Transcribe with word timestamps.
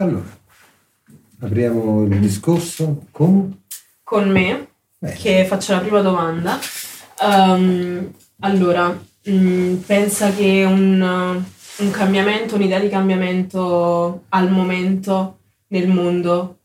Allora, 0.00 0.28
apriamo 1.40 2.04
il 2.04 2.20
discorso 2.20 3.06
con? 3.10 3.62
Con 4.04 4.28
me, 4.30 4.68
Beh. 4.96 5.12
che 5.14 5.44
faccio 5.44 5.72
la 5.72 5.80
prima 5.80 6.00
domanda. 6.02 6.56
Um, 7.20 8.14
allora, 8.38 8.90
mh, 8.90 9.32
mm, 9.32 9.74
pensa 9.78 10.30
che 10.30 10.62
un, 10.64 11.42
un 11.78 11.90
cambiamento, 11.90 12.54
un'idea 12.54 12.78
di 12.78 12.88
cambiamento 12.88 14.26
al 14.28 14.52
momento 14.52 15.38
nel 15.68 15.88
mondo, 15.88 16.58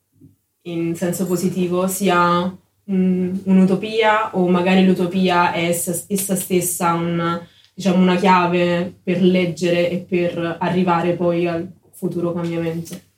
in 0.63 0.95
senso 0.95 1.25
positivo, 1.25 1.87
sia 1.87 2.55
un, 2.85 3.39
un'utopia 3.45 4.35
o 4.37 4.47
magari 4.47 4.85
l'utopia 4.85 5.53
è 5.53 5.63
essa, 5.63 5.99
essa 6.05 6.35
stessa 6.35 6.93
una, 6.93 7.43
diciamo, 7.73 7.99
una 7.99 8.15
chiave 8.15 8.93
per 9.01 9.23
leggere 9.23 9.89
e 9.89 9.97
per 10.07 10.57
arrivare 10.59 11.13
poi 11.13 11.47
al 11.47 11.67
futuro 11.93 12.31
cambiamento? 12.31 13.11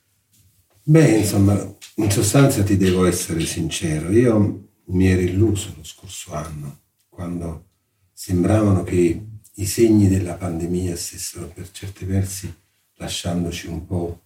Beh, 0.87 1.17
insomma, 1.17 1.59
in 1.95 2.11
sostanza 2.11 2.61
ti 2.61 2.77
devo 2.77 3.07
essere 3.07 3.43
sincero, 3.43 4.11
io 4.11 4.67
mi 4.89 5.07
ero 5.07 5.21
illuso 5.21 5.73
lo 5.75 5.83
scorso 5.83 6.31
anno, 6.35 6.81
quando 7.09 7.69
sembravano 8.13 8.83
che 8.83 9.25
i 9.55 9.65
segni 9.65 10.07
della 10.07 10.35
pandemia 10.35 10.95
stessero 10.95 11.47
per 11.47 11.71
certi 11.71 12.05
versi 12.05 12.53
lasciandoci 12.97 13.65
un 13.65 13.83
po' 13.87 14.21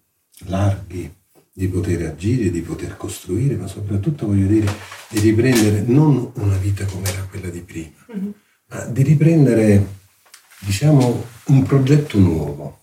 larghi 0.47 1.09
di 1.53 1.69
poter 1.69 2.07
agire, 2.07 2.51
di 2.51 2.59
poter 2.59 2.97
costruire, 2.97 3.55
ma 3.55 3.67
soprattutto 3.67 4.27
voglio 4.27 4.47
dire 4.47 4.69
di 5.07 5.19
riprendere 5.19 5.83
non 5.83 6.29
una 6.35 6.57
vita 6.57 6.83
come 6.83 7.07
era 7.07 7.23
quella 7.23 7.47
di 7.47 7.61
prima, 7.61 8.05
mm-hmm. 8.11 8.29
ma 8.67 8.83
di 8.83 9.03
riprendere, 9.03 9.87
diciamo, 10.59 11.25
un 11.45 11.63
progetto 11.63 12.19
nuovo. 12.19 12.79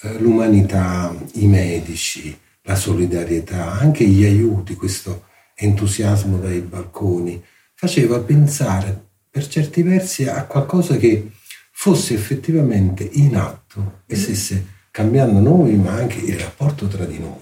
Eh, 0.00 0.18
l'umanità, 0.18 1.14
i 1.34 1.46
medici, 1.46 2.36
la 2.62 2.74
solidarietà, 2.76 3.72
anche 3.72 4.04
gli 4.04 4.24
aiuti, 4.24 4.74
questo 4.74 5.26
entusiasmo 5.54 6.38
dai 6.38 6.60
balconi, 6.60 7.42
faceva 7.74 8.20
pensare 8.20 9.10
per 9.30 9.46
certi 9.48 9.82
versi 9.82 10.26
a 10.26 10.44
qualcosa 10.44 10.96
che 10.96 11.30
fosse 11.70 12.14
effettivamente 12.14 13.08
in 13.12 13.36
atto 13.36 14.02
e 14.06 14.14
stesse 14.14 14.66
cambiando 14.90 15.40
noi, 15.40 15.74
ma 15.76 15.92
anche 15.92 16.18
il 16.18 16.38
rapporto 16.38 16.86
tra 16.86 17.04
di 17.04 17.18
noi. 17.18 17.40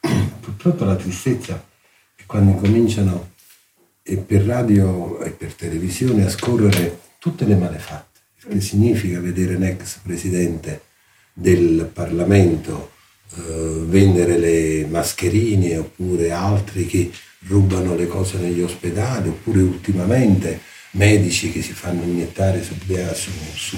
Purtroppo 0.40 0.84
la 0.84 0.96
tristezza 0.96 1.62
è 2.14 2.22
quando 2.24 2.54
cominciano 2.54 3.32
e 4.02 4.16
per 4.16 4.42
radio 4.42 5.20
e 5.20 5.30
per 5.30 5.54
televisione 5.54 6.24
a 6.24 6.30
scorrere 6.30 7.00
tutte 7.18 7.44
le 7.44 7.56
malefatte, 7.56 8.20
che 8.48 8.60
significa 8.60 9.20
vedere 9.20 9.56
un 9.56 9.64
ex 9.64 9.98
presidente 9.98 10.82
del 11.32 11.90
Parlamento 11.92 12.92
vendere 13.34 14.38
le 14.38 14.86
mascherine 14.86 15.78
oppure 15.78 16.30
altri 16.32 16.86
che 16.86 17.10
rubano 17.46 17.94
le 17.94 18.06
cose 18.06 18.38
negli 18.38 18.60
ospedali 18.60 19.28
oppure 19.28 19.62
ultimamente 19.62 20.60
medici 20.92 21.50
che 21.50 21.62
si 21.62 21.72
fanno 21.72 22.02
iniettare 22.02 22.62
su, 22.62 22.74
su, 23.14 23.30
su, 23.54 23.76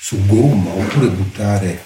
su 0.00 0.26
gomma 0.26 0.70
oppure 0.72 1.08
buttare, 1.08 1.82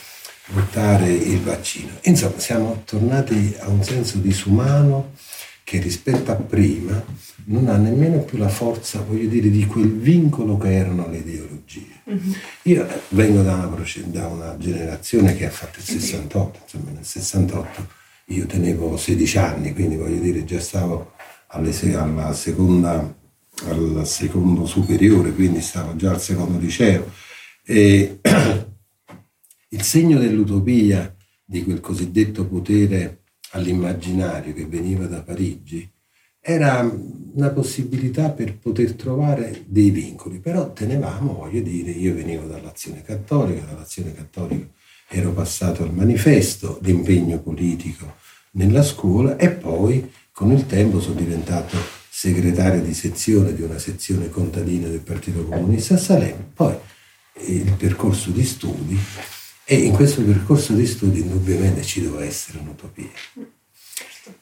buttare 0.47 1.11
il 1.11 1.41
vaccino. 1.41 1.91
Insomma, 2.03 2.39
siamo 2.39 2.83
tornati 2.85 3.55
a 3.61 3.69
un 3.69 3.83
senso 3.83 4.19
disumano 4.19 5.13
che 5.65 5.81
rispetto 5.81 6.31
a 6.31 6.37
prima 6.37 7.03
non 7.47 7.69
ha 7.69 7.77
nemmeno 7.77 8.21
più 8.21 8.39
la 8.39 8.49
forza, 8.49 9.01
voglio 9.01 9.29
dire, 9.29 9.51
di 9.51 9.67
quel 9.67 9.91
vincolo 9.91 10.59
che 10.59 10.73
erano 10.73 11.09
le 11.09 11.19
ideologie. 11.19 12.03
Mm-hmm. 12.09 12.33
Io 12.65 12.87
vengo 13.09 13.43
da 13.43 13.55
una, 13.55 13.85
da 14.07 14.27
una, 14.27 14.57
generazione 14.59 15.35
che 15.35 15.47
ha 15.47 15.51
fatto 15.51 15.79
il 15.79 15.85
68, 15.85 16.61
insomma 16.63 16.91
nel 16.91 17.05
68 17.05 18.03
io 18.29 18.47
tenevo 18.47 18.97
16 18.97 19.39
anni, 19.39 19.75
quindi 19.75 19.97
voglio 19.97 20.21
dire 20.21 20.45
già 20.45 20.61
stavo 20.61 21.13
alle, 21.49 21.73
alla 21.95 22.33
seconda, 22.35 23.17
al 23.67 24.03
secondo 24.07 24.67
superiore, 24.67 25.33
quindi 25.33 25.61
stavo 25.61 25.97
già 25.97 26.11
al 26.11 26.21
secondo 26.21 26.59
liceo. 26.59 27.11
E 27.65 28.21
il 29.69 29.83
segno 29.83 30.19
dell'utopia 30.19 31.15
di 31.45 31.63
quel 31.63 31.81
cosiddetto 31.81 32.47
potere 32.47 33.24
all'immaginario 33.55 34.53
che 34.53 34.67
veniva 34.67 35.07
da 35.07 35.23
Parigi, 35.23 35.89
era 36.41 36.81
una 37.33 37.49
possibilità 37.49 38.29
per 38.31 38.59
poter 38.59 38.93
trovare 38.93 39.63
dei 39.67 39.91
vincoli, 39.91 40.39
però 40.39 40.73
tenevamo, 40.73 41.33
voglio 41.33 41.63
dire, 41.63 41.91
io 41.91 42.15
venivo 42.15 42.47
dall'azione 42.47 43.03
cattolica, 43.03 43.65
dall'azione 43.65 44.13
cattolica 44.13 44.67
ero 45.09 45.33
passato 45.33 45.83
al 45.83 45.95
manifesto, 45.95 46.79
l'impegno 46.83 47.39
politico 47.41 48.17
nella 48.53 48.83
scuola 48.83 49.37
e 49.37 49.51
poi 49.51 50.11
con 50.33 50.53
il 50.53 50.67
tempo 50.67 51.01
sono 51.01 51.15
diventato 51.15 51.77
segretario 52.11 52.83
di 52.83 52.95
sezione 52.95 53.55
di 53.55 53.63
una 53.63 53.79
sezione 53.79 54.29
contadina 54.29 54.89
del 54.89 55.01
Partito 55.01 55.45
Comunista 55.45 55.95
a 55.95 55.99
Salerno, 55.99 56.51
poi 56.53 56.75
il 57.47 57.73
percorso 57.73 58.31
di 58.31 58.45
studi 58.45 58.99
e 59.67 59.77
in 59.77 59.93
questo 59.93 60.23
percorso 60.23 60.75
di 60.75 60.87
studi 60.87 61.21
indubbiamente 61.21 61.83
ci 61.83 62.03
deve 62.03 62.27
essere 62.27 62.59
un'utopia. 62.59 63.11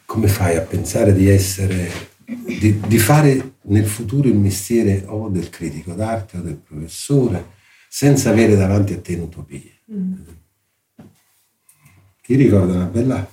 Come 0.05 0.29
fai 0.29 0.57
a 0.57 0.63
pensare 0.63 1.13
di 1.15 1.29
essere, 1.29 1.91
di, 2.25 2.81
di 2.81 2.99
fare 2.99 3.55
nel 3.63 3.87
futuro 3.87 4.29
il 4.29 4.37
mestiere 4.37 5.05
o 5.07 5.29
del 5.29 5.49
critico 5.49 5.95
d'arte 5.95 6.39
o 6.39 6.41
del 6.41 6.57
professore 6.57 7.61
senza 7.89 8.31
avere 8.31 8.57
davanti 8.57 8.95
a 8.95 9.01
te 9.01 9.15
un'utopia? 9.15 9.71
Mm. 9.93 10.15
Ti 12.23 12.35
ricorda 12.35 12.75
una 12.75 12.85
bella, 12.85 13.31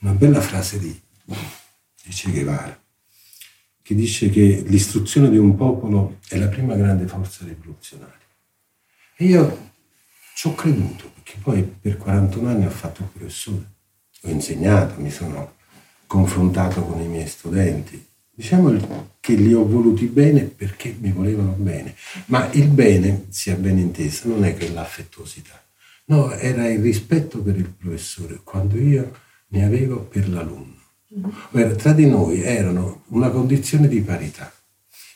una 0.00 0.12
bella 0.12 0.40
frase 0.40 0.78
di, 0.78 1.00
di 1.24 2.10
Che 2.10 2.30
Guevara, 2.30 2.82
che 3.82 3.94
dice 3.94 4.30
che 4.30 4.62
l'istruzione 4.66 5.30
di 5.30 5.38
un 5.38 5.56
popolo 5.56 6.18
è 6.28 6.36
la 6.36 6.48
prima 6.48 6.74
grande 6.74 7.06
forza 7.06 7.44
rivoluzionaria. 7.44 8.18
E 9.16 9.24
io 9.24 9.69
ci 10.40 10.46
ho 10.46 10.54
creduto, 10.54 11.10
perché 11.12 11.36
poi 11.42 11.62
per 11.62 11.98
41 11.98 12.48
anni 12.48 12.64
ho 12.64 12.70
fatto 12.70 13.02
il 13.02 13.08
professore, 13.12 13.62
ho 14.22 14.30
insegnato, 14.30 14.98
mi 14.98 15.10
sono 15.10 15.56
confrontato 16.06 16.80
con 16.80 16.98
i 17.02 17.06
miei 17.06 17.26
studenti. 17.26 18.02
Diciamo 18.30 19.10
che 19.20 19.34
li 19.34 19.52
ho 19.52 19.68
voluti 19.68 20.06
bene 20.06 20.44
perché 20.44 20.96
mi 20.98 21.12
volevano 21.12 21.52
bene, 21.58 21.94
ma 22.28 22.50
il 22.52 22.68
bene, 22.68 23.26
sia 23.28 23.54
ben 23.56 23.76
inteso, 23.76 24.28
non 24.28 24.46
è 24.46 24.56
che 24.56 24.72
l'affettuosità, 24.72 25.62
no, 26.06 26.32
era 26.32 26.66
il 26.70 26.80
rispetto 26.80 27.42
per 27.42 27.58
il 27.58 27.68
professore, 27.68 28.40
quando 28.42 28.78
io 28.78 29.14
ne 29.48 29.62
avevo 29.62 30.04
per 30.04 30.26
l'alunno. 30.26 30.78
Mm-hmm. 31.18 31.76
Tra 31.76 31.92
di 31.92 32.06
noi 32.06 32.40
erano 32.40 33.02
una 33.08 33.28
condizione 33.28 33.88
di 33.88 34.00
parità. 34.00 34.50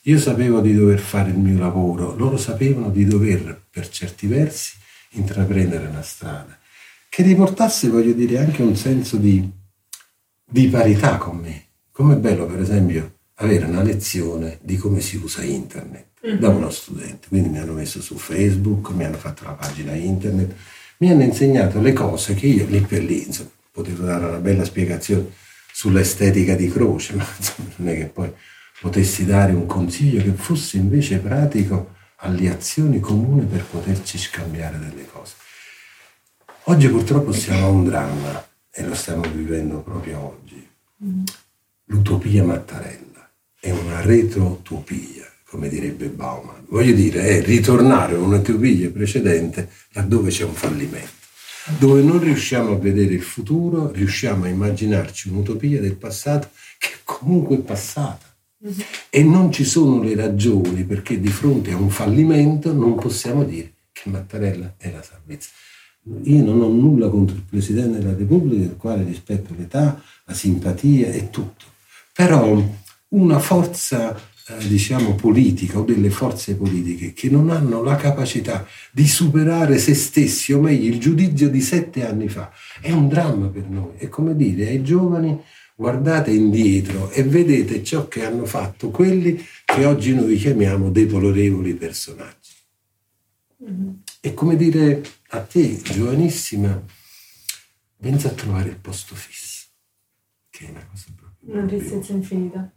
Io 0.03 0.19
sapevo 0.19 0.61
di 0.61 0.75
dover 0.75 0.99
fare 0.99 1.31
il 1.31 1.39
mio 1.39 1.59
lavoro, 1.59 2.15
loro 2.15 2.37
sapevano 2.37 2.91
di 2.91 3.07
dover, 3.07 3.59
per 3.71 3.89
certi 3.89 4.27
versi, 4.27 4.83
intraprendere 5.15 5.87
una 5.87 6.03
strada 6.03 6.59
che 7.09 7.23
riportasse, 7.23 7.89
voglio 7.89 8.13
dire, 8.13 8.39
anche 8.39 8.63
un 8.63 8.75
senso 8.75 9.17
di, 9.17 9.49
di 10.45 10.69
parità 10.69 11.17
con 11.17 11.37
me. 11.37 11.67
Com'è 11.93 12.17
bello, 12.17 12.47
per 12.47 12.61
esempio, 12.61 13.19
avere 13.35 13.67
una 13.67 13.83
lezione 13.83 14.59
di 14.63 14.77
come 14.77 15.01
si 15.01 15.17
usa 15.17 15.45
internet 15.45 16.07
mm-hmm. 16.27 16.39
da 16.39 16.49
uno 16.49 16.71
studente. 16.71 17.29
Quindi 17.29 17.51
mi 17.51 17.59
hanno 17.59 17.75
messo 17.75 18.03
su 18.03 18.17
Facebook, 18.17 18.91
mi 18.91 19.05
hanno 19.05 19.17
fatto 19.17 19.45
la 19.45 19.53
pagina 19.53 19.93
internet, 19.95 20.55
mi 20.99 21.11
hanno 21.11 21.23
insegnato 21.23 21.81
le 21.81 21.93
cose 21.93 22.35
che 22.35 22.47
io 22.47 22.67
lì 22.67 22.81
per 22.81 23.05
lì, 23.05 23.27
insomma, 23.27 23.51
potevo 23.71 24.05
dare 24.05 24.25
una 24.27 24.39
bella 24.39 24.65
spiegazione 24.65 25.31
sull'estetica 25.73 26.57
di 26.57 26.69
Croce, 26.69 27.15
ma 27.17 27.27
insomma, 27.37 27.69
non 27.77 27.89
è 27.91 27.97
che 27.97 28.07
poi 28.07 28.33
potessi 28.81 29.25
dare 29.25 29.53
un 29.53 29.67
consiglio 29.67 30.21
che 30.21 30.33
fosse 30.33 30.79
invece 30.79 31.19
pratico 31.19 31.94
alle 32.25 32.51
azioni 32.51 33.01
comuni 33.01 33.45
per 33.45 33.65
poterci 33.65 34.19
scambiare 34.19 34.79
delle 34.79 35.07
cose. 35.07 35.35
Oggi 36.65 36.89
purtroppo 36.89 37.33
siamo 37.33 37.67
a 37.67 37.69
un 37.69 37.85
dramma 37.85 38.49
e 38.71 38.83
lo 38.85 38.95
stiamo 38.95 39.23
vivendo 39.31 39.81
proprio 39.81 40.19
oggi. 40.19 40.67
L'utopia 41.85 42.43
Mattarella 42.43 43.31
è 43.61 43.71
una 43.71 44.01
retrotopia, 44.01 45.31
come 45.45 45.69
direbbe 45.69 46.09
Bauman. 46.09 46.65
Voglio 46.69 46.95
dire, 46.95 47.21
è 47.23 47.43
ritornare 47.43 48.15
a 48.15 48.19
un'utopia 48.19 48.91
precedente 48.91 49.71
laddove 49.93 50.31
c'è 50.31 50.45
un 50.45 50.55
fallimento. 50.55 51.23
Dove 51.79 52.03
non 52.03 52.21
riusciamo 52.21 52.73
a 52.73 52.79
vedere 52.79 53.13
il 53.13 53.23
futuro, 53.23 53.91
riusciamo 53.91 54.45
a 54.45 54.49
immaginarci 54.49 55.29
un'utopia 55.29 55.81
del 55.81 55.97
passato 55.97 56.49
che 56.79 56.91
comunque 57.05 57.57
è 57.57 57.61
passata 57.61 58.34
e 59.11 59.23
non 59.23 59.53
ci 59.53 59.65
sono 59.65 60.03
le 60.03 60.15
ragioni 60.15 60.85
perché 60.85 61.21
di 61.21 61.29
fronte 61.29 61.73
a 61.73 61.77
un 61.77 61.91
fallimento 61.91 62.73
non 62.73 62.95
possiamo 62.95 63.45
dire 63.45 63.75
che 63.93 64.09
Mattarella 64.09 64.75
è 64.79 64.91
la 64.91 65.03
salvezza. 65.03 65.51
Io 66.25 66.45
non 66.45 66.61
ho 66.61 66.69
nulla 66.69 67.09
contro 67.09 67.37
il 67.37 67.45
Presidente 67.49 67.99
della 67.99 68.17
Repubblica, 68.17 68.67
del 68.67 68.77
quale 68.77 69.05
rispetto 69.05 69.55
l'età, 69.57 70.03
la 70.25 70.35
simpatia 70.35 71.09
e 71.09 71.31
tutto. 71.31 71.65
Però 72.13 72.63
una 73.09 73.39
forza 73.39 74.15
eh, 74.15 74.69
diciamo 74.69 75.15
politica 75.15 75.79
o 75.79 75.85
delle 75.85 76.11
forze 76.11 76.57
politiche 76.57 77.15
che 77.15 77.31
non 77.31 77.49
hanno 77.49 77.83
la 77.83 77.97
capacità 77.97 78.67
di 78.91 79.07
superare 79.07 79.79
se 79.79 79.95
stessi, 79.95 80.53
o 80.53 80.61
meglio 80.61 80.93
il 80.93 81.01
giudizio 81.01 81.49
di 81.49 81.63
sette 81.63 82.07
anni 82.07 82.29
fa, 82.29 82.51
è 82.81 82.93
un 82.93 83.09
dramma 83.09 83.47
per 83.47 83.67
noi. 83.69 83.93
È 83.97 84.09
come 84.09 84.37
dire 84.37 84.69
ai 84.69 84.83
giovani 84.83 85.41
guardate 85.75 86.31
indietro 86.31 87.11
e 87.11 87.25
vedete 87.25 87.83
ciò 87.83 88.07
che 88.07 88.25
hanno 88.25 88.47
fatto 88.47 88.91
quelli 88.91 89.45
che 89.65 89.85
oggi 89.85 90.15
noi 90.15 90.37
chiamiamo 90.37 90.91
deplorevoli 90.91 91.75
personaggi. 91.75 92.53
Mm-hmm. 93.63 93.91
È 94.21 94.35
come 94.35 94.57
dire 94.57 95.03
a 95.31 95.41
te, 95.41 95.81
giovanissima, 95.83 96.81
pensa 97.99 98.29
a 98.29 98.33
trovare 98.33 98.69
il 98.71 98.79
posto 98.79 99.15
fisso, 99.15 99.67
che 100.51 100.67
è 100.67 100.71
una 100.71 100.87
cosa 100.87 101.07
proprio... 101.17 101.55
Una 101.55 101.67
tristezza 101.67 102.13
infinita. 102.13 102.71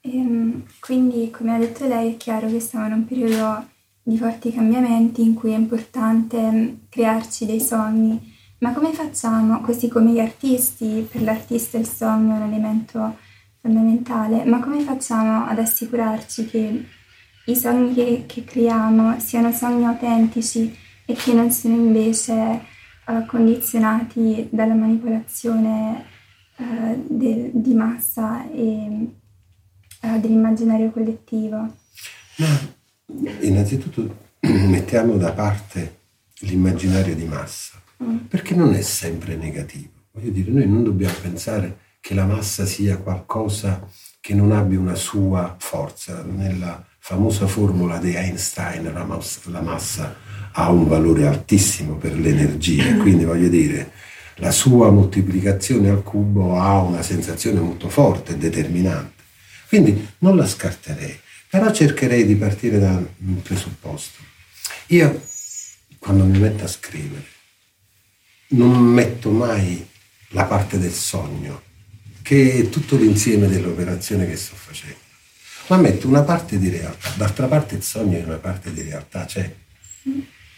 Ehm, 0.00 0.64
quindi, 0.80 1.30
come 1.30 1.54
ha 1.54 1.58
detto 1.58 1.86
lei, 1.86 2.14
è 2.14 2.16
chiaro 2.16 2.48
che 2.48 2.58
siamo 2.58 2.86
in 2.86 2.92
un 2.92 3.04
periodo 3.04 3.68
di 4.02 4.18
forti 4.18 4.52
cambiamenti 4.52 5.22
in 5.22 5.34
cui 5.34 5.52
è 5.52 5.56
importante 5.56 6.40
mm, 6.40 6.68
crearci 6.88 7.46
dei 7.46 7.60
sogni 7.60 8.31
ma 8.62 8.72
come 8.72 8.92
facciamo, 8.92 9.60
così 9.60 9.88
come 9.88 10.12
gli 10.12 10.20
artisti, 10.20 11.06
per 11.10 11.22
l'artista 11.22 11.78
il 11.78 11.86
sogno 11.86 12.34
è 12.34 12.38
un 12.38 12.52
elemento 12.52 13.18
fondamentale, 13.60 14.44
ma 14.44 14.60
come 14.60 14.82
facciamo 14.82 15.46
ad 15.46 15.58
assicurarci 15.58 16.46
che 16.46 16.84
i 17.46 17.56
sogni 17.56 17.92
che, 17.92 18.24
che 18.26 18.44
creiamo 18.44 19.18
siano 19.18 19.50
sogni 19.52 19.84
autentici 19.84 20.76
e 21.04 21.14
che 21.14 21.32
non 21.32 21.50
siano 21.50 21.74
invece 21.74 22.60
uh, 23.06 23.26
condizionati 23.26 24.48
dalla 24.52 24.74
manipolazione 24.74 26.04
uh, 26.58 27.04
de, 27.08 27.50
di 27.52 27.74
massa 27.74 28.48
e 28.48 29.08
uh, 30.02 30.20
dell'immaginario 30.20 30.92
collettivo? 30.92 31.56
Ma 32.36 32.60
innanzitutto 33.40 34.18
mettiamo 34.38 35.16
da 35.16 35.32
parte 35.32 35.98
l'immaginario 36.42 37.16
di 37.16 37.24
massa 37.24 37.81
Mm. 38.02 38.16
perché 38.28 38.54
non 38.54 38.74
è 38.74 38.80
sempre 38.80 39.36
negativo. 39.36 39.90
Voglio 40.12 40.30
dire, 40.30 40.50
noi 40.50 40.68
non 40.68 40.82
dobbiamo 40.82 41.14
pensare 41.22 41.78
che 42.00 42.14
la 42.14 42.26
massa 42.26 42.66
sia 42.66 42.96
qualcosa 42.96 43.88
che 44.20 44.34
non 44.34 44.50
abbia 44.52 44.78
una 44.78 44.96
sua 44.96 45.54
forza. 45.58 46.22
Nella 46.22 46.84
famosa 46.98 47.46
formula 47.46 47.98
di 47.98 48.14
Einstein 48.14 48.92
la 48.92 49.04
massa, 49.04 49.40
la 49.50 49.60
massa 49.60 50.16
ha 50.52 50.70
un 50.70 50.86
valore 50.86 51.26
altissimo 51.26 51.94
per 51.94 52.18
l'energia, 52.18 52.96
quindi 53.00 53.24
voglio 53.24 53.48
dire, 53.48 53.92
la 54.36 54.50
sua 54.50 54.90
moltiplicazione 54.90 55.88
al 55.88 56.02
cubo 56.02 56.58
ha 56.58 56.80
una 56.80 57.02
sensazione 57.02 57.60
molto 57.60 57.88
forte 57.88 58.32
e 58.32 58.36
determinante. 58.36 59.22
Quindi 59.68 60.08
non 60.18 60.36
la 60.36 60.46
scarterei, 60.46 61.18
però 61.48 61.70
cercherei 61.70 62.26
di 62.26 62.34
partire 62.34 62.78
da 62.78 62.90
un 62.90 63.42
presupposto. 63.42 64.18
Io, 64.88 65.22
quando 65.98 66.24
mi 66.24 66.38
metto 66.38 66.64
a 66.64 66.68
scrivere, 66.68 67.24
non 68.52 68.82
metto 68.82 69.30
mai 69.30 69.86
la 70.28 70.44
parte 70.44 70.78
del 70.78 70.92
sogno, 70.92 71.62
che 72.22 72.54
è 72.54 72.68
tutto 72.68 72.96
l'insieme 72.96 73.48
dell'operazione 73.48 74.26
che 74.26 74.36
sto 74.36 74.54
facendo, 74.56 74.96
ma 75.68 75.76
metto 75.76 76.08
una 76.08 76.22
parte 76.22 76.58
di 76.58 76.68
realtà. 76.68 77.10
D'altra 77.16 77.46
parte 77.46 77.74
il 77.74 77.82
sogno 77.82 78.18
è 78.18 78.24
una 78.24 78.36
parte 78.36 78.72
di 78.72 78.82
realtà, 78.82 79.26
cioè 79.26 79.52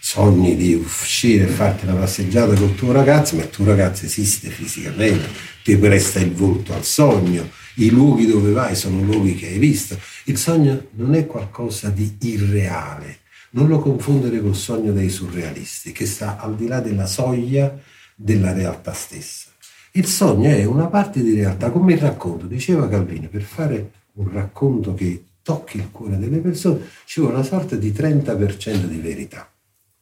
sogni 0.01 0.55
di 0.55 0.75
uscire 0.75 1.45
e 1.45 1.49
farti 1.49 1.87
una 1.87 1.95
passeggiata 1.95 2.55
col 2.55 2.75
tuo 2.75 2.93
ragazzo, 2.93 3.37
ma 3.37 3.43
il 3.43 3.51
tuo 3.51 3.65
ragazzo 3.65 4.05
esiste 4.05 4.51
fisicamente, 4.51 5.29
ti 5.63 5.77
presta 5.77 6.21
il 6.21 6.33
volto 6.33 6.75
al 6.75 6.85
sogno, 6.85 7.51
i 7.77 7.91
luoghi 7.91 8.27
dove 8.27 8.53
vai 8.53 8.77
sono 8.77 9.01
luoghi 9.03 9.35
che 9.35 9.49
hai 9.49 9.59
visto. 9.59 9.99
Il 10.25 10.37
sogno 10.37 10.89
non 10.93 11.15
è 11.15 11.27
qualcosa 11.27 11.89
di 11.89 12.17
irreale, 12.21 13.21
non 13.55 13.69
lo 13.69 13.79
confondere 13.79 14.41
col 14.41 14.55
sogno 14.55 14.93
dei 14.93 15.09
surrealisti, 15.09 15.93
che 15.93 16.07
sta 16.07 16.39
al 16.39 16.57
di 16.57 16.67
là 16.67 16.81
della 16.81 17.07
soglia 17.07 17.77
della 18.15 18.53
realtà 18.53 18.93
stessa. 18.93 19.51
Il 19.93 20.07
sogno 20.07 20.51
è 20.51 20.65
una 20.65 20.87
parte 20.87 21.23
di 21.23 21.35
realtà, 21.35 21.71
come 21.71 21.93
il 21.93 22.01
racconto. 22.01 22.47
Diceva 22.47 22.89
Calvino, 22.89 23.29
per 23.29 23.43
fare 23.43 23.93
un 24.15 24.33
racconto 24.33 24.95
che 24.95 25.25
tocchi 25.43 25.77
il 25.77 25.91
cuore 25.91 26.19
delle 26.19 26.39
persone, 26.39 26.89
ci 27.05 27.21
vuole 27.21 27.37
una 27.37 27.45
sorta 27.45 27.77
di 27.77 27.93
30% 27.93 28.85
di 28.87 28.99
verità. 28.99 29.49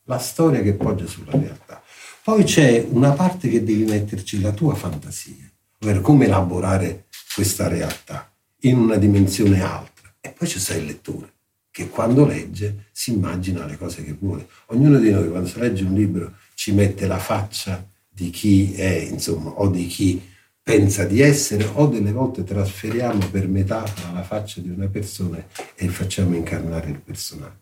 La 0.04 0.18
storia 0.18 0.62
che 0.62 0.72
poggia 0.72 1.06
sulla 1.06 1.32
realtà. 1.32 1.82
Poi 2.24 2.44
c'è 2.44 2.86
una 2.88 3.12
parte 3.12 3.48
che 3.48 3.62
devi 3.62 3.84
metterci 3.84 4.40
la 4.40 4.52
tua 4.52 4.74
fantasia, 4.74 5.50
ovvero 5.80 6.00
come 6.00 6.24
elaborare 6.24 7.06
questa 7.34 7.68
realtà 7.68 8.32
in 8.60 8.78
una 8.78 8.96
dimensione 8.96 9.62
altra. 9.62 10.14
E 10.20 10.30
poi 10.30 10.48
ci 10.48 10.58
sta 10.58 10.74
il 10.74 10.86
lettore 10.86 11.32
che 11.72 11.88
quando 11.88 12.26
legge 12.26 12.84
si 12.92 13.14
immagina 13.14 13.64
le 13.64 13.78
cose 13.78 14.04
che 14.04 14.14
vuole. 14.16 14.46
Ognuno 14.66 14.98
di 14.98 15.10
noi 15.10 15.28
quando 15.30 15.48
si 15.48 15.58
legge 15.58 15.84
un 15.84 15.94
libro 15.94 16.34
ci 16.54 16.72
mette 16.72 17.06
la 17.06 17.18
faccia 17.18 17.84
di 18.08 18.28
chi 18.28 18.74
è, 18.74 19.08
insomma, 19.10 19.48
o 19.48 19.68
di 19.68 19.86
chi 19.86 20.22
pensa 20.62 21.04
di 21.04 21.20
essere, 21.20 21.64
o 21.72 21.86
delle 21.86 22.12
volte 22.12 22.44
trasferiamo 22.44 23.26
per 23.30 23.48
metafora 23.48 24.12
la 24.12 24.22
faccia 24.22 24.60
di 24.60 24.68
una 24.68 24.86
persona 24.86 25.44
e 25.74 25.88
facciamo 25.88 26.36
incarnare 26.36 26.90
il 26.90 27.00
personaggio. 27.00 27.56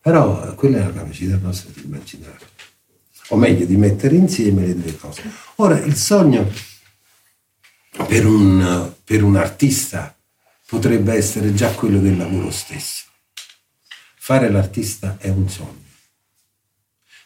Però 0.00 0.54
quella 0.54 0.78
è 0.78 0.84
la 0.84 0.92
capacità 0.92 1.36
nostra 1.36 1.70
di 1.74 1.82
immaginare, 1.84 2.38
o 3.28 3.36
meglio 3.36 3.66
di 3.66 3.76
mettere 3.76 4.16
insieme 4.16 4.66
le 4.66 4.74
due 4.74 4.96
cose. 4.96 5.22
Ora, 5.56 5.78
il 5.78 5.94
sogno 5.94 6.50
per 8.08 8.24
un, 8.24 8.90
per 9.04 9.22
un 9.22 9.36
artista 9.36 10.16
potrebbe 10.66 11.12
essere 11.12 11.52
già 11.52 11.70
quello 11.72 12.00
del 12.00 12.16
lavoro 12.16 12.50
stesso 12.50 13.03
Fare 14.26 14.48
l'artista 14.48 15.18
è 15.18 15.28
un 15.28 15.50
sogno. 15.50 15.84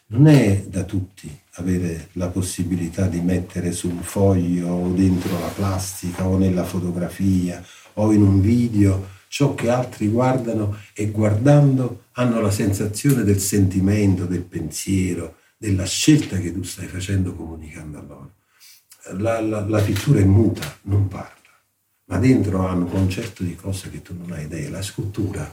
Non 0.07 0.27
è 0.27 0.65
da 0.67 0.83
tutti 0.83 1.33
avere 1.51 2.09
la 2.15 2.27
possibilità 2.27 3.07
di 3.07 3.21
mettere 3.21 3.71
sul 3.71 4.03
foglio 4.03 4.67
o 4.67 4.91
dentro 4.91 5.39
la 5.39 5.47
plastica 5.47 6.27
o 6.27 6.37
nella 6.37 6.65
fotografia 6.65 7.65
o 7.93 8.11
in 8.11 8.21
un 8.21 8.41
video 8.41 9.11
ciò 9.29 9.55
che 9.55 9.69
altri 9.69 10.09
guardano 10.09 10.75
e 10.91 11.09
guardando 11.09 12.07
hanno 12.15 12.41
la 12.41 12.51
sensazione 12.51 13.23
del 13.23 13.39
sentimento, 13.39 14.25
del 14.25 14.43
pensiero, 14.43 15.37
della 15.57 15.85
scelta 15.85 16.37
che 16.37 16.51
tu 16.51 16.63
stai 16.63 16.87
facendo 16.87 17.33
comunicando 17.33 17.97
a 17.97 18.01
loro. 18.01 18.33
La, 19.21 19.39
la, 19.39 19.65
la 19.65 19.81
pittura 19.81 20.19
è 20.19 20.25
muta, 20.25 20.79
non 20.81 21.07
parla, 21.07 21.31
ma 22.07 22.17
dentro 22.17 22.67
ha 22.67 22.73
un 22.73 22.89
concerto 22.89 23.43
di 23.43 23.55
cose 23.55 23.89
che 23.89 24.01
tu 24.01 24.13
non 24.17 24.33
hai 24.33 24.43
idea. 24.43 24.69
La 24.69 24.81
scultura 24.81 25.49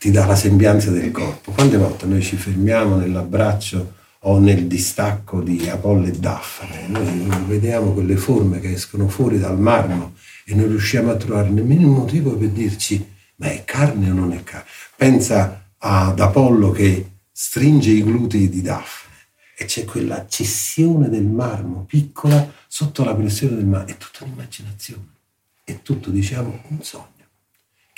ti 0.00 0.10
dà 0.10 0.24
la 0.24 0.34
sembianza 0.34 0.90
del 0.90 1.10
corpo. 1.10 1.52
Quante 1.52 1.76
volte 1.76 2.06
noi 2.06 2.22
ci 2.22 2.36
fermiamo 2.36 2.96
nell'abbraccio 2.96 3.96
o 4.20 4.38
nel 4.38 4.66
distacco 4.66 5.42
di 5.42 5.68
Apollo 5.68 6.06
e 6.06 6.12
Daffne, 6.12 6.86
noi 6.88 7.44
vediamo 7.46 7.92
quelle 7.92 8.16
forme 8.16 8.60
che 8.60 8.72
escono 8.72 9.08
fuori 9.08 9.38
dal 9.38 9.60
marmo 9.60 10.14
e 10.46 10.54
non 10.54 10.68
riusciamo 10.68 11.10
a 11.10 11.16
trovare 11.16 11.50
nemmeno 11.50 11.88
un 11.88 11.92
motivo 11.96 12.34
per 12.34 12.48
dirci 12.48 13.06
ma 13.36 13.50
è 13.50 13.62
carne 13.66 14.10
o 14.10 14.14
non 14.14 14.32
è 14.32 14.42
carne. 14.42 14.68
Pensa 14.96 15.72
ad 15.76 16.18
Apollo 16.18 16.70
che 16.70 17.10
stringe 17.30 17.90
i 17.90 18.02
glutei 18.02 18.48
di 18.48 18.62
Daffne 18.62 19.16
e 19.54 19.66
c'è 19.66 19.84
quella 19.84 20.26
cessione 20.26 21.10
del 21.10 21.26
marmo 21.26 21.84
piccola 21.84 22.50
sotto 22.66 23.04
la 23.04 23.14
pressione 23.14 23.56
del 23.56 23.66
marmo, 23.66 23.88
è 23.88 23.98
tutta 23.98 24.24
un'immaginazione, 24.24 25.08
è 25.62 25.82
tutto 25.82 26.08
diciamo 26.08 26.62
un 26.68 26.82
sogno 26.82 27.19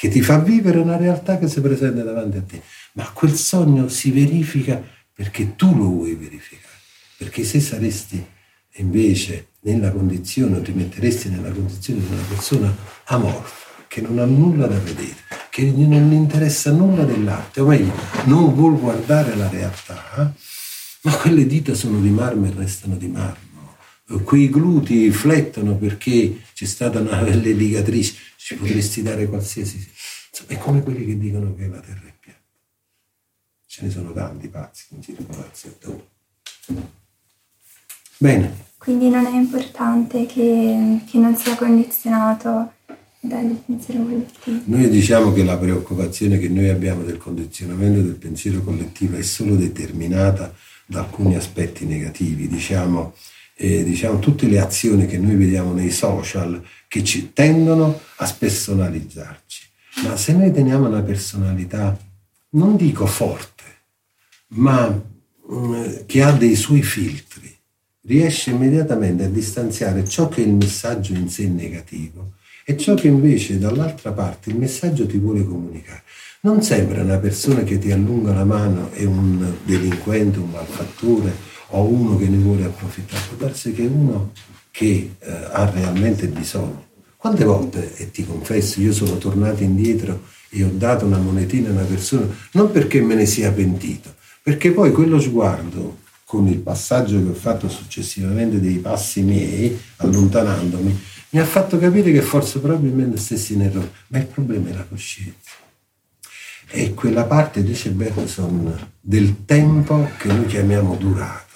che 0.03 0.09
ti 0.09 0.21
fa 0.21 0.41
vivere 0.41 0.81
una 0.81 0.97
realtà 0.97 1.39
che 1.39 1.47
si 1.47 1.61
presenta 1.61 2.03
davanti 2.03 2.37
a 2.37 2.43
te. 2.43 2.61
Ma 2.95 3.09
quel 3.11 3.35
sogno 3.35 3.87
si 3.87 4.11
verifica 4.11 4.83
perché 5.15 5.55
tu 5.55 5.77
lo 5.77 5.85
vuoi 5.85 6.17
verificare. 6.17 6.75
Perché 7.17 7.45
se 7.45 7.61
saresti 7.61 8.27
invece 8.79 9.51
nella 9.61 9.93
condizione, 9.93 10.57
o 10.57 10.61
ti 10.61 10.73
metteresti 10.73 11.29
nella 11.29 11.53
condizione 11.53 12.01
di 12.01 12.07
una 12.13 12.25
persona 12.29 12.77
amorfa, 13.05 13.85
che 13.87 14.01
non 14.01 14.19
ha 14.19 14.25
nulla 14.25 14.67
da 14.67 14.77
vedere, 14.81 15.15
che 15.51 15.63
non 15.71 16.09
gli 16.09 16.15
interessa 16.15 16.73
nulla 16.73 17.05
dell'arte, 17.05 17.61
o 17.61 17.67
meglio, 17.67 17.93
non 18.25 18.53
vuol 18.57 18.81
guardare 18.81 19.37
la 19.37 19.49
realtà, 19.49 20.35
ma 21.03 21.13
quelle 21.15 21.47
dita 21.47 21.75
sono 21.75 22.01
di 22.01 22.11
marmo 22.11 22.47
e 22.49 22.53
restano 22.57 22.97
di 22.97 23.07
marmo 23.07 23.51
quei 24.21 24.51
glutei 24.51 25.11
flettono 25.11 25.77
perché 25.77 26.43
c'è 26.53 26.65
stata 26.65 27.01
una 27.01 27.23
levigatrice, 27.23 28.15
ci 28.43 28.57
potresti 28.57 29.03
dare 29.03 29.27
qualsiasi... 29.27 29.89
È 30.47 30.59
come 30.59 30.83
quelli 30.83 31.05
che 31.05 31.17
dicono 31.17 31.55
che 31.55 31.69
la 31.69 31.79
terra 31.79 32.09
è 32.09 32.15
piatta. 32.19 32.41
Ce 33.67 33.85
ne 33.85 33.91
sono 33.91 34.13
tanti 34.13 34.49
pazzi 34.49 34.87
in 34.91 35.03
circolazione. 35.03 36.11
Bene. 38.17 38.71
Quindi 38.79 39.11
non 39.11 39.27
è 39.27 39.31
importante 39.31 40.27
che, 40.27 41.01
che 41.09 41.19
non 41.19 41.37
sia 41.37 41.55
condizionato 41.55 42.73
dal 43.21 43.63
pensiero 43.65 44.03
collettivo. 44.03 44.63
Noi 44.65 44.89
diciamo 44.89 45.33
che 45.33 45.45
la 45.45 45.57
preoccupazione 45.57 46.39
che 46.39 46.49
noi 46.49 46.69
abbiamo 46.69 47.05
del 47.05 47.19
condizionamento 47.19 48.01
del 48.01 48.17
pensiero 48.17 48.63
collettivo 48.63 49.17
è 49.17 49.23
solo 49.23 49.55
determinata 49.55 50.53
da 50.87 51.01
alcuni 51.01 51.37
aspetti 51.37 51.85
negativi. 51.85 52.49
Diciamo 52.49 53.15
eh, 53.55 53.85
diciamo, 53.85 54.19
tutte 54.19 54.47
le 54.47 54.59
azioni 54.59 55.07
che 55.07 55.19
noi 55.19 55.37
vediamo 55.37 55.73
nei 55.73 55.91
social 55.91 56.63
che 56.89 57.05
ci 57.05 57.33
tendono 57.33 58.01
a 58.17 58.27
spersonalizzarci. 58.27 59.71
Ma 60.05 60.17
se 60.17 60.33
noi 60.33 60.53
teniamo 60.53 60.89
una 60.89 61.03
personalità, 61.03 61.99
non 62.51 62.77
dico 62.77 63.07
forte, 63.07 63.63
ma 64.49 64.89
mh, 64.89 65.55
mm, 65.55 65.85
che 66.07 66.23
ha 66.23 66.33
dei 66.33 66.57
suoi 66.57 66.83
filtri, 66.83 67.55
riesce 68.05 68.51
immediatamente 68.51 69.25
a 69.25 69.29
distanziare 69.29 70.07
ciò 70.09 70.29
che 70.29 70.43
è 70.43 70.47
il 70.47 70.55
messaggio 70.55 71.13
in 71.13 71.29
sé 71.29 71.47
negativo 71.47 72.33
e 72.65 72.77
ciò 72.77 72.95
che 72.95 73.09
invece 73.09 73.59
dall'altra 73.59 74.13
parte 74.13 74.51
il 74.51 74.57
messaggio 74.57 75.07
ti 75.07 75.19
vuole 75.19 75.45
comunicare. 75.45 76.03
Non 76.41 76.63
sembra 76.63 77.03
una 77.03 77.19
persona 77.19 77.63
che 77.63 77.79
ti 77.79 77.93
allunga 77.93 78.33
la 78.33 78.45
mano 78.45 78.91
è 78.93 79.05
un 79.05 79.55
delinquente, 79.65 80.39
un 80.41 80.51
malfattore 80.51 81.51
o 81.75 81.83
uno 81.85 82.17
che 82.17 82.29
ne 82.29 82.39
vuole 82.39 82.65
approfittare, 82.65 83.23
può 83.29 83.47
darsi 83.47 83.73
che 83.73 83.83
uno 83.83 84.33
che 84.71 85.15
eh, 85.19 85.33
ha 85.53 85.69
realmente 85.71 86.29
bisogno. 86.29 86.91
Quante 87.17 87.45
volte, 87.45 87.97
e 87.97 88.11
ti 88.11 88.27
confesso, 88.27 88.81
io 88.81 88.93
sono 88.93 89.17
tornato 89.17 89.63
indietro 89.63 90.23
e 90.49 90.65
ho 90.65 90.71
dato 90.73 91.07
una 91.07 91.19
monetina 91.19 91.69
a 91.69 91.73
una 91.73 91.85
persona, 91.85 92.27
non 92.53 92.71
perché 92.71 93.01
me 93.01 93.15
ne 93.15 93.27
sia 93.27 93.53
pentito, 93.53 94.15
perché 94.43 94.73
poi 94.73 94.91
quello 94.93 95.21
sguardo 95.21 95.99
con 96.25 96.49
il 96.49 96.59
passaggio 96.59 97.23
che 97.23 97.29
ho 97.29 97.35
fatto 97.35 97.69
successivamente 97.69 98.61
dei 98.61 98.79
passi 98.79 99.23
miei, 99.23 99.79
allontanandomi, 99.97 101.01
mi 101.31 101.41
ha 101.41 101.45
fatto 101.45 101.79
capire 101.79 102.11
che 102.11 102.23
forse 102.23 102.59
probabilmente 102.59 103.19
stessi 103.19 103.55
in 103.55 103.63
errore, 103.63 103.91
ma 104.09 104.19
il 104.19 104.27
problema 104.27 104.71
è 104.71 104.73
la 104.75 104.87
coscienza. 104.89 105.51
È 106.67 106.95
quella 106.95 107.25
parte, 107.25 107.63
dice 107.63 107.91
Bergson, 107.91 108.91
del 109.01 109.45
tempo 109.45 110.09
che 110.19 110.29
noi 110.29 110.47
chiamiamo 110.47 110.97
durata. 110.97 111.52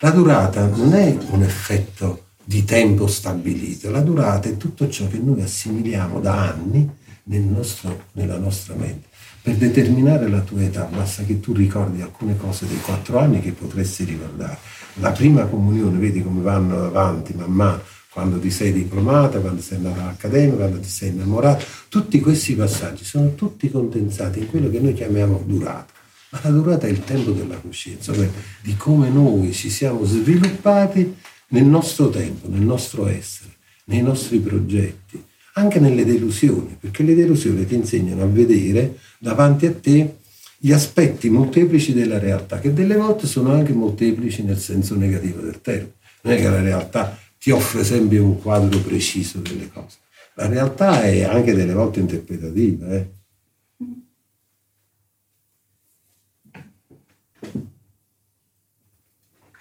La 0.00 0.10
durata 0.10 0.66
non 0.66 0.92
è 0.92 1.16
un 1.30 1.42
effetto 1.42 2.24
di 2.44 2.64
tempo 2.64 3.06
stabilito, 3.06 3.90
la 3.90 4.02
durata 4.02 4.46
è 4.46 4.58
tutto 4.58 4.90
ciò 4.90 5.08
che 5.08 5.16
noi 5.16 5.40
assimiliamo 5.40 6.20
da 6.20 6.52
anni 6.52 6.86
nel 7.24 7.40
nostro, 7.40 8.04
nella 8.12 8.36
nostra 8.36 8.74
mente. 8.74 9.08
Per 9.40 9.54
determinare 9.54 10.28
la 10.28 10.40
tua 10.40 10.62
età 10.64 10.84
basta 10.84 11.22
che 11.22 11.40
tu 11.40 11.54
ricordi 11.54 12.02
alcune 12.02 12.36
cose 12.36 12.66
dei 12.66 12.78
quattro 12.80 13.18
anni 13.18 13.40
che 13.40 13.52
potresti 13.52 14.04
ricordare. 14.04 14.58
La 14.96 15.12
prima 15.12 15.46
comunione, 15.46 15.96
vedi 15.96 16.22
come 16.22 16.42
vanno 16.42 16.84
avanti 16.84 17.32
man 17.32 17.52
mano, 17.52 17.80
quando 18.10 18.38
ti 18.38 18.50
sei 18.50 18.72
diplomata, 18.72 19.40
quando 19.40 19.62
sei 19.62 19.78
andata 19.78 20.02
all'accademia, 20.02 20.56
quando 20.56 20.78
ti 20.78 20.88
sei 20.88 21.08
innamorato, 21.08 21.64
tutti 21.88 22.20
questi 22.20 22.54
passaggi 22.54 23.02
sono 23.02 23.34
tutti 23.34 23.70
condensati 23.70 24.40
in 24.40 24.50
quello 24.50 24.68
che 24.68 24.78
noi 24.78 24.92
chiamiamo 24.92 25.42
durata. 25.46 25.95
Ma 26.42 26.50
la 26.50 26.54
durata 26.54 26.86
è 26.86 26.90
il 26.90 27.02
tempo 27.02 27.30
della 27.30 27.56
coscienza, 27.56 28.12
cioè 28.12 28.28
di 28.62 28.76
come 28.76 29.08
noi 29.08 29.52
ci 29.52 29.70
siamo 29.70 30.04
sviluppati 30.04 31.16
nel 31.48 31.64
nostro 31.64 32.10
tempo, 32.10 32.48
nel 32.48 32.60
nostro 32.60 33.06
essere, 33.08 33.50
nei 33.84 34.02
nostri 34.02 34.38
progetti, 34.38 35.22
anche 35.54 35.80
nelle 35.80 36.04
delusioni, 36.04 36.76
perché 36.78 37.02
le 37.02 37.14
delusioni 37.14 37.64
ti 37.66 37.74
insegnano 37.74 38.22
a 38.22 38.26
vedere 38.26 38.98
davanti 39.18 39.64
a 39.66 39.72
te 39.72 40.16
gli 40.58 40.72
aspetti 40.72 41.30
molteplici 41.30 41.94
della 41.94 42.18
realtà, 42.18 42.58
che 42.58 42.72
delle 42.72 42.96
volte 42.96 43.26
sono 43.26 43.52
anche 43.52 43.72
molteplici 43.72 44.42
nel 44.42 44.58
senso 44.58 44.94
negativo 44.94 45.40
del 45.40 45.60
termine. 45.62 45.94
Non 46.22 46.34
è 46.34 46.36
che 46.36 46.48
la 46.48 46.60
realtà 46.60 47.18
ti 47.38 47.50
offre 47.50 47.84
sempre 47.84 48.18
un 48.18 48.40
quadro 48.40 48.78
preciso 48.80 49.38
delle 49.38 49.70
cose. 49.72 49.98
La 50.34 50.48
realtà 50.48 51.02
è 51.02 51.22
anche 51.22 51.54
delle 51.54 51.72
volte 51.72 52.00
interpretativa. 52.00 52.88
Eh? 52.88 53.08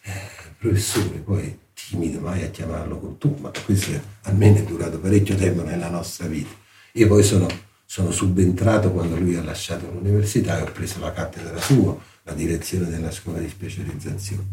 eh, 0.03 0.11
professore, 0.57 1.19
poi 1.19 1.57
timido 1.73 2.19
mai 2.19 2.43
a 2.43 2.49
chiamarlo 2.49 2.99
con 2.99 3.17
tu, 3.17 3.37
ma 3.39 3.51
questo 3.65 3.91
almeno 4.23 4.57
è 4.57 4.63
durato 4.63 4.99
parecchio 4.99 5.35
tempo 5.35 5.63
nella 5.63 5.89
nostra 5.89 6.27
vita. 6.27 6.60
Io 6.93 7.07
poi 7.07 7.23
sono, 7.23 7.47
sono 7.85 8.11
subentrato 8.11 8.91
quando 8.91 9.17
lui 9.17 9.35
ha 9.35 9.43
lasciato 9.43 9.91
l'università 9.91 10.59
e 10.59 10.63
ho 10.63 10.71
preso 10.71 10.99
la 10.99 11.11
cattedra 11.11 11.59
sua, 11.59 11.97
la 12.23 12.33
direzione 12.33 12.89
della 12.89 13.11
scuola 13.11 13.39
di 13.39 13.49
specializzazione. 13.49 14.47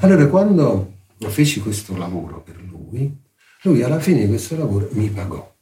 Allora, 0.00 0.26
quando 0.28 0.92
feci 1.18 1.60
questo 1.60 1.96
lavoro 1.96 2.42
per 2.42 2.60
lui, 2.62 3.22
lui 3.62 3.82
alla 3.82 4.00
fine 4.00 4.20
di 4.20 4.28
questo 4.28 4.56
lavoro 4.56 4.88
mi 4.92 5.08
pagò, 5.08 5.52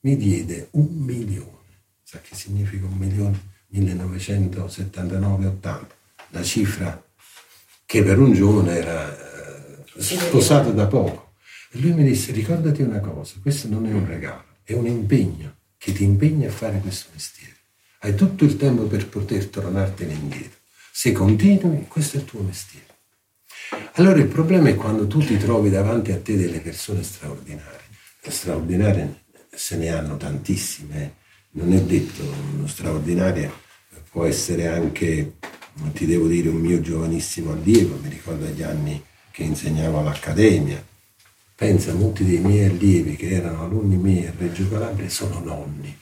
mi 0.00 0.16
diede 0.16 0.68
un 0.72 0.88
milione. 0.90 1.60
Sa 2.02 2.20
che 2.20 2.34
significa 2.34 2.86
un 2.86 2.96
milione? 2.96 3.50
1979-80, 3.72 5.86
la 6.30 6.42
cifra 6.42 7.02
che 7.86 8.02
per 8.02 8.18
un 8.18 8.32
giovane 8.32 8.76
era 8.76 9.10
eh, 9.10 9.84
sposato 9.96 10.72
da 10.72 10.86
poco. 10.86 11.34
E 11.70 11.78
lui 11.78 11.92
mi 11.92 12.02
disse, 12.04 12.32
ricordati 12.32 12.82
una 12.82 13.00
cosa, 13.00 13.36
questo 13.40 13.68
non 13.68 13.86
è 13.86 13.92
un 13.92 14.06
regalo, 14.06 14.44
è 14.64 14.72
un 14.72 14.86
impegno 14.86 15.56
che 15.76 15.92
ti 15.92 16.04
impegna 16.04 16.48
a 16.48 16.52
fare 16.52 16.78
questo 16.78 17.08
mestiere. 17.12 17.56
Hai 18.00 18.14
tutto 18.14 18.44
il 18.44 18.56
tempo 18.56 18.84
per 18.84 19.08
poter 19.08 19.46
tornartene 19.46 20.12
indietro. 20.12 20.58
Se 20.92 21.12
continui, 21.12 21.86
questo 21.88 22.16
è 22.16 22.20
il 22.20 22.26
tuo 22.26 22.42
mestiere. 22.42 22.86
Allora 23.94 24.18
il 24.18 24.28
problema 24.28 24.68
è 24.68 24.74
quando 24.74 25.06
tu 25.06 25.20
ti 25.20 25.36
trovi 25.38 25.70
davanti 25.70 26.12
a 26.12 26.20
te 26.20 26.36
delle 26.36 26.60
persone 26.60 27.02
straordinarie. 27.02 27.80
Straordinarie 28.26 29.24
se 29.50 29.76
ne 29.76 29.90
hanno 29.90 30.16
tantissime. 30.16 31.16
Non 31.52 31.72
è 31.72 31.80
detto, 31.82 32.22
uno 32.54 32.66
straordinario 32.66 33.52
può 34.10 34.24
essere 34.24 34.68
anche, 34.68 35.36
ti 35.92 36.06
devo 36.06 36.28
dire, 36.28 36.48
un 36.48 36.60
mio 36.60 36.80
giovanissimo 36.80 37.52
allievo, 37.52 37.98
mi 38.02 38.08
ricordo 38.08 38.46
agli 38.46 38.62
anni 38.62 39.02
che 39.30 39.42
insegnavo 39.42 39.98
all'Accademia, 39.98 40.84
Pensa, 41.62 41.94
molti 41.94 42.24
dei 42.24 42.38
miei 42.38 42.68
allievi 42.68 43.14
che 43.14 43.30
erano 43.30 43.62
alunni 43.62 43.94
miei 43.94 44.26
a 44.26 44.32
Reggio 44.36 44.68
Calabria 44.68 45.08
sono 45.08 45.40
nonni. 45.44 45.96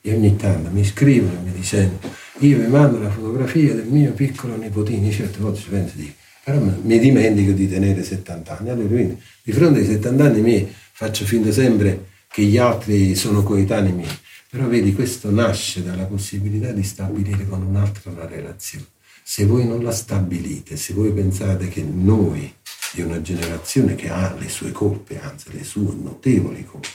e 0.00 0.14
ogni 0.14 0.36
tanto 0.36 0.70
mi 0.70 0.84
scrivono 0.84 1.32
e 1.32 1.42
mi 1.42 1.50
dicono 1.50 1.98
io 2.38 2.58
vi 2.58 2.66
mando 2.68 3.00
la 3.00 3.10
fotografia 3.10 3.74
del 3.74 3.86
mio 3.86 4.12
piccolo 4.12 4.56
nipotino, 4.56 5.10
certe 5.10 5.40
volte 5.40 5.58
ci 5.58 5.70
penso 5.70 5.96
di 5.96 6.14
però 6.44 6.60
mi 6.60 7.00
dimentico 7.00 7.50
di 7.50 7.68
tenere 7.68 8.04
70 8.04 8.58
anni. 8.58 8.70
Allora, 8.70 8.86
quindi, 8.86 9.20
di 9.42 9.50
fronte 9.50 9.80
ai 9.80 9.86
70 9.86 10.24
anni 10.24 10.40
miei 10.40 10.72
faccio 10.92 11.24
finta 11.24 11.50
sempre 11.50 12.06
che 12.28 12.42
gli 12.42 12.56
altri 12.56 13.16
sono 13.16 13.42
coetanei 13.42 13.92
miei. 13.92 14.18
Però 14.48 14.68
vedi, 14.68 14.94
questo 14.94 15.32
nasce 15.32 15.82
dalla 15.82 16.04
possibilità 16.04 16.70
di 16.70 16.84
stabilire 16.84 17.44
con 17.48 17.60
un 17.60 17.74
altro 17.74 18.14
la 18.14 18.28
relazione. 18.28 18.86
Se 19.24 19.46
voi 19.46 19.66
non 19.66 19.82
la 19.82 19.90
stabilite, 19.90 20.76
se 20.76 20.94
voi 20.94 21.10
pensate 21.10 21.66
che 21.66 21.82
noi, 21.82 22.54
di 22.92 23.02
una 23.02 23.20
generazione 23.20 23.94
che 23.94 24.08
ha 24.08 24.34
le 24.38 24.48
sue 24.48 24.72
colpe, 24.72 25.20
anzi 25.20 25.52
le 25.52 25.64
sue 25.64 25.92
notevoli 25.94 26.64
colpe, 26.64 26.88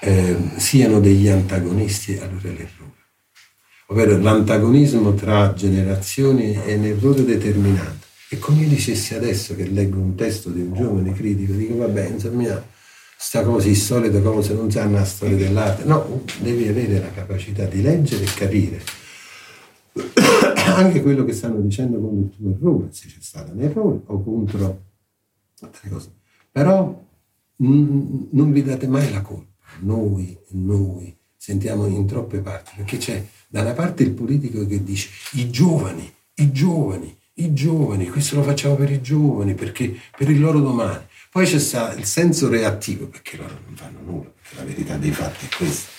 eh, 0.00 0.36
siano 0.56 1.00
degli 1.00 1.28
antagonisti, 1.28 2.18
allora 2.18 2.48
l'errore. 2.48 2.92
Ovvero 3.88 4.18
l'antagonismo 4.18 5.14
tra 5.14 5.52
generazioni 5.54 6.52
è 6.52 6.74
un 6.74 6.84
errore 6.84 7.24
determinante. 7.24 8.06
E 8.28 8.38
come 8.38 8.62
io 8.62 8.68
dicessi 8.68 9.14
adesso 9.14 9.54
che 9.54 9.66
leggo 9.66 9.98
un 9.98 10.14
testo 10.14 10.48
di 10.50 10.60
un 10.60 10.74
giovane 10.74 11.12
critico, 11.12 11.52
dico 11.52 11.76
vabbè, 11.76 12.08
insomma, 12.08 12.62
sta 13.16 13.42
cosa, 13.42 13.68
il 13.68 13.76
solito 13.76 14.20
cose 14.22 14.54
non 14.54 14.70
sanno 14.70 14.96
la 14.96 15.04
storia 15.04 15.36
dell'arte. 15.36 15.84
No, 15.84 16.24
devi 16.38 16.66
avere 16.66 16.98
la 16.98 17.12
capacità 17.12 17.64
di 17.64 17.82
leggere 17.82 18.24
e 18.24 18.34
capire 18.34 18.82
anche 20.74 21.02
quello 21.02 21.24
che 21.24 21.32
stanno 21.32 21.60
dicendo 21.60 22.00
contro 22.00 22.24
il 22.24 22.30
tuo 22.36 22.50
errore, 22.50 22.88
se 22.90 23.06
c'è 23.06 23.20
stato 23.20 23.52
un 23.52 23.60
errore 23.60 24.00
o 24.06 24.22
contro 24.22 24.82
altre 25.60 25.88
cose. 25.88 26.12
Però 26.50 27.04
mh, 27.56 28.26
non 28.30 28.52
vi 28.52 28.62
date 28.62 28.86
mai 28.88 29.10
la 29.10 29.22
colpa. 29.22 29.52
Noi, 29.80 30.36
noi 30.50 31.16
sentiamo 31.36 31.86
in 31.86 32.06
troppe 32.06 32.38
parti, 32.38 32.72
perché 32.76 32.96
c'è 32.96 33.24
da 33.48 33.60
una 33.60 33.72
parte 33.72 34.02
il 34.02 34.12
politico 34.12 34.66
che 34.66 34.82
dice 34.82 35.08
i 35.32 35.50
giovani, 35.50 36.12
i 36.34 36.52
giovani, 36.52 37.16
i 37.34 37.52
giovani, 37.52 38.08
questo 38.08 38.36
lo 38.36 38.42
facciamo 38.42 38.74
per 38.76 38.90
i 38.90 39.00
giovani, 39.00 39.54
perché 39.54 39.94
per 40.16 40.28
il 40.30 40.40
loro 40.40 40.60
domani. 40.60 41.04
Poi 41.30 41.46
c'è 41.46 41.56
il 41.96 42.04
senso 42.04 42.48
reattivo, 42.48 43.06
perché 43.06 43.36
loro 43.36 43.58
non 43.66 43.76
fanno 43.76 43.98
nulla, 44.04 44.30
perché 44.30 44.56
la 44.56 44.64
verità 44.64 44.96
dei 44.96 45.10
fatti 45.10 45.46
è 45.46 45.56
questa. 45.56 45.92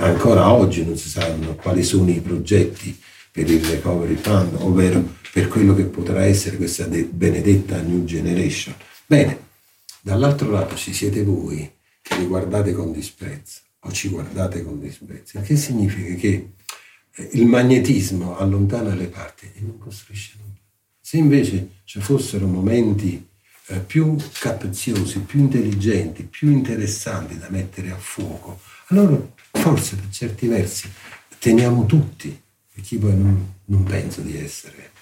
Ancora 0.00 0.52
oggi 0.52 0.84
non 0.84 0.96
si 0.96 1.08
sanno 1.08 1.54
quali 1.54 1.82
sono 1.82 2.10
i 2.10 2.20
progetti 2.20 2.98
per 3.30 3.50
il 3.50 3.64
recovery 3.64 4.16
fund, 4.16 4.54
ovvero 4.60 5.16
per 5.32 5.48
quello 5.48 5.74
che 5.74 5.84
potrà 5.84 6.24
essere 6.24 6.56
questa 6.56 6.86
benedetta 6.86 7.80
new 7.80 8.04
generation. 8.04 8.74
Bene, 9.06 9.46
dall'altro 10.00 10.50
lato 10.50 10.74
ci 10.76 10.92
siete 10.92 11.22
voi 11.22 11.70
che 12.02 12.16
li 12.16 12.26
guardate 12.26 12.72
con 12.72 12.92
disprezzo 12.92 13.60
o 13.80 13.92
ci 13.92 14.08
guardate 14.08 14.64
con 14.64 14.80
disprezzo, 14.80 15.40
che 15.40 15.56
significa 15.56 16.14
che 16.14 16.52
eh, 17.14 17.28
il 17.32 17.46
magnetismo 17.46 18.36
allontana 18.36 18.94
le 18.94 19.06
parti 19.06 19.46
e 19.54 19.60
non 19.60 19.78
costruisce 19.78 20.32
nulla. 20.38 20.56
Se 21.00 21.16
invece 21.16 21.80
ci 21.84 22.00
fossero 22.00 22.46
momenti 22.46 23.26
eh, 23.66 23.78
più 23.80 24.16
capziosi, 24.40 25.20
più 25.20 25.40
intelligenti, 25.40 26.24
più 26.24 26.50
interessanti 26.50 27.38
da 27.38 27.48
mettere 27.50 27.90
a 27.90 27.96
fuoco, 27.96 28.60
allora 28.88 29.20
forse 29.52 29.96
per 29.96 30.08
certi 30.10 30.46
versi 30.46 30.90
teniamo 31.38 31.86
tutti, 31.86 32.40
perché 32.78 32.96
poi 32.96 33.16
non, 33.16 33.54
non 33.64 33.82
penso 33.82 34.20
di 34.20 34.38
essere. 34.38 34.92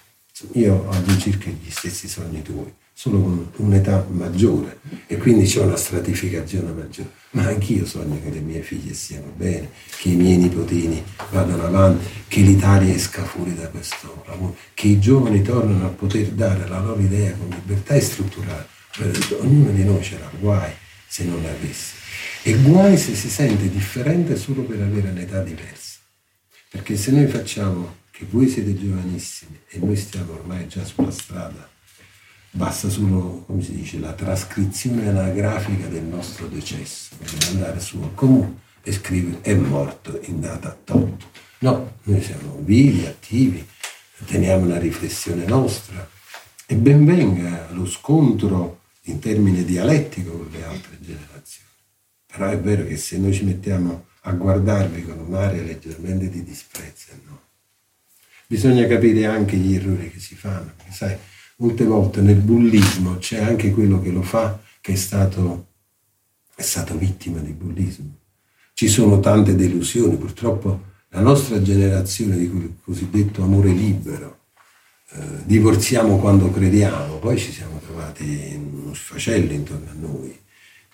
Io 0.53 0.73
ho 0.73 0.89
all'incirca 0.89 1.49
gli 1.49 1.69
stessi 1.69 2.07
sogni 2.07 2.41
tuoi 2.41 2.73
solo 2.91 3.21
con 3.21 3.51
un'età 3.57 4.07
maggiore 4.09 4.79
e 5.05 5.17
quindi 5.17 5.45
c'è 5.45 5.61
una 5.61 5.75
stratificazione 5.75 6.71
maggiore. 6.71 7.11
Ma 7.31 7.45
anch'io 7.45 7.85
sogno 7.85 8.19
che 8.23 8.31
le 8.31 8.39
mie 8.39 8.61
figlie 8.61 8.95
stiano 8.95 9.31
bene, 9.35 9.69
che 9.99 10.09
i 10.09 10.15
miei 10.15 10.37
nipotini 10.37 11.03
vadano 11.29 11.63
avanti, 11.63 12.05
che 12.27 12.41
l'Italia 12.41 12.91
esca 12.91 13.23
fuori 13.23 13.53
da 13.53 13.67
questo 13.67 14.23
lavoro, 14.25 14.55
che 14.73 14.87
i 14.87 14.99
giovani 14.99 15.43
tornino 15.43 15.85
a 15.85 15.89
poter 15.89 16.29
dare 16.29 16.67
la 16.67 16.79
loro 16.79 16.99
idea 16.99 17.33
con 17.33 17.49
libertà 17.49 17.93
e 17.93 18.01
strutturare. 18.01 18.67
Ognuno 19.39 19.69
di 19.69 19.83
noi 19.83 19.99
c'era 19.99 20.29
guai 20.39 20.71
se 21.07 21.25
non 21.25 21.43
l'avesse. 21.43 21.93
E 22.41 22.55
guai 22.57 22.97
se 22.97 23.13
si 23.13 23.29
sente 23.29 23.69
differente 23.69 24.35
solo 24.35 24.63
per 24.63 24.81
avere 24.81 25.09
un'età 25.09 25.43
diversa. 25.43 25.86
Perché 26.69 26.95
se 26.95 27.11
noi 27.11 27.27
facciamo 27.27 27.97
che 28.11 28.25
voi 28.29 28.47
siete 28.49 28.77
giovanissimi 28.77 29.59
e 29.69 29.79
noi 29.79 29.95
stiamo 29.95 30.33
ormai 30.33 30.67
già 30.67 30.83
sulla 30.83 31.11
strada 31.11 31.75
basta 32.57 32.89
solo, 32.89 33.43
come 33.45 33.61
si 33.61 33.75
dice, 33.75 33.99
la 33.99 34.13
trascrizione 34.13 35.07
anagrafica 35.07 35.87
del 35.87 36.03
nostro 36.03 36.47
decesso, 36.47 37.15
quindi 37.17 37.45
andare 37.51 37.79
su 37.79 38.01
al 38.01 38.13
comune 38.15 38.65
e 38.81 38.91
scrivere 38.91 39.41
è 39.41 39.53
morto 39.53 40.19
in 40.23 40.41
data 40.41 40.75
tot. 40.83 41.25
No, 41.59 41.97
noi 42.03 42.21
siamo 42.21 42.59
vivi, 42.61 43.05
attivi, 43.05 43.65
teniamo 44.25 44.65
una 44.65 44.79
riflessione 44.79 45.45
nostra 45.45 46.07
e 46.65 46.75
ben 46.75 47.05
venga 47.05 47.67
lo 47.71 47.85
scontro 47.85 48.81
in 49.03 49.19
termine 49.19 49.63
dialettico 49.63 50.31
con 50.31 50.49
le 50.51 50.63
altre 50.63 50.97
generazioni. 50.99 51.69
Però 52.25 52.47
è 52.47 52.59
vero 52.59 52.85
che 52.85 52.97
se 52.97 53.17
noi 53.17 53.33
ci 53.33 53.43
mettiamo 53.43 54.06
a 54.27 54.33
guardarvi 54.33 55.03
con 55.03 55.19
un'aria 55.19 55.63
leggermente 55.63 56.29
di 56.29 56.43
disprezzo, 56.43 57.11
no. 57.25 57.39
Bisogna 58.45 58.85
capire 58.85 59.25
anche 59.25 59.55
gli 59.55 59.75
errori 59.75 60.11
che 60.11 60.19
si 60.19 60.35
fanno, 60.35 60.71
perché 60.75 60.91
sai, 60.91 61.17
molte 61.57 61.85
volte 61.85 62.21
nel 62.21 62.35
bullismo 62.35 63.17
c'è 63.17 63.41
anche 63.41 63.71
quello 63.71 64.01
che 64.01 64.11
lo 64.11 64.21
fa 64.21 64.59
che 64.81 64.93
è 64.93 64.95
stato, 64.95 65.67
è 66.55 66.61
stato 66.61 66.97
vittima 66.97 67.39
di 67.39 67.53
bullismo. 67.53 68.19
Ci 68.73 68.89
sono 68.89 69.19
tante 69.19 69.55
delusioni, 69.55 70.17
purtroppo 70.17 70.95
la 71.09 71.21
nostra 71.21 71.61
generazione 71.61 72.37
di 72.37 72.49
quel 72.49 72.75
cosiddetto 72.83 73.43
amore 73.43 73.71
libero, 73.71 74.39
eh, 75.11 75.45
divorziamo 75.45 76.17
quando 76.19 76.51
crediamo, 76.51 77.17
poi 77.19 77.37
ci 77.37 77.53
siamo 77.53 77.79
trovati 77.79 78.23
in 78.23 78.81
uno 78.83 78.93
sfacello 78.93 79.53
intorno 79.53 79.89
a 79.89 79.93
noi 79.93 80.45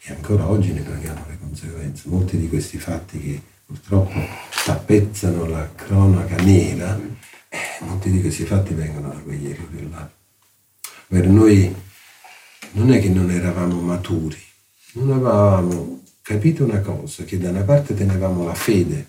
e 0.05 0.13
ancora 0.13 0.49
oggi 0.49 0.73
ne 0.73 0.81
paghiamo 0.81 1.25
le 1.27 1.37
conseguenze. 1.39 2.03
Molti 2.05 2.37
di 2.37 2.49
questi 2.49 2.77
fatti 2.77 3.19
che 3.19 3.41
purtroppo 3.65 4.19
tappezzano 4.65 5.45
la 5.45 5.69
cronaca 5.73 6.35
nera, 6.37 6.99
eh, 7.49 7.57
molti 7.81 8.11
di 8.11 8.21
questi 8.21 8.45
fatti 8.45 8.73
vengono 8.73 9.09
da 9.09 9.19
quegli 9.19 9.49
errori 9.49 9.89
là 9.89 10.21
per 11.13 11.27
noi 11.27 11.71
non 12.71 12.91
è 12.91 12.99
che 12.99 13.09
non 13.09 13.29
eravamo 13.29 13.79
maturi, 13.79 14.41
non 14.93 15.11
avevamo 15.11 16.01
capito 16.23 16.63
una 16.63 16.79
cosa, 16.79 17.23
che 17.23 17.37
da 17.37 17.51
una 17.51 17.61
parte 17.61 17.93
tenevamo 17.93 18.45
la 18.45 18.55
fede, 18.55 19.07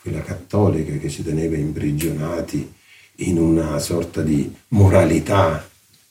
quella 0.00 0.22
cattolica 0.22 0.96
che 0.96 1.10
ci 1.10 1.22
teneva 1.22 1.56
imprigionati 1.56 2.72
in 3.16 3.38
una 3.38 3.78
sorta 3.80 4.22
di 4.22 4.50
moralità 4.68 5.68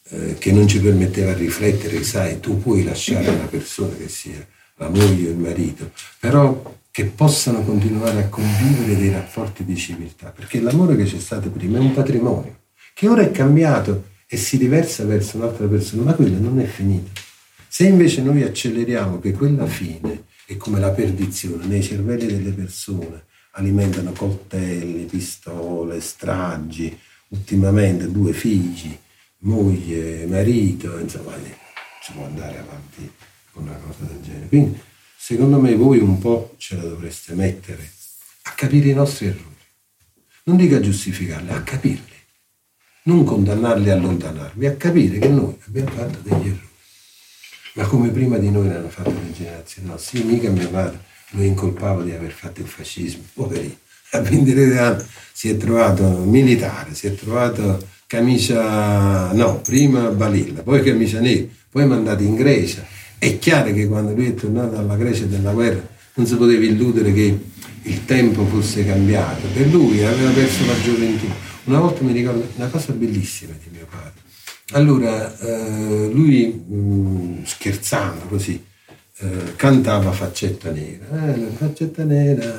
eh, 0.09 0.35
che 0.37 0.51
non 0.51 0.67
ci 0.67 0.79
permetteva 0.79 1.33
di 1.33 1.45
riflettere, 1.45 2.03
sai, 2.03 2.39
tu 2.39 2.61
puoi 2.61 2.83
lasciare 2.83 3.27
una 3.29 3.45
persona 3.45 3.95
che 3.95 4.07
sia 4.07 4.45
la 4.75 4.89
moglie 4.89 5.29
o 5.29 5.31
il 5.31 5.37
marito, 5.37 5.91
però 6.19 6.73
che 6.91 7.05
possano 7.05 7.63
continuare 7.63 8.19
a 8.19 8.29
convivere 8.29 8.97
dei 8.97 9.09
rapporti 9.09 9.65
di 9.65 9.75
civiltà, 9.75 10.29
perché 10.29 10.61
l'amore 10.61 10.95
che 10.95 11.03
c'è 11.03 11.19
stato 11.19 11.49
prima 11.49 11.77
è 11.77 11.81
un 11.81 11.93
patrimonio, 11.93 12.59
che 12.93 13.07
ora 13.07 13.21
è 13.21 13.31
cambiato 13.31 14.13
e 14.27 14.37
si 14.37 14.57
riversa 14.57 15.03
verso 15.05 15.37
un'altra 15.37 15.67
persona, 15.67 16.03
ma 16.03 16.13
quella 16.13 16.37
non 16.37 16.59
è 16.59 16.65
finita. 16.65 17.21
Se 17.67 17.85
invece 17.85 18.21
noi 18.21 18.43
acceleriamo 18.43 19.19
che 19.19 19.33
quella 19.33 19.65
fine 19.65 20.23
è 20.45 20.55
come 20.55 20.79
la 20.79 20.91
perdizione 20.91 21.65
nei 21.65 21.83
cervelli 21.83 22.27
delle 22.27 22.51
persone, 22.51 23.23
alimentano 23.51 24.11
coltelli, 24.11 25.05
pistole, 25.05 25.99
stragi, 25.99 26.97
ultimamente 27.29 28.09
due 28.09 28.31
figli, 28.31 28.97
moglie, 29.45 30.25
marito, 30.27 30.97
insomma, 30.99 31.33
si 32.01 32.11
può 32.11 32.25
andare 32.25 32.59
avanti 32.59 33.11
con 33.51 33.63
una 33.63 33.77
cosa 33.77 34.05
del 34.05 34.21
genere. 34.21 34.47
Quindi, 34.47 34.79
secondo 35.17 35.59
me, 35.59 35.75
voi 35.75 35.99
un 35.99 36.19
po' 36.19 36.55
ce 36.57 36.75
la 36.75 36.83
dovreste 36.83 37.33
mettere 37.33 37.89
a 38.43 38.51
capire 38.51 38.89
i 38.89 38.93
nostri 38.93 39.27
errori. 39.27 39.53
Non 40.43 40.57
dico 40.57 40.75
a 40.75 40.79
giustificarli, 40.79 41.49
a 41.49 41.63
capirli 41.63 42.13
non 43.03 43.23
condannarli 43.23 43.87
e 43.87 43.91
allontanarvi, 43.91 44.65
a 44.65 44.75
capire 44.75 45.19
che 45.19 45.27
noi 45.27 45.55
abbiamo 45.67 45.89
fatto 45.89 46.19
degli 46.21 46.47
errori. 46.47 46.69
Ma 47.73 47.85
come 47.85 48.09
prima 48.09 48.37
di 48.37 48.49
noi 48.49 48.67
ne 48.67 48.75
hanno 48.75 48.89
fatto 48.89 49.11
le 49.11 49.31
generazioni 49.31 49.89
nostre. 49.89 50.19
Io 50.19 50.25
mica 50.25 50.49
mio 50.49 50.69
padre 50.69 50.99
lo 51.31 51.43
incolpavo 51.43 52.03
di 52.03 52.11
aver 52.11 52.31
fatto 52.31 52.61
il 52.61 52.67
fascismo, 52.67 53.23
poverino. 53.33 53.77
A 54.11 54.21
23 54.21 54.77
anni 54.77 55.03
si 55.33 55.49
è 55.49 55.57
trovato 55.57 56.03
militare, 56.19 56.93
si 56.93 57.07
è 57.07 57.13
trovato 57.13 57.85
camicia, 58.07 59.31
no, 59.33 59.61
prima 59.61 60.09
balilla, 60.09 60.61
poi 60.61 60.83
camicia 60.83 61.19
nera, 61.19 61.45
poi 61.69 61.85
mandato 61.87 62.23
in 62.23 62.35
Grecia. 62.35 62.85
È 63.17 63.37
chiaro 63.39 63.73
che 63.73 63.87
quando 63.87 64.13
lui 64.13 64.27
è 64.27 64.33
tornato 64.33 64.75
dalla 64.75 64.95
Grecia 64.95 65.25
della 65.25 65.51
guerra 65.51 65.87
non 66.15 66.25
si 66.25 66.35
poteva 66.35 66.63
illudere 66.63 67.13
che 67.13 67.39
il 67.83 68.05
tempo 68.05 68.45
fosse 68.45 68.85
cambiato. 68.85 69.47
Per 69.53 69.67
lui 69.67 70.03
aveva 70.03 70.31
perso 70.31 70.65
la 70.65 70.79
gioventù. 70.81 71.25
Una 71.65 71.79
volta 71.79 72.03
mi 72.03 72.11
ricordo 72.11 72.47
una 72.55 72.67
cosa 72.67 72.93
bellissima 72.93 73.53
di 73.61 73.69
mio 73.71 73.87
padre. 73.89 74.23
Allora, 74.71 75.37
eh, 75.39 76.09
lui 76.11 76.63
mm, 76.71 77.43
scherzando 77.43 78.25
così, 78.27 78.63
eh, 79.17 79.55
cantava 79.55 80.11
Faccetta 80.11 80.71
Nera, 80.71 81.35
eh, 81.35 81.47
Faccetta 81.55 82.03
Nera, 82.03 82.51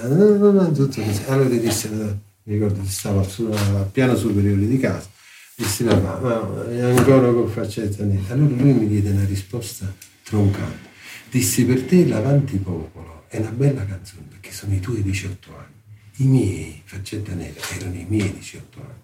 tutto 0.73 1.03
così. 1.03 1.23
Allora 1.27 1.49
disse, 1.49 1.89
mi 1.89 2.55
ricordo 2.55 2.81
che 2.83 2.89
stavo 2.89 3.21
al 3.21 3.89
piano 3.91 4.17
superiore 4.17 4.67
di 4.67 4.79
casa, 4.79 5.09
disse 5.57 5.85
no, 5.85 6.69
è 6.69 6.81
ancora 6.81 7.33
con 7.33 7.49
Faccetta 7.49 8.05
Nera. 8.05 8.35
Allora 8.35 8.55
lui 8.55 8.73
mi 8.73 8.89
diede 8.89 9.11
una 9.11 9.25
risposta 9.25 9.91
troncante. 10.23 10.95
Dissi 11.31 11.65
per 11.65 11.83
te 11.85 12.07
l'Avanti 12.07 12.59
Popolo 12.59 13.25
è 13.29 13.39
una 13.39 13.51
bella 13.51 13.85
canzone 13.87 14.27
perché 14.29 14.53
sono 14.53 14.75
i 14.75 14.81
tuoi 14.81 15.03
18 15.03 15.57
anni. 15.57 15.75
I 16.19 16.25
miei, 16.25 16.83
Faccetta 16.85 17.33
Nera, 17.33 17.59
erano 17.75 17.95
i 17.95 18.07
miei 18.07 18.33
18 18.33 18.81
anni. 18.81 19.01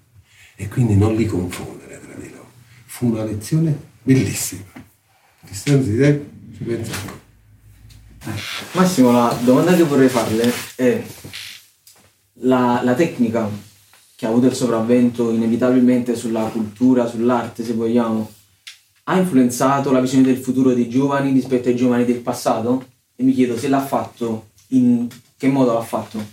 E 0.56 0.68
quindi 0.68 0.94
non 0.94 1.16
li 1.16 1.24
confondere 1.24 2.00
tra 2.00 2.14
di 2.14 2.30
loro. 2.30 2.50
Fu 2.84 3.06
una 3.06 3.24
lezione 3.24 3.74
bellissima. 4.02 4.64
A 4.74 5.46
distanza 5.48 5.88
di 5.88 5.96
tempo 5.96 6.30
ci 6.54 6.64
penso 6.64 7.20
Massimo, 8.72 9.10
la 9.10 9.36
domanda 9.42 9.74
che 9.74 9.82
vorrei 9.82 10.08
farle 10.08 10.52
è 10.76 11.02
la, 12.34 12.80
la 12.84 12.94
tecnica 12.94 13.48
che 14.22 14.28
ha 14.28 14.30
avuto 14.30 14.46
il 14.46 14.54
sopravvento 14.54 15.32
inevitabilmente 15.32 16.14
sulla 16.14 16.44
cultura, 16.44 17.08
sull'arte, 17.08 17.64
se 17.64 17.72
vogliamo, 17.72 18.30
ha 19.02 19.18
influenzato 19.18 19.90
la 19.90 20.00
visione 20.00 20.22
del 20.22 20.36
futuro 20.36 20.72
dei 20.72 20.88
giovani 20.88 21.32
rispetto 21.32 21.68
ai 21.68 21.74
giovani 21.74 22.04
del 22.04 22.20
passato? 22.20 22.86
E 23.16 23.24
mi 23.24 23.32
chiedo 23.32 23.58
se 23.58 23.66
l'ha 23.66 23.84
fatto, 23.84 24.50
in 24.68 25.08
che 25.36 25.48
modo 25.48 25.72
l'ha 25.72 25.82
fatto? 25.82 26.24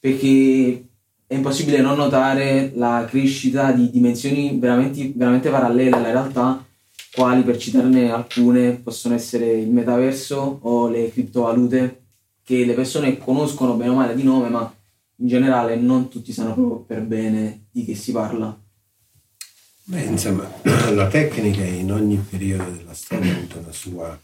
Perché 0.00 0.86
è 1.24 1.34
impossibile 1.34 1.80
non 1.80 1.96
notare 1.96 2.72
la 2.74 3.06
crescita 3.08 3.70
di 3.70 3.90
dimensioni 3.90 4.58
veramente, 4.58 5.12
veramente 5.14 5.48
parallele 5.48 5.94
alla 5.94 6.10
realtà 6.10 6.66
quali 7.12 7.42
per 7.42 7.58
citarne 7.58 8.10
alcune 8.10 8.72
possono 8.72 9.14
essere 9.14 9.52
il 9.52 9.68
metaverso 9.68 10.58
o 10.62 10.88
le 10.88 11.12
criptovalute 11.12 12.00
che 12.42 12.64
le 12.64 12.74
persone 12.74 13.18
conoscono 13.18 13.74
bene 13.74 13.90
o 13.90 13.94
male 13.94 14.16
di 14.16 14.24
nome 14.24 14.48
ma 14.48 14.75
in 15.16 15.26
generale 15.26 15.76
non 15.76 16.08
tutti 16.08 16.32
sanno 16.32 16.54
proprio 16.54 16.80
per 16.80 17.02
bene 17.02 17.66
di 17.70 17.84
che 17.84 17.94
si 17.94 18.12
parla. 18.12 18.58
Beh, 19.84 20.02
insomma, 20.02 20.50
la 20.92 21.08
tecnica 21.08 21.64
in 21.64 21.92
ogni 21.92 22.16
periodo 22.16 22.70
della 22.70 22.94
storia 22.94 23.32
ha 23.32 23.36
avuto 23.36 23.58
una 23.58 23.72
sua 23.72 24.20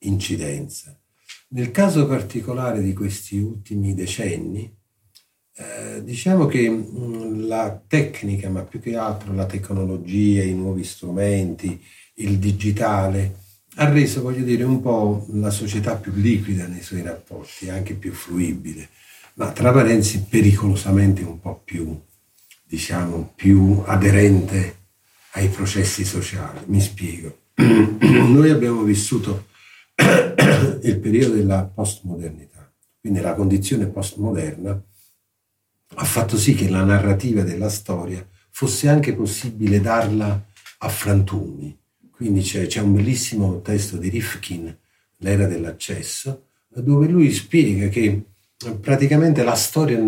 incidenza. 0.00 0.96
Nel 1.50 1.70
caso 1.70 2.06
particolare 2.06 2.82
di 2.82 2.92
questi 2.92 3.38
ultimi 3.38 3.94
decenni, 3.94 4.70
eh, 5.54 6.04
diciamo 6.04 6.46
che 6.46 6.68
mh, 6.68 7.46
la 7.46 7.82
tecnica, 7.86 8.50
ma 8.50 8.62
più 8.62 8.80
che 8.80 8.96
altro 8.96 9.32
la 9.32 9.46
tecnologia, 9.46 10.42
i 10.42 10.54
nuovi 10.54 10.84
strumenti, 10.84 11.82
il 12.16 12.38
digitale 12.38 13.46
ha 13.76 13.88
reso, 13.88 14.22
voglio 14.22 14.44
dire, 14.44 14.64
un 14.64 14.80
po' 14.80 15.26
la 15.32 15.50
società 15.50 15.96
più 15.96 16.12
liquida 16.12 16.66
nei 16.66 16.82
suoi 16.82 17.02
rapporti, 17.02 17.70
anche 17.70 17.94
più 17.94 18.12
fruibile, 18.12 18.88
ma 19.38 19.52
tra 19.52 19.72
parentesi 19.72 20.24
pericolosamente 20.24 21.22
un 21.22 21.38
po' 21.38 21.62
più, 21.64 21.98
diciamo, 22.64 23.32
più 23.36 23.82
aderente 23.86 24.76
ai 25.32 25.48
processi 25.48 26.04
sociali. 26.04 26.58
Mi 26.66 26.80
spiego. 26.80 27.38
Noi 27.54 28.50
abbiamo 28.50 28.82
vissuto 28.82 29.46
il 30.82 30.98
periodo 30.98 31.34
della 31.34 31.62
postmodernità, 31.64 32.68
quindi 33.00 33.20
la 33.20 33.34
condizione 33.34 33.86
postmoderna 33.86 34.82
ha 35.94 36.04
fatto 36.04 36.36
sì 36.36 36.54
che 36.54 36.68
la 36.68 36.82
narrativa 36.82 37.42
della 37.42 37.68
storia 37.68 38.26
fosse 38.50 38.88
anche 38.88 39.14
possibile 39.14 39.80
darla 39.80 40.46
a 40.78 40.88
frantumi, 40.88 41.76
quindi 42.10 42.42
c'è, 42.42 42.66
c'è 42.66 42.80
un 42.80 42.94
bellissimo 42.94 43.60
testo 43.60 43.96
di 43.98 44.08
Rifkin, 44.08 44.76
L'era 45.20 45.46
dell'accesso, 45.46 46.46
dove 46.68 47.08
lui 47.08 47.32
spiega 47.32 47.88
che 47.88 48.22
praticamente 48.80 49.44
la 49.44 49.54
storia 49.54 49.98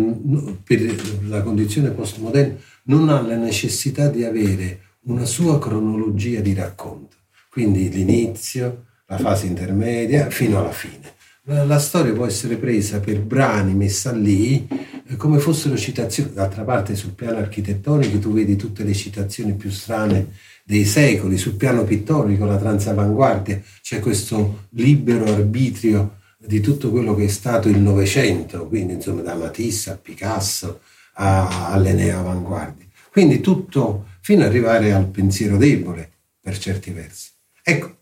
per 0.63 0.95
la 1.27 1.41
condizione 1.41 1.91
postmoderna 1.91 2.55
non 2.83 3.09
ha 3.09 3.21
la 3.21 3.37
necessità 3.37 4.09
di 4.09 4.25
avere 4.25 4.79
una 5.03 5.25
sua 5.25 5.57
cronologia 5.57 6.41
di 6.41 6.53
racconto, 6.53 7.15
quindi 7.49 7.89
l'inizio, 7.89 8.85
la 9.07 9.17
fase 9.17 9.47
intermedia 9.47 10.29
fino 10.29 10.59
alla 10.59 10.71
fine. 10.71 11.19
La 11.43 11.79
storia 11.79 12.13
può 12.13 12.25
essere 12.25 12.57
presa 12.57 12.99
per 12.99 13.19
brani 13.19 13.73
messa 13.73 14.11
lì 14.11 14.67
eh, 15.07 15.15
come 15.15 15.39
fossero 15.39 15.75
citazioni. 15.75 16.33
D'altra 16.33 16.63
parte 16.63 16.95
sul 16.95 17.13
piano 17.13 17.37
architettonico 17.37 18.19
tu 18.19 18.31
vedi 18.31 18.55
tutte 18.55 18.83
le 18.83 18.93
citazioni 18.93 19.53
più 19.53 19.71
strane 19.71 20.33
dei 20.63 20.85
secoli, 20.85 21.37
sul 21.37 21.55
piano 21.55 21.83
pittorico, 21.83 22.45
la 22.45 22.57
transavanguardia, 22.57 23.59
c'è 23.81 23.99
questo 23.99 24.67
libero 24.71 25.25
arbitrio 25.25 26.19
di 26.45 26.59
tutto 26.59 26.89
quello 26.91 27.15
che 27.15 27.25
è 27.25 27.27
stato 27.27 27.69
il 27.69 27.79
Novecento, 27.79 28.67
quindi 28.67 28.93
insomma 28.93 29.21
da 29.21 29.35
Matisse 29.35 29.91
a 29.91 29.97
Picasso 29.97 30.81
a, 31.13 31.71
alle 31.71 31.93
neoavanguardie. 31.93 32.87
Quindi 33.11 33.41
tutto 33.41 34.07
fino 34.21 34.41
ad 34.41 34.49
arrivare 34.49 34.93
al 34.93 35.07
pensiero 35.07 35.57
debole, 35.57 36.09
per 36.39 36.57
certi 36.57 36.91
versi. 36.91 37.29
Ecco, 37.63 37.97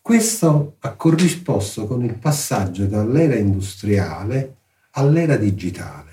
questo 0.00 0.76
ha 0.80 0.92
corrisposto 0.92 1.86
con 1.86 2.04
il 2.04 2.14
passaggio 2.14 2.86
dall'era 2.86 3.36
industriale 3.36 4.56
all'era 4.92 5.36
digitale. 5.36 6.10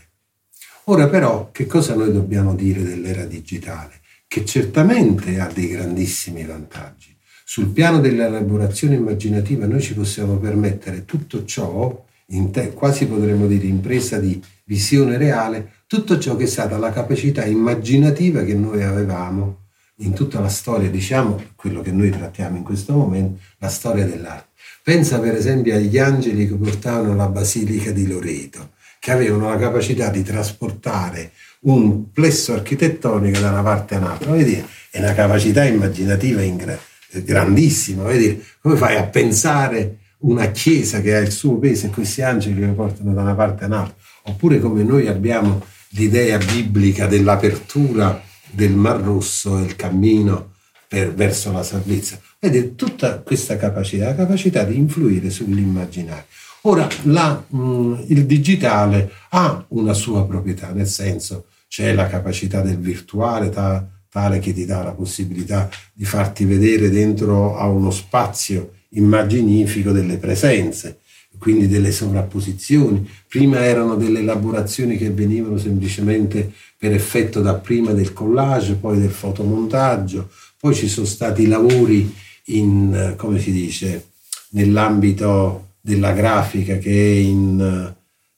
Ora 0.86 1.08
però, 1.08 1.52
che 1.52 1.66
cosa 1.66 1.96
noi 1.96 2.12
dobbiamo 2.12 2.56
dire 2.56 2.82
dell'era 2.82 3.26
digitale? 3.26 4.00
che 4.30 4.46
certamente 4.46 5.40
ha 5.40 5.48
dei 5.52 5.70
grandissimi 5.70 6.46
vantaggi. 6.46 7.18
Sul 7.52 7.70
piano 7.70 8.00
dell'elaborazione 8.00 8.94
immaginativa 8.94 9.66
noi 9.66 9.82
ci 9.82 9.96
possiamo 9.96 10.38
permettere 10.38 11.04
tutto 11.04 11.46
ciò, 11.46 12.06
te, 12.52 12.74
quasi 12.74 13.08
potremmo 13.08 13.48
dire 13.48 13.66
impresa 13.66 14.20
di 14.20 14.40
visione 14.66 15.18
reale, 15.18 15.72
tutto 15.88 16.20
ciò 16.20 16.36
che 16.36 16.44
è 16.44 16.48
stata 16.48 16.78
la 16.78 16.92
capacità 16.92 17.44
immaginativa 17.46 18.44
che 18.44 18.54
noi 18.54 18.84
avevamo 18.84 19.62
in 19.96 20.14
tutta 20.14 20.40
la 20.40 20.48
storia, 20.48 20.92
diciamo, 20.92 21.42
quello 21.56 21.82
che 21.82 21.92
noi 21.92 22.12
trattiamo 22.12 22.56
in 22.56 22.62
questo 22.62 22.94
momento, 22.94 23.40
la 23.58 23.70
storia 23.70 24.06
dell'arte. 24.06 24.50
Pensa 24.84 25.20
per 25.20 25.34
esempio 25.34 25.74
agli 25.74 25.98
angeli 25.98 26.48
che 26.48 26.54
portavano 26.54 27.16
la 27.16 27.30
Basilica 27.30 27.90
di 27.90 28.08
Loreto, 28.08 28.74
che 29.00 29.10
avevano 29.10 29.50
la 29.50 29.58
capacità 29.58 30.12
di 30.12 30.22
trasportare 30.22 31.32
un 31.62 32.12
plesso 32.12 32.54
architettonico 32.54 33.40
da 33.40 33.50
una 33.50 33.64
parte 33.64 33.96
all'altra. 33.96 34.34
Vedi, 34.34 34.64
è 34.92 35.00
una 35.00 35.16
capacità 35.16 35.64
immaginativa 35.66 36.44
gra- 36.44 36.80
grandissima. 37.12 38.04
Vedi, 38.04 38.44
come 38.62 38.76
fai 38.76 38.96
a 38.98 39.04
pensare 39.04 39.98
una 40.20 40.52
chiesa 40.52 41.02
che 41.02 41.16
ha 41.16 41.20
il 41.20 41.32
suo 41.32 41.58
peso 41.58 41.88
e 41.88 41.90
questi 41.90 42.22
angeli 42.22 42.60
che 42.60 42.68
portano 42.68 43.14
da 43.14 43.22
una 43.22 43.36
parte 43.36 43.66
all'altra? 43.66 43.96
Oppure 44.24 44.60
come 44.60 44.84
noi 44.84 45.08
abbiamo 45.08 45.64
l'idea 45.90 46.38
biblica 46.38 47.08
dell'apertura 47.08 48.22
del 48.52 48.74
Mar 48.74 49.02
Rosso 49.02 49.60
e 49.60 49.64
il 49.64 49.76
cammino 49.76 50.54
per, 50.88 51.14
verso 51.14 51.52
la 51.52 51.64
salvezza. 51.64 52.20
Vedi, 52.40 52.76
tutta 52.76 53.20
questa 53.20 53.58
capacità, 53.58 54.06
la 54.06 54.16
capacità 54.16 54.64
di 54.64 54.78
influire 54.78 55.30
sull'immaginario. 55.30 56.26
Ora, 56.62 56.88
la, 57.04 57.44
mh, 57.48 58.06
il 58.08 58.26
digitale 58.26 59.10
ha 59.30 59.64
una 59.70 59.94
sua 59.94 60.26
proprietà, 60.26 60.72
nel 60.72 60.88
senso 60.88 61.46
c'è 61.68 61.94
la 61.94 62.08
capacità 62.08 62.62
del 62.62 62.78
virtuale 62.78 63.50
ta, 63.50 63.88
tale 64.10 64.40
che 64.40 64.54
ti 64.54 64.66
dà 64.66 64.84
la 64.84 64.92
possibilità 64.92 65.70
di 65.94 66.06
farti 66.06 66.46
vedere 66.46 66.90
dentro 66.90 67.58
a 67.58 67.68
uno 67.68 67.92
spazio 67.92 68.74
immaginifico 68.90 69.92
delle 69.92 70.18
presenze, 70.18 71.00
quindi 71.38 71.68
delle 71.68 71.92
sovrapposizioni. 71.92 73.08
Prima 73.28 73.64
erano 73.64 73.96
delle 73.96 74.20
elaborazioni 74.20 74.98
che 74.98 75.12
venivano 75.12 75.58
semplicemente 75.58 76.52
per 76.78 76.94
effetto 76.94 77.42
dapprima 77.42 77.92
del 77.92 78.14
collage, 78.14 78.76
poi 78.76 79.00
del 79.00 79.12
fotomontaggio, 79.12 80.30
poi 80.60 80.74
ci 80.74 80.88
sono 80.88 81.06
stati 81.06 81.48
lavori 81.48 82.14
in, 82.46 83.14
come 83.16 83.40
si 83.40 83.52
dice, 83.52 84.08
nell'ambito 84.50 85.68
della 85.82 86.12
grafica 86.12 86.78
che 86.78 86.92
è 86.92 87.16
in, 87.16 87.94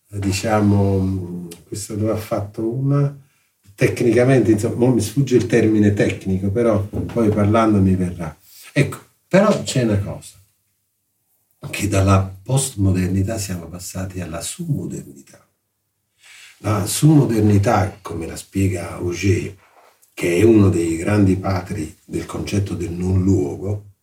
diciamo, 0.08 1.48
questo 1.68 1.96
dove 1.96 2.12
ha 2.12 2.18
fatto 2.18 2.68
una, 2.68 3.16
tecnicamente, 3.82 4.52
insomma, 4.52 4.90
mi 4.90 5.02
sfugge 5.02 5.38
il 5.38 5.48
termine 5.48 5.92
tecnico, 5.96 6.52
però 6.52 6.84
poi 6.84 7.30
parlando 7.30 7.82
mi 7.82 7.96
verrà. 7.96 8.38
Ecco, 8.72 9.00
però 9.28 9.64
c'è 9.64 9.82
una 9.82 9.98
cosa, 9.98 10.38
che 11.68 11.88
dalla 11.88 12.32
postmodernità 12.44 13.40
siamo 13.40 13.66
passati 13.66 14.22
alla 14.22 14.42
submodernità. 14.42 15.44
La 16.58 16.86
submodernità, 16.86 17.98
come 18.04 18.28
la 18.28 18.36
spiega 18.36 18.92
Auger, 18.92 19.58
che 20.14 20.38
è 20.38 20.44
uno 20.44 20.70
dei 20.70 20.98
grandi 20.98 21.36
patri 21.38 21.98
del 22.06 22.28
concetto 22.28 22.76
del 22.76 22.92
non 22.92 23.24
luogo, 23.24 23.94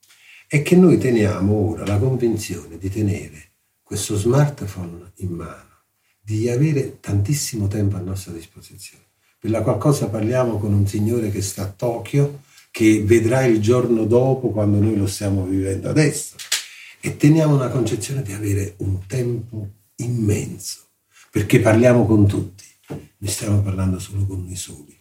è 0.48 0.60
che 0.62 0.74
noi 0.74 0.98
teniamo 0.98 1.52
ora 1.52 1.86
la 1.86 1.98
convinzione 1.98 2.78
di 2.78 2.90
tenere 2.90 3.50
questo 3.84 4.16
smartphone 4.16 5.12
in 5.18 5.30
mano, 5.30 5.84
di 6.20 6.50
avere 6.50 6.98
tantissimo 6.98 7.68
tempo 7.68 7.94
a 7.94 8.00
nostra 8.00 8.32
disposizione. 8.32 9.06
Per 9.40 9.50
la 9.50 9.62
qualcosa 9.62 10.08
parliamo 10.08 10.58
con 10.58 10.72
un 10.72 10.86
signore 10.86 11.30
che 11.30 11.42
sta 11.42 11.62
a 11.62 11.68
Tokyo, 11.68 12.40
che 12.70 13.02
vedrà 13.04 13.44
il 13.44 13.60
giorno 13.60 14.04
dopo 14.04 14.50
quando 14.50 14.80
noi 14.80 14.96
lo 14.96 15.06
stiamo 15.06 15.44
vivendo 15.44 15.88
adesso. 15.88 16.34
e 17.00 17.16
teniamo 17.16 17.54
una 17.54 17.68
concezione 17.68 18.22
di 18.22 18.32
avere 18.32 18.74
un 18.78 19.06
tempo 19.06 19.68
immenso, 19.96 20.88
perché 21.30 21.60
parliamo 21.60 22.04
con 22.04 22.26
tutti, 22.26 22.64
ne 23.18 23.28
stiamo 23.28 23.62
parlando 23.62 24.00
solo 24.00 24.26
con 24.26 24.44
noi 24.44 24.56
soli. 24.56 24.96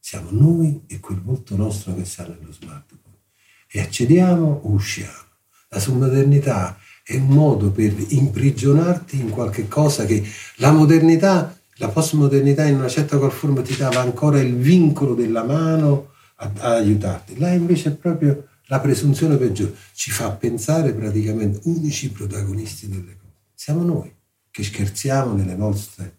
Siamo 0.00 0.30
noi 0.30 0.82
e 0.86 1.00
quel 1.00 1.20
volto 1.20 1.56
nostro 1.56 1.94
che 1.94 2.04
sta 2.04 2.24
nello 2.24 2.52
smartphone. 2.52 3.00
E 3.68 3.80
accediamo 3.80 4.60
o 4.64 4.70
usciamo. 4.70 5.24
La 5.68 5.80
submodernità 5.80 6.78
è 7.04 7.16
un 7.16 7.26
modo 7.28 7.70
per 7.70 7.94
imprigionarti 8.08 9.18
in 9.18 9.30
qualche 9.30 9.68
cosa 9.68 10.04
che 10.04 10.24
la 10.56 10.72
modernità, 10.72 11.55
la 11.76 11.88
postmodernità 11.88 12.64
in 12.64 12.76
una 12.76 12.88
certa 12.88 13.18
qual 13.18 13.32
forma 13.32 13.62
ti 13.62 13.76
dava 13.76 14.00
ancora 14.00 14.40
il 14.40 14.54
vincolo 14.56 15.14
della 15.14 15.44
mano 15.44 16.12
ad, 16.36 16.58
aiutarti. 16.58 17.38
Là 17.38 17.52
invece 17.52 17.90
è 17.90 17.92
proprio 17.92 18.48
la 18.66 18.80
presunzione 18.80 19.36
peggiore. 19.36 19.74
Ci 19.92 20.10
fa 20.10 20.30
pensare 20.30 20.92
praticamente 20.92 21.60
unici 21.64 22.10
protagonisti 22.10 22.88
delle 22.88 23.16
cose. 23.16 23.32
Siamo 23.54 23.82
noi 23.82 24.12
che 24.50 24.62
scherziamo 24.62 25.34
nelle 25.34 25.54
nostre 25.54 26.14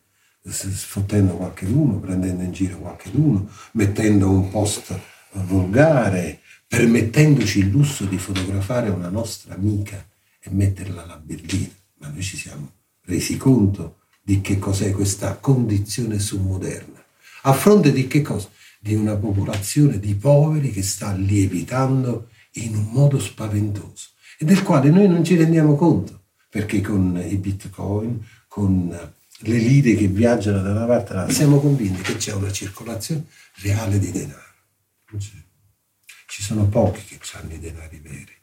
sfottendo 0.50 1.34
qualcheduno, 1.34 2.00
prendendo 2.00 2.43
in 2.43 2.52
giro 2.52 2.78
qualcheduno, 2.78 3.50
mettendo 3.74 4.30
un 4.30 4.50
post 4.50 4.98
volgare, 5.32 6.39
permettendoci 6.67 7.60
il 7.60 7.70
lusso 7.70 8.06
di 8.06 8.17
fotografare 8.17 8.89
una 8.89 9.10
nostra 9.10 9.56
amica 9.56 10.06
e 10.39 10.50
metterla 10.50 11.04
alla 11.04 11.17
berlina. 11.17 11.74
Ma 12.00 12.10
noi 12.10 12.22
ci 12.22 12.38
siamo 12.38 12.72
resi 13.02 13.36
conto 13.38 13.98
di 14.28 14.42
che 14.42 14.60
cos'è 14.60 14.92
questa 14.92 15.38
condizione 15.38 16.20
submoderna. 16.20 17.02
A 17.44 17.54
fronte 17.54 17.94
di 17.94 18.08
che 18.08 18.22
cosa? 18.22 18.50
Di 18.78 18.94
una 18.94 19.16
popolazione 19.16 20.02
di 20.02 20.16
poveri 20.16 20.70
che 20.70 20.84
sta 20.84 21.13
lievitando 21.13 22.28
in 22.56 22.76
un 22.76 22.90
modo 22.92 23.20
spaventoso 23.20 24.10
e 24.38 24.44
del 24.44 24.63
quale 24.63 24.90
noi 24.90 25.08
non 25.08 25.24
ci 25.24 25.38
rendiamo 25.38 25.78
conto, 25.78 26.24
perché 26.50 26.82
con 26.82 27.18
i 27.26 27.38
bitcoin, 27.38 28.22
con 28.50 28.90
le 28.90 29.58
lire 29.58 29.96
che 29.96 30.08
viaggiano 30.08 30.62
da 30.62 30.72
una 30.72 30.86
parte 30.86 31.13
all'altra, 31.13 31.34
siamo 31.34 31.62
convinti 31.62 32.02
che 32.02 32.18
c'è 32.18 32.34
una 32.34 32.52
circolazione 32.52 33.28
reale 33.62 33.98
di 33.98 34.12
denaro. 34.12 34.42
Ci 36.28 36.44
sono 36.44 36.68
pochi 36.68 37.02
che 37.06 37.18
hanno 37.38 37.54
i 37.54 37.60
denari 37.60 38.00
veri, 38.00 38.36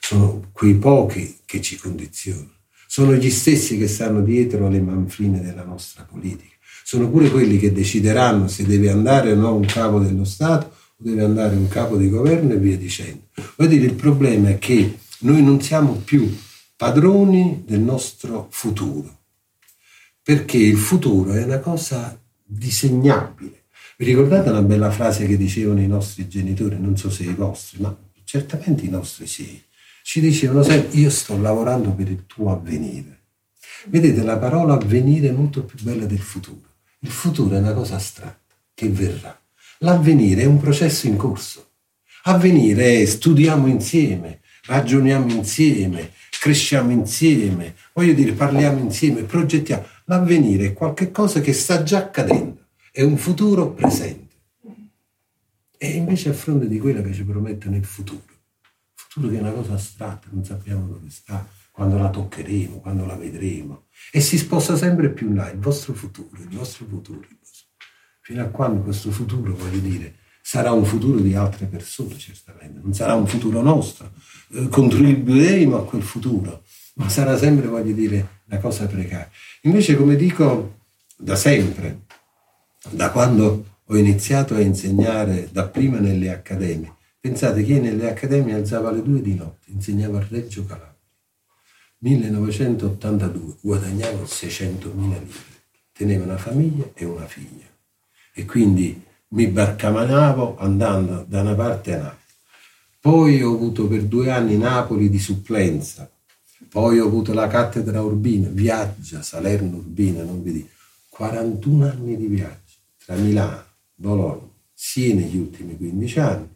sono 0.00 0.48
quei 0.50 0.74
pochi 0.74 1.42
che 1.44 1.60
ci 1.60 1.76
condizionano, 1.76 2.61
sono 2.92 3.14
gli 3.14 3.30
stessi 3.30 3.78
che 3.78 3.88
stanno 3.88 4.20
dietro 4.20 4.66
alle 4.66 4.82
manfrine 4.82 5.40
della 5.40 5.64
nostra 5.64 6.02
politica, 6.02 6.54
sono 6.84 7.08
pure 7.08 7.30
quelli 7.30 7.58
che 7.58 7.72
decideranno 7.72 8.48
se 8.48 8.66
deve 8.66 8.90
andare 8.90 9.32
o 9.32 9.34
no 9.34 9.54
un 9.54 9.64
capo 9.64 9.98
dello 9.98 10.24
Stato 10.24 10.74
deve 10.98 11.22
andare 11.24 11.56
un 11.56 11.68
capo 11.68 11.96
di 11.96 12.10
governo 12.10 12.52
e 12.52 12.58
via 12.58 12.76
dicendo. 12.76 13.28
Voglio 13.56 13.70
dire, 13.70 13.86
il 13.86 13.94
problema 13.94 14.50
è 14.50 14.58
che 14.58 14.98
noi 15.20 15.42
non 15.42 15.62
siamo 15.62 16.02
più 16.04 16.36
padroni 16.76 17.62
del 17.66 17.80
nostro 17.80 18.48
futuro, 18.50 19.20
perché 20.22 20.58
il 20.58 20.76
futuro 20.76 21.32
è 21.32 21.44
una 21.44 21.60
cosa 21.60 22.20
disegnabile. 22.44 23.62
Vi 23.96 24.04
ricordate 24.04 24.50
una 24.50 24.60
bella 24.60 24.90
frase 24.90 25.26
che 25.26 25.38
dicevano 25.38 25.80
i 25.80 25.86
nostri 25.86 26.28
genitori, 26.28 26.78
non 26.78 26.98
so 26.98 27.08
se 27.08 27.22
i 27.22 27.32
vostri, 27.32 27.80
ma 27.80 27.96
certamente 28.22 28.84
i 28.84 28.90
nostri 28.90 29.26
sì. 29.26 29.62
Ci 30.02 30.20
dicevano 30.20 30.62
sempre, 30.62 30.98
io 30.98 31.10
sto 31.10 31.40
lavorando 31.40 31.92
per 31.92 32.08
il 32.08 32.26
tuo 32.26 32.52
avvenire. 32.52 33.20
Vedete, 33.86 34.22
la 34.22 34.36
parola 34.36 34.74
avvenire 34.74 35.28
è 35.28 35.32
molto 35.32 35.64
più 35.64 35.78
bella 35.82 36.06
del 36.06 36.20
futuro. 36.20 36.70
Il 37.00 37.10
futuro 37.10 37.56
è 37.56 37.58
una 37.58 37.72
cosa 37.72 37.96
astratta, 37.96 38.54
che 38.74 38.88
verrà. 38.88 39.36
L'avvenire 39.78 40.42
è 40.42 40.44
un 40.44 40.60
processo 40.60 41.06
in 41.06 41.16
corso. 41.16 41.70
Avvenire 42.24 43.00
è 43.00 43.04
studiamo 43.04 43.66
insieme, 43.66 44.40
ragioniamo 44.66 45.32
insieme, 45.32 46.12
cresciamo 46.38 46.92
insieme, 46.92 47.74
voglio 47.92 48.12
dire, 48.12 48.32
parliamo 48.32 48.78
insieme, 48.78 49.22
progettiamo. 49.22 49.84
L'avvenire 50.04 50.66
è 50.66 50.72
qualcosa 50.72 51.40
che 51.40 51.52
sta 51.52 51.82
già 51.82 51.98
accadendo, 51.98 52.66
è 52.92 53.02
un 53.02 53.16
futuro 53.16 53.72
presente. 53.72 54.34
E 55.76 55.88
invece 55.88 56.28
a 56.28 56.32
fronte 56.32 56.68
di 56.68 56.78
quello 56.78 57.02
che 57.02 57.12
ci 57.12 57.24
promettono 57.24 57.74
il 57.74 57.84
futuro, 57.84 58.22
futuro 59.12 59.32
che 59.32 59.38
è 59.38 59.40
una 59.40 59.52
cosa 59.52 59.74
astratta, 59.74 60.28
non 60.30 60.44
sappiamo 60.44 60.86
dove 60.86 61.10
sta, 61.10 61.46
quando 61.70 61.98
la 61.98 62.10
toccheremo, 62.10 62.80
quando 62.80 63.04
la 63.04 63.16
vedremo, 63.16 63.86
e 64.10 64.20
si 64.20 64.38
sposta 64.38 64.76
sempre 64.76 65.10
più 65.10 65.28
in 65.28 65.36
là, 65.36 65.50
il 65.50 65.58
vostro 65.58 65.92
futuro, 65.92 66.40
il 66.40 66.48
vostro 66.48 66.86
futuro, 66.86 67.20
il 67.20 67.36
vostro 67.38 67.66
fino 68.22 68.42
a 68.42 68.46
quando 68.46 68.82
questo 68.82 69.10
futuro, 69.10 69.54
voglio 69.54 69.80
dire, 69.80 70.14
sarà 70.40 70.72
un 70.72 70.84
futuro 70.84 71.18
di 71.18 71.34
altre 71.34 71.66
persone, 71.66 72.16
certamente, 72.16 72.80
non 72.82 72.94
sarà 72.94 73.14
un 73.14 73.26
futuro 73.26 73.60
nostro, 73.60 74.12
eh, 74.52 74.68
contribuiremo 74.68 75.76
a 75.76 75.84
quel 75.84 76.02
futuro, 76.02 76.62
ma 76.94 77.08
sarà 77.08 77.36
sempre, 77.36 77.66
voglio 77.66 77.92
dire, 77.92 78.40
una 78.46 78.60
cosa 78.60 78.86
precaria. 78.86 79.28
Invece, 79.62 79.96
come 79.96 80.16
dico 80.16 80.80
da 81.16 81.36
sempre, 81.36 82.02
da 82.90 83.10
quando 83.10 83.78
ho 83.84 83.96
iniziato 83.96 84.54
a 84.54 84.60
insegnare, 84.60 85.48
dapprima 85.50 85.98
nelle 85.98 86.30
accademie, 86.30 86.94
pensate 87.22 87.62
che 87.62 87.78
nelle 87.78 88.10
accademie 88.10 88.54
alzava 88.54 88.88
alle 88.88 89.00
due 89.00 89.22
di 89.22 89.36
notte, 89.36 89.70
insegnavo 89.70 90.16
a 90.16 90.26
Reggio 90.28 90.64
Calabria. 90.64 90.90
1982 91.98 93.58
guadagnavo 93.60 94.24
600.000 94.24 94.92
lire, 94.92 95.22
tenevo 95.92 96.24
una 96.24 96.36
famiglia 96.36 96.90
e 96.94 97.04
una 97.04 97.24
figlia. 97.26 97.66
E 98.34 98.44
quindi 98.44 99.00
mi 99.28 99.46
barcamanavo 99.46 100.56
andando 100.58 101.24
da 101.28 101.42
una 101.42 101.54
parte 101.54 101.94
all'altra. 101.94 102.18
Poi 102.98 103.40
ho 103.40 103.54
avuto 103.54 103.86
per 103.86 104.02
due 104.02 104.28
anni 104.28 104.56
Napoli 104.56 105.08
di 105.08 105.20
supplenza, 105.20 106.10
poi 106.68 106.98
ho 106.98 107.06
avuto 107.06 107.32
la 107.32 107.46
cattedra 107.46 108.02
Urbina, 108.02 108.48
Viaggia, 108.48 109.22
Salerno 109.22 109.76
Urbina, 109.76 110.24
non 110.24 110.42
vi 110.42 110.52
dico, 110.54 110.70
41 111.10 111.88
anni 111.88 112.16
di 112.16 112.26
viaggio 112.26 112.78
tra 113.04 113.14
Milano, 113.14 113.64
Bologna, 113.94 114.50
Siena 114.74 115.20
negli 115.20 115.36
ultimi 115.36 115.76
15 115.76 116.18
anni, 116.18 116.48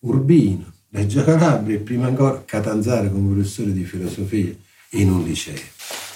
Urbino, 0.00 0.72
Reggio 0.90 1.22
Calabria 1.24 1.76
e 1.76 1.80
prima 1.80 2.06
ancora 2.06 2.42
Catanzaro 2.44 3.10
come 3.10 3.34
professore 3.34 3.72
di 3.72 3.84
filosofia 3.84 4.54
in 4.92 5.10
un 5.10 5.22
liceo. 5.22 5.60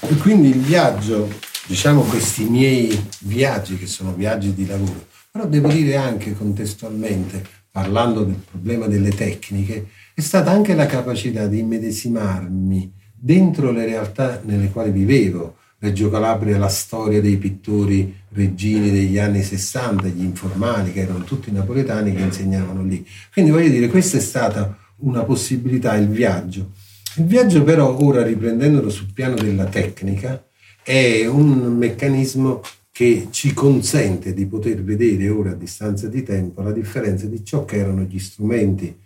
E 0.00 0.16
quindi 0.16 0.48
il 0.48 0.60
viaggio 0.60 1.28
diciamo, 1.66 2.00
questi 2.02 2.44
miei 2.44 2.98
viaggi, 3.20 3.76
che 3.76 3.86
sono 3.86 4.14
viaggi 4.14 4.54
di 4.54 4.66
lavoro, 4.66 5.06
però 5.30 5.46
devo 5.46 5.68
dire 5.68 5.96
anche 5.96 6.34
contestualmente, 6.34 7.44
parlando 7.70 8.24
del 8.24 8.40
problema 8.50 8.86
delle 8.86 9.10
tecniche, 9.10 9.88
è 10.14 10.20
stata 10.20 10.50
anche 10.50 10.74
la 10.74 10.86
capacità 10.86 11.46
di 11.46 11.58
immedesimarmi 11.58 12.92
dentro 13.12 13.70
le 13.70 13.84
realtà 13.84 14.40
nelle 14.44 14.70
quali 14.70 14.92
vivevo. 14.92 15.56
Reggio 15.84 16.08
Calabria, 16.08 16.56
la 16.56 16.68
storia 16.68 17.20
dei 17.20 17.36
pittori 17.36 18.22
reggini 18.30 18.90
degli 18.90 19.18
anni 19.18 19.42
60, 19.42 20.08
gli 20.08 20.22
informali, 20.22 20.94
che 20.94 21.00
erano 21.00 21.24
tutti 21.24 21.52
napoletani 21.52 22.14
che 22.14 22.22
insegnavano 22.22 22.82
lì. 22.82 23.06
Quindi 23.30 23.50
voglio 23.50 23.68
dire, 23.68 23.88
questa 23.88 24.16
è 24.16 24.20
stata 24.20 24.78
una 25.00 25.24
possibilità, 25.24 25.94
il 25.96 26.08
viaggio. 26.08 26.70
Il 27.16 27.26
viaggio 27.26 27.62
però, 27.64 27.98
ora 28.00 28.22
riprendendolo 28.22 28.88
sul 28.88 29.12
piano 29.12 29.34
della 29.34 29.66
tecnica, 29.66 30.42
è 30.82 31.26
un 31.26 31.76
meccanismo 31.76 32.62
che 32.90 33.26
ci 33.28 33.52
consente 33.52 34.32
di 34.32 34.46
poter 34.46 34.82
vedere 34.82 35.28
ora 35.28 35.50
a 35.50 35.54
distanza 35.54 36.08
di 36.08 36.22
tempo 36.22 36.62
la 36.62 36.72
differenza 36.72 37.26
di 37.26 37.44
ciò 37.44 37.66
che 37.66 37.76
erano 37.76 38.02
gli 38.02 38.18
strumenti 38.18 38.96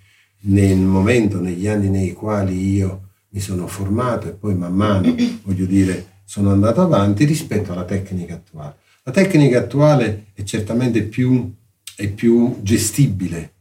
nel 0.42 0.78
momento, 0.78 1.40
negli 1.40 1.66
anni 1.66 1.88
nei 1.88 2.12
quali 2.12 2.72
io 2.72 3.08
mi 3.30 3.40
sono 3.40 3.66
formato 3.66 4.28
e 4.28 4.32
poi 4.32 4.54
man 4.54 4.74
mano, 4.74 5.12
voglio 5.42 5.66
dire, 5.66 6.16
sono 6.28 6.50
andato 6.50 6.82
avanti 6.82 7.24
rispetto 7.24 7.72
alla 7.72 7.86
tecnica 7.86 8.34
attuale. 8.34 8.74
La 9.02 9.12
tecnica 9.12 9.60
attuale 9.60 10.26
è 10.34 10.42
certamente 10.42 11.04
più, 11.04 11.50
è 11.96 12.06
più 12.08 12.58
gestibile 12.60 13.54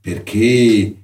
perché 0.00 0.40
eh, 0.40 0.96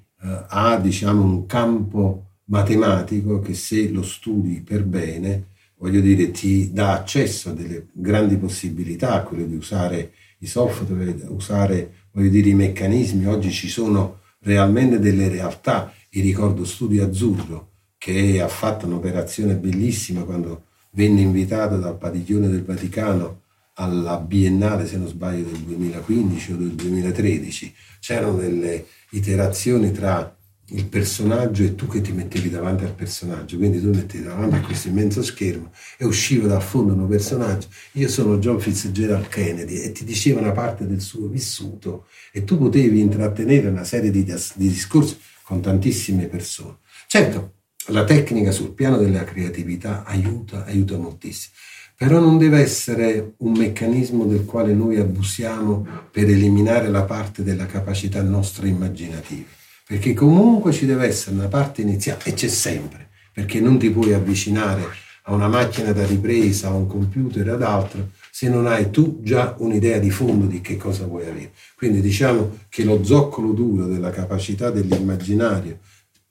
ha 0.48 0.79
diciamo, 0.79 1.22
un 1.22 1.44
campo 1.44 2.29
matematico 2.44 3.40
che 3.40 3.53
se 3.53 3.90
lo 3.90 4.03
studi 4.03 4.62
per 4.62 4.85
bene 4.85 5.48
voglio 5.77 6.01
dire, 6.01 6.31
ti 6.31 6.72
dà 6.72 6.94
accesso 6.94 7.51
a 7.51 7.53
delle 7.53 7.88
grandi 7.92 8.38
possibilità, 8.38 9.20
quello 9.20 9.44
di 9.44 9.57
usare 9.57 10.12
i 10.38 10.46
software, 10.46 11.27
usare, 11.29 12.07
voglio 12.12 12.31
dire, 12.31 12.48
i 12.48 12.55
meccanismi. 12.55 13.27
Oggi 13.27 13.51
ci 13.51 13.68
sono 13.68 14.20
realmente 14.38 14.98
delle 14.98 15.29
realtà. 15.29 15.92
Io 16.12 16.22
ricordo 16.22 16.64
Studio 16.64 17.05
Azzurro, 17.05 17.72
che 17.98 18.40
ha 18.40 18.48
fatto 18.48 18.87
un'operazione 18.87 19.57
bellissima 19.57 20.22
quando 20.22 20.70
venne 20.92 21.20
invitato 21.20 21.78
dal 21.78 21.98
padiglione 21.98 22.48
del 22.48 22.64
Vaticano 22.64 23.40
alla 23.74 24.18
Biennale, 24.18 24.87
se 24.87 24.96
non 24.96 25.09
sbaglio, 25.09 25.50
del 25.50 25.61
2015 25.61 26.52
o 26.52 26.57
del 26.57 26.72
2013. 26.72 27.74
C'erano 28.00 28.37
delle 28.37 28.87
iterazioni 29.11 29.92
tra 29.92 30.37
il 30.66 30.87
personaggio 30.87 31.64
e 31.64 31.74
tu 31.74 31.87
che 31.87 32.00
ti 32.00 32.12
mettevi 32.12 32.48
davanti 32.48 32.85
al 32.85 32.94
personaggio, 32.94 33.57
quindi 33.57 33.81
tu 33.81 33.90
mettevi 33.90 34.24
davanti 34.24 34.55
a 34.55 34.61
questo 34.61 34.88
immenso 34.88 35.22
schermo 35.22 35.70
e 35.98 36.05
usciva 36.05 36.46
dal 36.46 36.62
fondo 36.62 36.94
un 36.94 37.07
personaggio, 37.07 37.68
io 37.92 38.09
sono 38.09 38.38
John 38.38 38.59
Fitzgerald 38.59 39.28
Kennedy 39.28 39.81
e 39.83 39.92
ti 39.92 40.05
diceva 40.05 40.40
una 40.40 40.52
parte 40.52 40.87
del 40.87 41.00
suo 41.00 41.26
vissuto 41.26 42.07
e 42.33 42.44
tu 42.44 42.57
potevi 42.57 43.00
intrattenere 43.00 43.68
una 43.68 43.85
serie 43.85 44.11
di, 44.11 44.24
di 44.24 44.68
discorsi 44.68 45.18
con 45.42 45.61
tantissime 45.61 46.26
persone. 46.26 46.78
Certo, 47.07 47.52
la 47.87 48.05
tecnica 48.05 48.51
sul 48.51 48.71
piano 48.71 48.97
della 48.97 49.25
creatività 49.25 50.05
aiuta, 50.05 50.64
aiuta 50.64 50.97
moltissimo. 50.97 51.55
Però 51.97 52.18
non 52.18 52.38
deve 52.38 52.61
essere 52.61 53.35
un 53.38 53.53
meccanismo 53.53 54.25
del 54.25 54.45
quale 54.45 54.73
noi 54.73 54.99
abusiamo 54.99 55.87
per 56.11 56.25
eliminare 56.25 56.88
la 56.88 57.03
parte 57.03 57.42
della 57.42 57.66
capacità 57.66 58.23
nostra 58.23 58.66
immaginativa, 58.66 59.47
perché 59.87 60.12
comunque 60.12 60.73
ci 60.73 60.87
deve 60.87 61.07
essere 61.07 61.37
una 61.37 61.49
parte 61.49 61.83
iniziale 61.83 62.23
e 62.25 62.35
c'è 62.35 62.49
sempre, 62.49 63.09
perché 63.33 63.61
non 63.61 63.79
ti 63.79 63.90
puoi 63.90 64.12
avvicinare 64.12 64.83
a 65.25 65.35
una 65.35 65.47
macchina 65.47 65.92
da 65.92 66.05
ripresa, 66.05 66.68
a 66.68 66.75
un 66.75 66.88
computer, 66.88 67.49
ad 67.49 67.62
altro, 67.62 68.11
se 68.31 68.49
non 68.49 68.66
hai 68.66 68.90
tu 68.90 69.21
già 69.23 69.55
un'idea 69.59 69.99
di 69.99 70.11
fondo 70.11 70.47
di 70.47 70.61
che 70.61 70.77
cosa 70.77 71.07
vuoi 71.07 71.23
avere. 71.29 71.53
Quindi 71.77 72.01
diciamo 72.01 72.59
che 72.68 72.83
lo 72.83 73.05
zoccolo 73.05 73.53
duro 73.53 73.87
della 73.87 74.11
capacità 74.11 74.71
dell'immaginario 74.71 75.79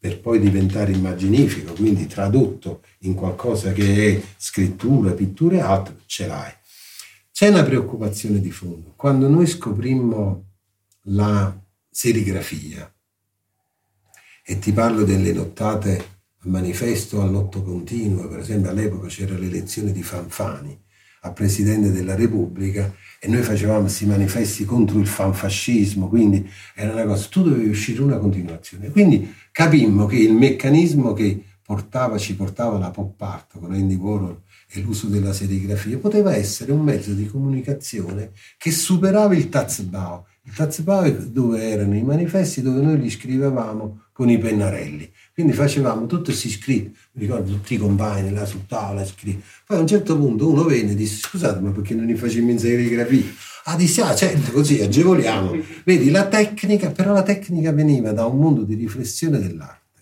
per 0.02 0.20
poi 0.20 0.40
diventare 0.40 0.94
immaginifico, 0.94 1.74
quindi 1.74 2.08
tradotto 2.08 2.82
in 3.02 3.14
qualcosa 3.14 3.72
che 3.72 4.08
è 4.08 4.22
scrittura, 4.36 5.12
pittura 5.12 5.58
e 5.58 5.62
altro, 5.62 5.98
ce 6.08 6.26
l'hai. 6.26 6.52
C'è 7.32 7.50
una 7.50 7.62
preoccupazione 7.62 8.40
di 8.40 8.50
fondo. 8.50 8.94
Quando 8.96 9.30
noi 9.30 9.46
scoprimmo 9.46 10.46
la 11.04 11.56
serigrafia, 11.88 12.92
e 14.44 14.58
ti 14.58 14.72
parlo 14.72 15.04
delle 15.04 15.34
nottate 15.34 15.98
a 16.40 16.50
manifesto 16.50 17.22
all'otto 17.22 17.62
continuo, 17.62 18.28
per 18.28 18.40
esempio 18.40 18.72
all'epoca 18.72 19.08
c'era 19.08 19.38
l'elezione 19.38 19.92
di 19.92 20.02
Fanfani, 20.02 20.82
a 21.23 21.31
Presidente 21.31 21.91
della 21.91 22.15
Repubblica 22.15 22.93
e 23.19 23.27
noi 23.27 23.43
facevamo 23.43 23.81
questi 23.81 24.05
manifesti 24.05 24.65
contro 24.65 24.97
il 24.99 25.07
fanfascismo, 25.07 26.07
quindi 26.07 26.49
era 26.73 26.93
una 26.93 27.05
cosa, 27.05 27.27
tu 27.29 27.43
dovevi 27.43 27.69
uscire 27.69 28.01
una 28.01 28.17
continuazione. 28.17 28.89
Quindi 28.89 29.31
capimmo 29.51 30.07
che 30.07 30.17
il 30.17 30.34
meccanismo 30.34 31.13
che 31.13 31.43
portava, 31.63 32.17
ci 32.17 32.36
portava 32.36 32.77
la 32.79 32.89
pop 32.89 33.21
art 33.21 33.60
con 33.60 33.71
Andy 33.71 33.95
Warhol 33.95 34.41
e 34.67 34.81
l'uso 34.81 35.07
della 35.07 35.34
serigrafia 35.34 35.97
poteva 35.99 36.36
essere 36.36 36.71
un 36.71 36.81
mezzo 36.81 37.13
di 37.13 37.27
comunicazione 37.27 38.31
che 38.57 38.71
superava 38.71 39.36
il 39.36 39.49
Tazbao. 39.49 40.25
Il 40.43 40.54
è 40.54 41.15
dove 41.27 41.62
erano 41.62 41.95
i 41.95 42.01
manifesti 42.01 42.63
dove 42.63 42.82
noi 42.82 42.99
li 42.99 43.12
scrivevamo 43.12 44.06
con 44.12 44.27
i 44.30 44.39
pennarelli. 44.39 45.12
Quindi 45.34 45.54
facevamo 45.54 46.08
tutti 46.08 46.25
questi 46.25 46.49
scritti, 46.49 46.95
mi 47.13 47.21
ricordo 47.21 47.51
tutti 47.51 47.75
i 47.75 47.77
compagni 47.77 48.32
là 48.32 48.45
sul 48.45 48.65
tavolo, 48.65 49.06
scritti. 49.06 49.41
Poi 49.65 49.77
a 49.77 49.80
un 49.82 49.88
certo 49.88 50.17
punto 50.17 50.49
uno 50.49 50.63
venne 50.63 50.91
e 50.91 50.95
disse, 50.95 51.21
scusate, 51.21 51.60
ma 51.60 51.69
perché 51.69 51.93
non 51.93 52.06
li 52.06 52.15
facciamo 52.15 52.49
in 52.49 52.58
serigrafia? 52.58 53.23
Ah, 53.65 53.75
disse, 53.75 54.01
ah, 54.01 54.15
certo, 54.15 54.51
così 54.51 54.82
agevoliamo. 54.82 55.56
Vedi, 55.86 56.10
la 56.10 56.27
tecnica, 56.27 56.89
però 56.89 57.13
la 57.13 57.23
tecnica 57.23 57.71
veniva 57.71 58.12
da 58.12 58.25
un 58.25 58.39
mondo 58.39 58.63
di 58.63 58.73
riflessione 58.73 59.39
dell'arte, 59.39 60.01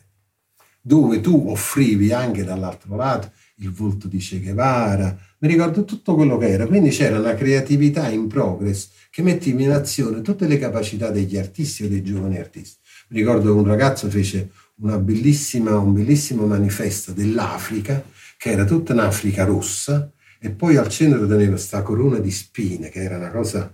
dove 0.81 1.19
tu 1.19 1.45
offrivi 1.49 2.13
anche 2.13 2.45
dall'altro 2.45 2.95
lato 2.95 3.31
il 3.57 3.71
volto 3.71 4.07
di 4.07 4.19
Che 4.19 4.39
Guevara, 4.39 5.17
mi 5.41 5.47
ricordo 5.47 5.85
tutto 5.85 6.15
quello 6.15 6.37
che 6.37 6.49
era, 6.49 6.67
quindi 6.67 6.89
c'era 6.89 7.17
una 7.17 7.33
creatività 7.33 8.09
in 8.09 8.27
progress 8.27 8.89
che 9.09 9.21
metteva 9.21 9.61
in 9.61 9.71
azione 9.71 10.21
tutte 10.21 10.47
le 10.47 10.57
capacità 10.57 11.11
degli 11.11 11.37
artisti 11.37 11.83
o 11.83 11.87
dei 11.87 12.03
giovani 12.03 12.37
artisti. 12.37 12.79
Mi 13.09 13.19
ricordo 13.19 13.53
che 13.53 13.59
un 13.59 13.65
ragazzo 13.65 14.09
fece 14.09 14.51
un 14.81 15.03
bellissimo 15.03 16.45
manifesto 16.45 17.13
dell'Africa, 17.13 18.03
che 18.37 18.51
era 18.51 18.65
tutta 18.65 18.93
un'Africa 18.93 19.45
rossa, 19.45 20.11
e 20.39 20.51
poi 20.51 20.75
al 20.75 20.89
centro 20.89 21.25
teneva 21.25 21.51
questa 21.51 21.81
corona 21.83 22.19
di 22.19 22.31
spine, 22.31 22.89
che 22.89 23.01
era 23.01 23.17
una 23.17 23.31
cosa 23.31 23.73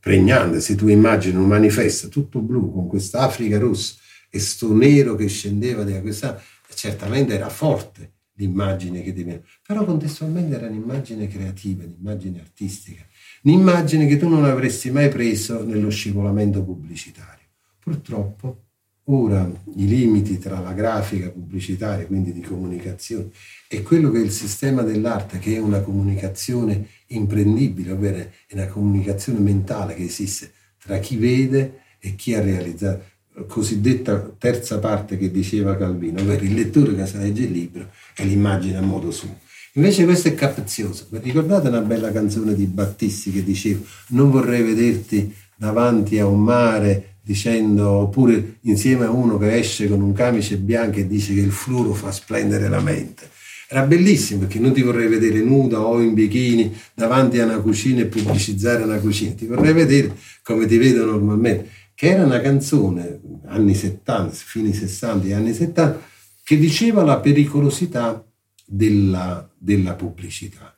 pregnante. 0.00 0.60
Se 0.60 0.74
tu 0.74 0.88
immagini 0.88 1.36
un 1.36 1.46
manifesto 1.46 2.08
tutto 2.08 2.40
blu 2.40 2.72
con 2.72 2.88
questa 2.88 3.20
Africa 3.20 3.58
rossa 3.58 3.94
e 4.30 4.38
sto 4.38 4.74
nero 4.74 5.16
che 5.16 5.28
scendeva 5.28 5.84
da 5.84 6.00
questa, 6.00 6.42
certamente 6.74 7.34
era 7.34 7.48
forte 7.48 8.13
l'immagine 8.34 9.02
che 9.02 9.12
diventa, 9.12 9.46
però 9.66 9.84
contestualmente 9.84 10.56
era 10.56 10.66
un'immagine 10.66 11.28
creativa, 11.28 11.84
un'immagine 11.84 12.40
artistica, 12.40 13.04
un'immagine 13.42 14.06
che 14.06 14.16
tu 14.16 14.28
non 14.28 14.44
avresti 14.44 14.90
mai 14.90 15.08
preso 15.08 15.64
nello 15.64 15.90
scivolamento 15.90 16.62
pubblicitario. 16.64 17.46
Purtroppo 17.78 18.64
Ora 19.08 19.46
i 19.76 19.86
limiti 19.86 20.38
tra 20.38 20.60
la 20.60 20.72
grafica 20.72 21.28
pubblicitaria, 21.28 22.06
quindi 22.06 22.32
di 22.32 22.40
comunicazione, 22.40 23.28
e 23.68 23.82
quello 23.82 24.10
che 24.10 24.18
è 24.18 24.22
il 24.22 24.30
sistema 24.30 24.80
dell'arte, 24.80 25.38
che 25.38 25.56
è 25.56 25.58
una 25.58 25.80
comunicazione 25.80 26.88
imprendibile, 27.08 27.92
ovvero 27.92 28.16
è 28.16 28.54
una 28.54 28.66
comunicazione 28.66 29.40
mentale 29.40 29.94
che 29.94 30.04
esiste 30.04 30.52
tra 30.78 30.98
chi 31.00 31.16
vede 31.16 31.80
e 31.98 32.14
chi 32.14 32.32
ha 32.34 32.40
realizzato, 32.40 33.04
cosiddetta 33.46 34.34
terza 34.38 34.78
parte 34.78 35.18
che 35.18 35.30
diceva 35.30 35.76
Calvino, 35.76 36.20
ovvero 36.20 36.44
il 36.44 36.54
lettore 36.54 36.94
che 36.94 37.06
si 37.06 37.18
legge 37.18 37.42
il 37.42 37.52
libro 37.52 37.88
e 38.16 38.24
l'immagine 38.24 38.76
a 38.76 38.82
modo 38.82 39.10
suo. 39.10 39.40
Invece 39.76 40.04
questo 40.04 40.28
è 40.28 40.34
capzioso. 40.34 41.08
Ricordate 41.10 41.68
una 41.68 41.80
bella 41.80 42.12
canzone 42.12 42.54
di 42.54 42.66
Battisti 42.66 43.32
che 43.32 43.42
diceva 43.42 43.80
non 44.08 44.30
vorrei 44.30 44.62
vederti 44.62 45.34
davanti 45.56 46.18
a 46.18 46.26
un 46.26 46.40
mare 46.42 47.16
dicendo, 47.22 47.88
oppure 47.90 48.58
insieme 48.62 49.06
a 49.06 49.10
uno 49.10 49.38
che 49.38 49.56
esce 49.56 49.88
con 49.88 50.00
un 50.02 50.12
camice 50.12 50.58
bianco 50.58 50.98
e 50.98 51.06
dice 51.06 51.34
che 51.34 51.40
il 51.40 51.50
fluoro 51.50 51.92
fa 51.92 52.12
splendere 52.12 52.68
la 52.68 52.80
mente. 52.80 53.30
Era 53.66 53.82
bellissimo 53.82 54.40
perché 54.40 54.58
non 54.58 54.72
ti 54.72 54.82
vorrei 54.82 55.08
vedere 55.08 55.40
nuda 55.40 55.80
o 55.80 56.00
in 56.00 56.12
bikini 56.12 56.72
davanti 56.94 57.40
a 57.40 57.44
una 57.44 57.58
cucina 57.58 58.02
e 58.02 58.06
pubblicizzare 58.06 58.82
una 58.82 58.98
cucina, 58.98 59.32
ti 59.32 59.46
vorrei 59.46 59.72
vedere 59.72 60.14
come 60.42 60.66
ti 60.66 60.76
vedo 60.76 61.06
normalmente, 61.06 61.68
che 61.94 62.10
era 62.10 62.24
una 62.24 62.40
canzone 62.40 63.20
anni 63.46 63.74
70, 63.74 64.30
fine 64.32 64.72
60 64.72 65.26
e 65.26 65.34
anni 65.34 65.52
70, 65.52 66.00
che 66.42 66.58
diceva 66.58 67.02
la 67.02 67.18
pericolosità 67.18 68.24
della, 68.66 69.48
della 69.56 69.94
pubblicità 69.94 70.76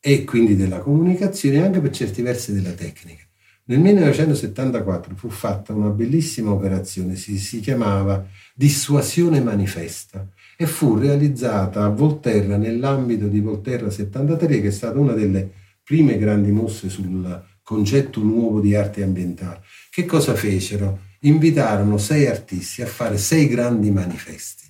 e 0.00 0.24
quindi 0.24 0.56
della 0.56 0.78
comunicazione 0.78 1.62
anche 1.62 1.80
per 1.80 1.90
certi 1.90 2.22
versi 2.22 2.52
della 2.52 2.72
tecnica. 2.72 3.22
Nel 3.64 3.78
1974 3.78 5.14
fu 5.14 5.28
fatta 5.28 5.72
una 5.72 5.90
bellissima 5.90 6.50
operazione, 6.50 7.14
si, 7.14 7.38
si 7.38 7.60
chiamava 7.60 8.26
Dissuasione 8.54 9.40
Manifesta 9.40 10.28
e 10.56 10.66
fu 10.66 10.98
realizzata 10.98 11.84
a 11.84 11.88
Volterra 11.88 12.56
nell'ambito 12.56 13.28
di 13.28 13.40
Volterra 13.40 13.88
73, 13.88 14.60
che 14.60 14.68
è 14.68 14.72
stata 14.72 14.98
una 14.98 15.12
delle 15.12 15.48
prime 15.84 16.18
grandi 16.18 16.50
mosse 16.50 16.88
sul 16.88 17.40
concetto 17.62 18.20
nuovo 18.20 18.60
di 18.60 18.74
arte 18.74 19.04
ambientale. 19.04 19.62
Che 19.90 20.04
cosa 20.04 20.34
fecero? 20.34 21.10
Invitarono 21.24 21.98
sei 21.98 22.26
artisti 22.26 22.82
a 22.82 22.86
fare 22.86 23.18
sei 23.18 23.46
grandi 23.48 23.90
manifesti. 23.90 24.62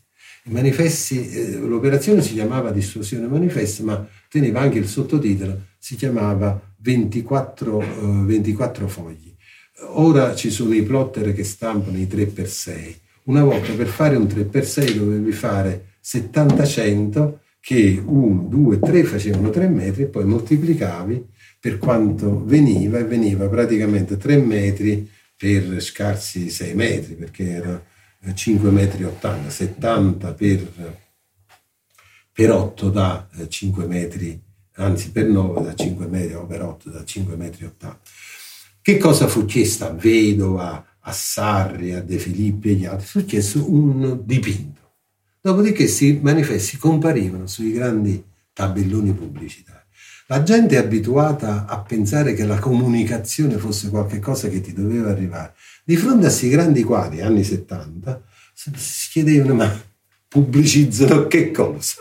Manifesti, 0.45 1.31
eh, 1.31 1.57
l'operazione 1.59 2.21
si 2.21 2.35
chiamava 2.35 2.73
Dissuasione 2.73 3.29
Manifesta, 3.29 3.85
ma 3.85 4.07
teneva 4.29 4.61
anche 4.61 4.79
il 4.79 4.89
sottotitolo, 4.89 5.67
si 5.79 5.95
chiamava 5.95 6.61
24, 6.79 7.77
uh, 7.77 8.25
24 8.25 8.89
fogli. 8.89 9.35
Ora 9.95 10.35
ci 10.35 10.51
sono 10.51 10.75
i 10.75 10.83
plotter 10.83 11.33
che 11.33 11.45
stampano 11.45 11.97
i 11.97 12.07
3x6. 12.07 12.95
Una 13.25 13.45
volta 13.45 13.73
per 13.73 13.87
fare 13.87 14.17
un 14.17 14.25
3x6 14.25 14.93
dovevi 14.95 15.33
fare 15.33 15.95
70-100 16.05 17.35
che 17.61 18.03
1, 18.05 18.47
2, 18.49 18.79
3 18.81 19.05
facevano 19.05 19.51
3 19.51 19.69
metri 19.69 20.03
e 20.03 20.07
poi 20.07 20.25
moltiplicavi 20.25 21.25
per 21.61 21.79
quanto 21.79 22.45
veniva 22.45 22.99
e 22.99 23.05
veniva 23.05 23.49
praticamente 23.49 24.17
3 24.17 24.37
metri 24.39 25.09
per 25.43 25.83
scarsi 25.83 26.51
6 26.51 26.75
metri 26.77 27.15
perché 27.15 27.51
era 27.51 27.85
5 28.33 28.71
metri 28.71 29.03
80, 29.03 29.51
70 29.51 30.35
per, 30.35 31.01
per 32.33 32.51
8 32.53 32.91
da 32.91 33.29
5 33.49 33.87
metri 33.87 34.41
anzi 34.77 35.11
per 35.11 35.27
9 35.27 35.63
da 35.63 35.75
5 35.75 36.07
metri 36.07 36.35
o 36.35 36.47
per 36.47 36.63
8 36.63 36.91
da 36.91 37.05
5 37.05 37.35
metri 37.35 37.65
80. 37.65 38.01
Che 38.81 38.99
cosa 38.99 39.27
fu 39.27 39.45
chiesto 39.45 39.85
a 39.85 39.91
Vedova, 39.91 40.99
a 41.01 41.13
Sarri, 41.13 41.93
a 41.93 42.01
De 42.01 42.19
Filippi 42.19 42.69
e 42.69 42.73
agli 42.75 42.85
altri? 42.85 43.07
Fu 43.07 43.25
chiesto 43.25 43.69
un 43.69 44.21
dipinto. 44.25 44.81
Dopodiché 45.41 45.75
questi 45.75 46.21
manifesti 46.23 46.77
comparivano 46.77 47.49
sui 47.49 47.73
grandi 47.73 48.23
tabelloni 48.53 49.13
pubblicitari. 49.13 49.82
La 50.33 50.43
gente 50.43 50.77
è 50.77 50.79
abituata 50.79 51.67
a 51.67 51.83
pensare 51.83 52.33
che 52.33 52.47
la 52.47 52.59
comunicazione 52.59 53.59
fosse 53.59 53.91
qualcosa 53.91 54.49
che 54.49 54.63
ti 54.63 54.73
doveva 54.73 55.11
arrivare. 55.11 55.53
Di 55.85 55.95
fronte 55.95 56.21
a 56.25 56.29
questi 56.29 56.49
grandi 56.49 56.83
quadri, 56.85 57.21
anni 57.21 57.45
70, 57.45 58.23
si 58.55 59.11
chiedevano 59.11 59.53
ma 59.53 59.83
pubblicizzano 60.29 61.27
che 61.27 61.51
cosa? 61.51 61.97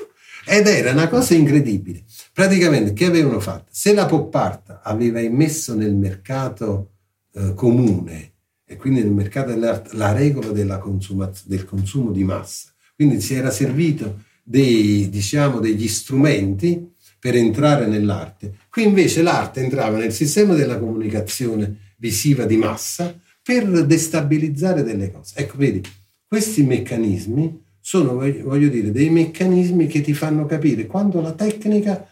Ed 0.46 0.66
era 0.66 0.92
una 0.92 1.10
cosa 1.10 1.34
incredibile. 1.34 2.06
Praticamente 2.32 2.94
che 2.94 3.04
avevano 3.04 3.42
fatto? 3.42 3.66
Se 3.70 3.94
la 3.94 4.06
pop 4.06 4.34
art 4.34 4.80
aveva 4.82 5.20
immesso 5.20 5.76
nel 5.76 5.94
mercato 5.94 6.92
eh, 7.34 7.54
comune 7.54 8.32
e 8.64 8.78
quindi 8.78 9.02
nel 9.02 9.12
mercato 9.12 9.50
dell'arte 9.50 9.98
la 9.98 10.14
regola 10.14 10.52
del 10.54 11.66
consumo 11.66 12.12
di 12.12 12.24
massa, 12.24 12.70
quindi 12.96 13.20
si 13.20 13.34
era 13.34 13.52
servito 13.52 14.22
dei, 14.42 15.10
diciamo, 15.10 15.60
degli 15.60 15.90
strumenti 15.90 16.91
per 17.22 17.36
entrare 17.36 17.86
nell'arte. 17.86 18.56
Qui 18.68 18.82
invece 18.82 19.22
l'arte 19.22 19.60
entrava 19.60 20.00
nel 20.00 20.12
sistema 20.12 20.56
della 20.56 20.80
comunicazione 20.80 21.94
visiva 21.98 22.46
di 22.46 22.58
massa 22.58 23.16
per 23.44 23.86
destabilizzare 23.86 24.82
delle 24.82 25.12
cose. 25.12 25.36
Ecco, 25.38 25.58
vedi, 25.58 25.84
questi 26.26 26.64
meccanismi 26.64 27.64
sono, 27.80 28.16
voglio 28.16 28.70
dire, 28.70 28.92
dei 28.92 29.12
meccanismi 29.12 29.86
che 29.86 30.02
ti 30.02 30.16
fanno 30.16 30.48
capire 30.48 30.88
quando 30.88 31.22
la 31.22 31.34
tecnica 31.34 32.10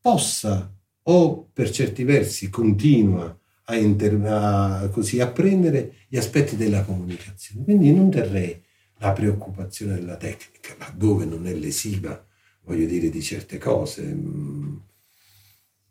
possa 0.00 0.72
o 1.02 1.48
per 1.52 1.70
certi 1.70 2.04
versi 2.04 2.48
continua 2.48 3.36
a, 3.64 3.74
inter- 3.74 4.24
a, 4.24 4.88
così, 4.92 5.18
a 5.18 5.26
prendere 5.26 5.94
gli 6.06 6.16
aspetti 6.16 6.54
della 6.56 6.84
comunicazione. 6.84 7.64
Quindi 7.64 7.92
non 7.92 8.08
terrei 8.08 8.62
la 8.98 9.10
preoccupazione 9.10 9.94
della 9.94 10.16
tecnica, 10.16 10.76
laddove 10.78 11.24
non 11.24 11.44
è 11.48 11.54
lesiva, 11.54 12.24
voglio 12.64 12.86
dire, 12.86 13.10
di 13.10 13.22
certe 13.22 13.58
cose. 13.58 14.02
Mm, 14.02 14.76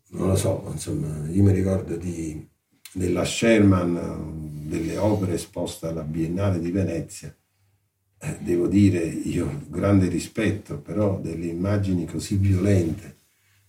non 0.09 0.27
lo 0.27 0.35
so, 0.35 0.67
insomma, 0.71 1.29
io 1.29 1.43
mi 1.43 1.53
ricordo 1.53 1.95
di, 1.95 2.47
della 2.93 3.23
Sherman, 3.23 4.67
delle 4.67 4.97
opere 4.97 5.33
esposte 5.33 5.87
alla 5.87 6.03
Biennale 6.03 6.59
di 6.59 6.71
Venezia, 6.71 7.33
eh, 8.23 8.37
devo 8.39 8.67
dire, 8.67 9.03
io 9.03 9.63
grande 9.67 10.07
rispetto, 10.07 10.77
però 10.77 11.19
delle 11.19 11.47
immagini 11.47 12.05
così 12.05 12.35
violente 12.35 13.15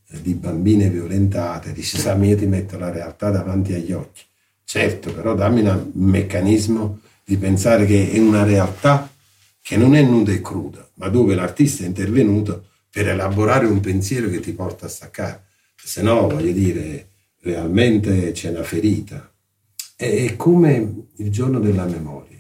eh, 0.08 0.20
di 0.20 0.34
bambine 0.34 0.90
violentate, 0.90 1.72
dice 1.72 1.98
Sammy 1.98 2.28
io 2.28 2.36
ti 2.36 2.46
metto 2.46 2.76
la 2.76 2.90
realtà 2.90 3.30
davanti 3.30 3.72
agli 3.72 3.92
occhi. 3.92 4.22
Certo, 4.64 5.12
però 5.12 5.34
dammi 5.34 5.60
un 5.60 5.90
meccanismo 5.92 7.00
di 7.24 7.36
pensare 7.36 7.86
che 7.86 8.10
è 8.10 8.18
una 8.18 8.44
realtà 8.44 9.10
che 9.60 9.76
non 9.76 9.94
è 9.94 10.02
nuda 10.02 10.32
e 10.32 10.40
cruda, 10.40 10.86
ma 10.94 11.08
dove 11.08 11.34
l'artista 11.34 11.84
è 11.84 11.86
intervenuto 11.86 12.70
per 12.92 13.08
elaborare 13.08 13.64
un 13.64 13.80
pensiero 13.80 14.28
che 14.28 14.40
ti 14.40 14.52
porta 14.52 14.84
a 14.84 14.90
staccare. 14.90 15.46
Se 15.74 16.02
no, 16.02 16.28
voglio 16.28 16.52
dire, 16.52 17.08
realmente 17.40 18.32
c'è 18.32 18.50
una 18.50 18.62
ferita. 18.62 19.32
È 19.96 20.36
come 20.36 21.06
il 21.16 21.30
giorno 21.30 21.58
della 21.58 21.86
memoria. 21.86 22.38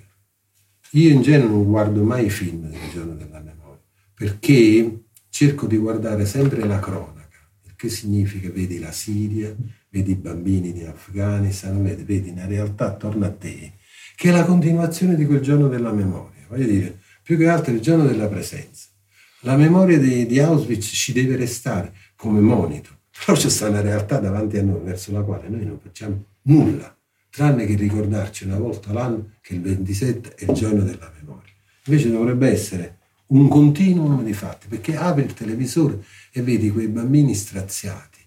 Io 0.90 1.08
in 1.08 1.22
genere 1.22 1.48
non 1.48 1.64
guardo 1.64 2.02
mai 2.02 2.26
i 2.26 2.30
film 2.30 2.68
del 2.68 2.90
giorno 2.92 3.14
della 3.14 3.40
memoria, 3.40 3.80
perché 4.12 5.04
cerco 5.30 5.66
di 5.66 5.78
guardare 5.78 6.26
sempre 6.26 6.66
la 6.66 6.78
cronaca, 6.78 7.38
che 7.74 7.88
significa 7.88 8.50
vedi 8.50 8.78
la 8.78 8.92
Siria, 8.92 9.56
vedi 9.88 10.10
i 10.12 10.16
bambini 10.16 10.78
in 10.78 10.86
Afghanistan, 10.86 11.82
vedi, 11.82 12.02
vedi 12.02 12.28
una 12.28 12.44
realtà 12.44 12.88
attorno 12.88 13.24
a 13.24 13.30
te, 13.30 13.72
che 14.14 14.28
è 14.28 14.32
la 14.32 14.44
continuazione 14.44 15.14
di 15.14 15.24
quel 15.24 15.40
giorno 15.40 15.68
della 15.68 15.92
memoria. 15.92 16.44
Voglio 16.46 16.66
dire, 16.66 17.00
più 17.22 17.38
che 17.38 17.48
altro 17.48 17.72
il 17.72 17.80
giorno 17.80 18.04
della 18.04 18.28
presenza. 18.28 18.88
La 19.44 19.56
memoria 19.56 19.98
di, 19.98 20.26
di 20.26 20.38
Auschwitz 20.38 20.86
ci 20.86 21.12
deve 21.12 21.36
restare 21.36 21.92
come 22.16 22.40
monito, 22.40 22.90
però 23.24 23.36
c'è 23.36 23.68
una 23.68 23.80
realtà 23.80 24.18
davanti 24.18 24.58
a 24.58 24.62
noi 24.62 24.80
verso 24.82 25.12
la 25.12 25.22
quale 25.22 25.48
noi 25.48 25.64
non 25.64 25.78
facciamo 25.80 26.24
nulla 26.42 26.96
tranne 27.32 27.64
che 27.64 27.76
ricordarci 27.76 28.44
una 28.44 28.58
volta 28.58 28.92
l'anno 28.92 29.30
che 29.40 29.54
il 29.54 29.62
27 29.62 30.34
è 30.34 30.44
il 30.44 30.52
giorno 30.52 30.82
della 30.82 31.10
memoria. 31.18 31.50
Invece 31.86 32.10
dovrebbe 32.10 32.50
essere 32.50 32.98
un 33.28 33.48
continuum 33.48 34.22
di 34.22 34.34
fatti, 34.34 34.66
perché 34.68 34.96
apri 34.96 35.24
il 35.24 35.32
televisore 35.32 36.04
e 36.30 36.42
vedi 36.42 36.70
quei 36.70 36.88
bambini 36.88 37.34
straziati. 37.34 38.20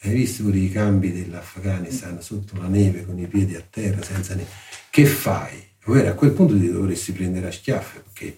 Hai 0.00 0.12
visto 0.12 0.48
i 0.52 0.70
campi 0.72 1.12
dell'Afghanistan 1.12 2.20
sotto 2.20 2.56
la 2.56 2.66
neve 2.66 3.06
con 3.06 3.16
i 3.20 3.28
piedi 3.28 3.54
a 3.54 3.62
terra 3.70 4.02
senza 4.02 4.34
neve? 4.34 4.48
Che 4.90 5.06
fai? 5.06 5.68
a 5.82 6.14
quel 6.14 6.32
punto 6.32 6.58
ti 6.58 6.70
dovresti 6.70 7.12
prendere 7.12 7.48
a 7.48 7.52
schiaffe, 7.52 8.00
perché 8.00 8.36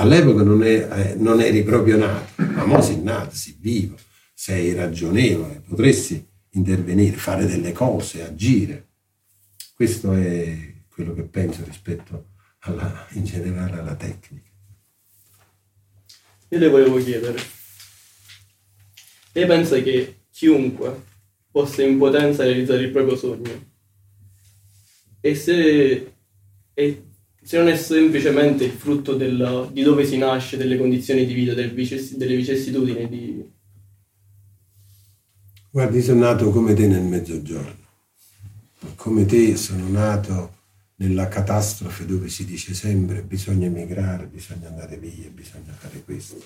all'epoca 0.00 0.42
non, 0.42 0.62
è, 0.62 0.88
eh, 0.90 1.14
non 1.16 1.40
eri 1.40 1.62
proprio 1.62 1.96
nato, 1.98 2.42
ma 2.42 2.64
mo 2.64 2.80
sei 2.80 3.02
nato, 3.02 3.34
sei 3.34 3.56
vivo, 3.58 3.96
sei 4.32 4.72
ragionevole, 4.72 5.62
potresti 5.66 6.26
intervenire, 6.52 7.16
fare 7.16 7.46
delle 7.46 7.72
cose, 7.72 8.24
agire. 8.24 8.88
Questo 9.74 10.12
è 10.14 10.74
quello 10.88 11.14
che 11.14 11.22
penso 11.22 11.62
rispetto 11.64 12.30
alla, 12.60 13.06
in 13.12 13.24
generale 13.24 13.78
alla 13.78 13.94
tecnica. 13.94 14.48
Io 16.48 16.58
le 16.58 16.68
volevo 16.68 16.96
chiedere, 16.96 17.38
lei 19.32 19.46
pensa 19.46 19.80
che 19.80 20.22
chiunque 20.30 21.08
possa 21.50 21.82
in 21.82 21.98
potenza 21.98 22.42
realizzare 22.42 22.82
il 22.82 22.90
proprio 22.90 23.16
sogno? 23.16 23.68
E 25.20 25.34
se, 25.34 26.12
e 26.72 27.09
se 27.42 27.58
non 27.58 27.68
è 27.68 27.76
semplicemente 27.76 28.64
il 28.64 28.72
frutto 28.72 29.14
del, 29.14 29.68
di 29.72 29.82
dove 29.82 30.04
si 30.04 30.16
nasce, 30.18 30.56
delle 30.56 30.76
condizioni 30.76 31.26
di 31.26 31.34
vita, 31.34 31.54
del 31.54 31.72
vices, 31.72 32.16
delle 32.16 32.36
vicissitudini 32.36 33.08
di... 33.08 33.50
Guardi, 35.70 36.02
sono 36.02 36.20
nato 36.20 36.50
come 36.50 36.74
te 36.74 36.86
nel 36.86 37.02
mezzogiorno 37.02 37.80
come 38.96 39.24
te 39.26 39.56
sono 39.56 39.88
nato 39.88 40.58
nella 40.96 41.28
catastrofe 41.28 42.04
dove 42.06 42.28
si 42.28 42.44
dice 42.44 42.74
sempre 42.74 43.22
bisogna 43.22 43.66
emigrare, 43.66 44.26
bisogna 44.26 44.68
andare 44.68 44.98
via, 44.98 45.28
bisogna 45.30 45.72
fare 45.72 46.02
questo. 46.04 46.38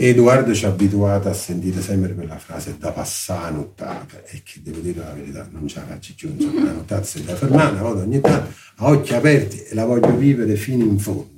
Edoardo 0.00 0.54
ci 0.54 0.64
ha 0.64 0.68
abituato 0.68 1.28
a 1.28 1.32
sentire 1.32 1.82
sempre 1.82 2.14
quella 2.14 2.38
frase 2.38 2.76
da 2.78 2.92
passare 2.92 3.52
nottata 3.52 4.24
e 4.26 4.42
che 4.44 4.60
devo 4.62 4.78
dire 4.78 5.00
la 5.00 5.12
verità, 5.12 5.48
non 5.50 5.66
ce 5.66 5.80
la 5.80 5.86
faccio 5.86 6.14
più, 6.16 6.32
insomma, 6.32 6.66
la 6.66 6.72
nottata 6.72 7.02
si 7.02 7.24
da 7.24 7.34
fermare 7.34 7.72
una 7.72 7.82
volta 7.82 8.02
ogni 8.04 8.20
tanto, 8.20 8.54
a 8.76 8.90
occhi 8.90 9.12
aperti 9.14 9.64
e 9.64 9.74
la 9.74 9.84
voglio 9.84 10.16
vivere 10.16 10.54
fino 10.54 10.84
in 10.84 11.00
fondo, 11.00 11.32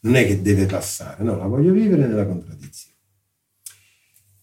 non 0.00 0.16
è 0.16 0.26
che 0.26 0.40
deve 0.40 0.64
passare, 0.64 1.22
no, 1.22 1.36
la 1.36 1.44
voglio 1.44 1.74
vivere 1.74 2.06
nella 2.06 2.24
contraddizione. 2.24 2.94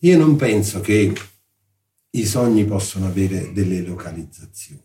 Io 0.02 0.18
non 0.20 0.36
penso 0.36 0.80
che 0.80 1.12
i 2.12 2.26
sogni 2.28 2.64
possono 2.64 3.08
avere 3.08 3.54
delle 3.54 3.82
localizzazioni. 3.82 4.84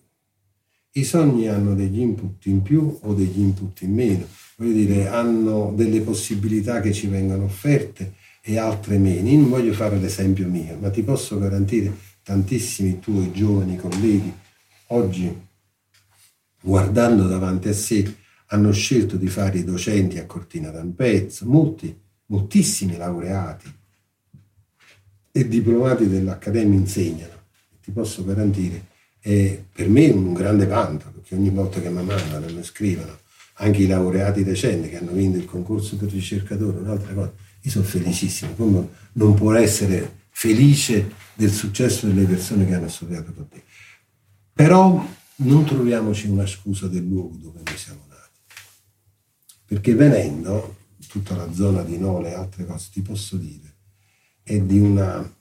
I 0.92 1.04
sogni 1.04 1.46
hanno 1.46 1.74
degli 1.74 2.00
input 2.00 2.46
in 2.46 2.62
più 2.62 2.98
o 3.02 3.12
degli 3.12 3.38
input 3.38 3.82
in 3.82 3.92
meno, 3.92 4.26
voglio 4.56 4.72
dire, 4.72 5.08
hanno 5.08 5.74
delle 5.76 6.00
possibilità 6.00 6.80
che 6.80 6.94
ci 6.94 7.06
vengono 7.08 7.44
offerte 7.44 8.20
e 8.42 8.58
altre 8.58 8.98
meno. 8.98 9.28
Io 9.28 9.38
non 9.38 9.48
voglio 9.48 9.72
fare 9.72 9.98
l'esempio 9.98 10.48
mio, 10.48 10.76
ma 10.78 10.90
ti 10.90 11.02
posso 11.02 11.38
garantire 11.38 12.10
tantissimi 12.22 12.98
tuoi 12.98 13.32
giovani 13.32 13.76
colleghi 13.76 14.32
oggi, 14.88 15.34
guardando 16.60 17.26
davanti 17.26 17.68
a 17.68 17.72
sé, 17.72 18.14
hanno 18.46 18.72
scelto 18.72 19.16
di 19.16 19.28
fare 19.28 19.58
i 19.58 19.64
docenti 19.64 20.18
a 20.18 20.26
Cortina 20.26 20.70
d'Ampezzo, 20.70 21.46
molti, 21.46 21.98
moltissimi 22.26 22.96
laureati 22.96 23.72
e 25.32 25.48
diplomati 25.48 26.08
dell'Accademia 26.08 26.78
insegnano. 26.78 27.40
Ti 27.82 27.90
posso 27.90 28.24
garantire, 28.24 28.86
è 29.18 29.60
per 29.72 29.88
me 29.88 30.10
un 30.10 30.34
grande 30.34 30.66
vanto, 30.66 31.10
perché 31.10 31.34
ogni 31.34 31.50
volta 31.50 31.80
che 31.80 31.88
mi 31.88 32.04
mandano 32.04 32.46
e 32.46 32.52
mi 32.52 32.62
scrivono, 32.62 33.18
anche 33.54 33.82
i 33.82 33.86
laureati 33.86 34.42
recenti 34.42 34.88
che 34.88 34.98
hanno 34.98 35.12
vinto 35.12 35.38
il 35.38 35.46
concorso 35.46 35.96
per 35.96 36.10
ricercatore, 36.10 36.78
un'altra 36.78 37.14
cosa, 37.14 37.32
io 37.62 37.70
sono 37.70 37.84
felicissimo, 37.84 38.54
come 38.54 38.88
non 39.12 39.34
può 39.34 39.54
essere 39.54 40.20
felice 40.30 41.12
del 41.34 41.52
successo 41.52 42.06
delle 42.06 42.26
persone 42.26 42.66
che 42.66 42.74
hanno 42.74 42.88
studiato 42.88 43.32
con 43.32 43.48
te. 43.48 43.62
Però 44.52 45.06
non 45.36 45.64
troviamoci 45.64 46.28
una 46.28 46.46
scusa 46.46 46.88
del 46.88 47.04
luogo 47.04 47.36
dove 47.36 47.60
noi 47.64 47.76
siamo 47.76 48.04
nati. 48.08 48.40
Perché 49.64 49.94
venendo, 49.94 50.76
tutta 51.08 51.36
la 51.36 51.52
zona 51.52 51.82
di 51.82 51.98
Nole 51.98 52.30
e 52.30 52.34
altre 52.34 52.66
cose, 52.66 52.88
ti 52.90 53.02
posso 53.02 53.36
dire, 53.36 53.76
è 54.42 54.58
di 54.58 54.78
una, 54.78 55.34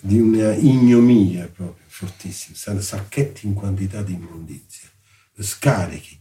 di 0.00 0.18
una 0.18 0.54
ignominia 0.54 1.46
proprio 1.46 1.86
fortissima, 1.86 2.80
sacchetti 2.80 3.46
in 3.46 3.54
quantità 3.54 4.02
di 4.02 4.14
immondizia, 4.14 4.88
scarichi, 5.38 6.18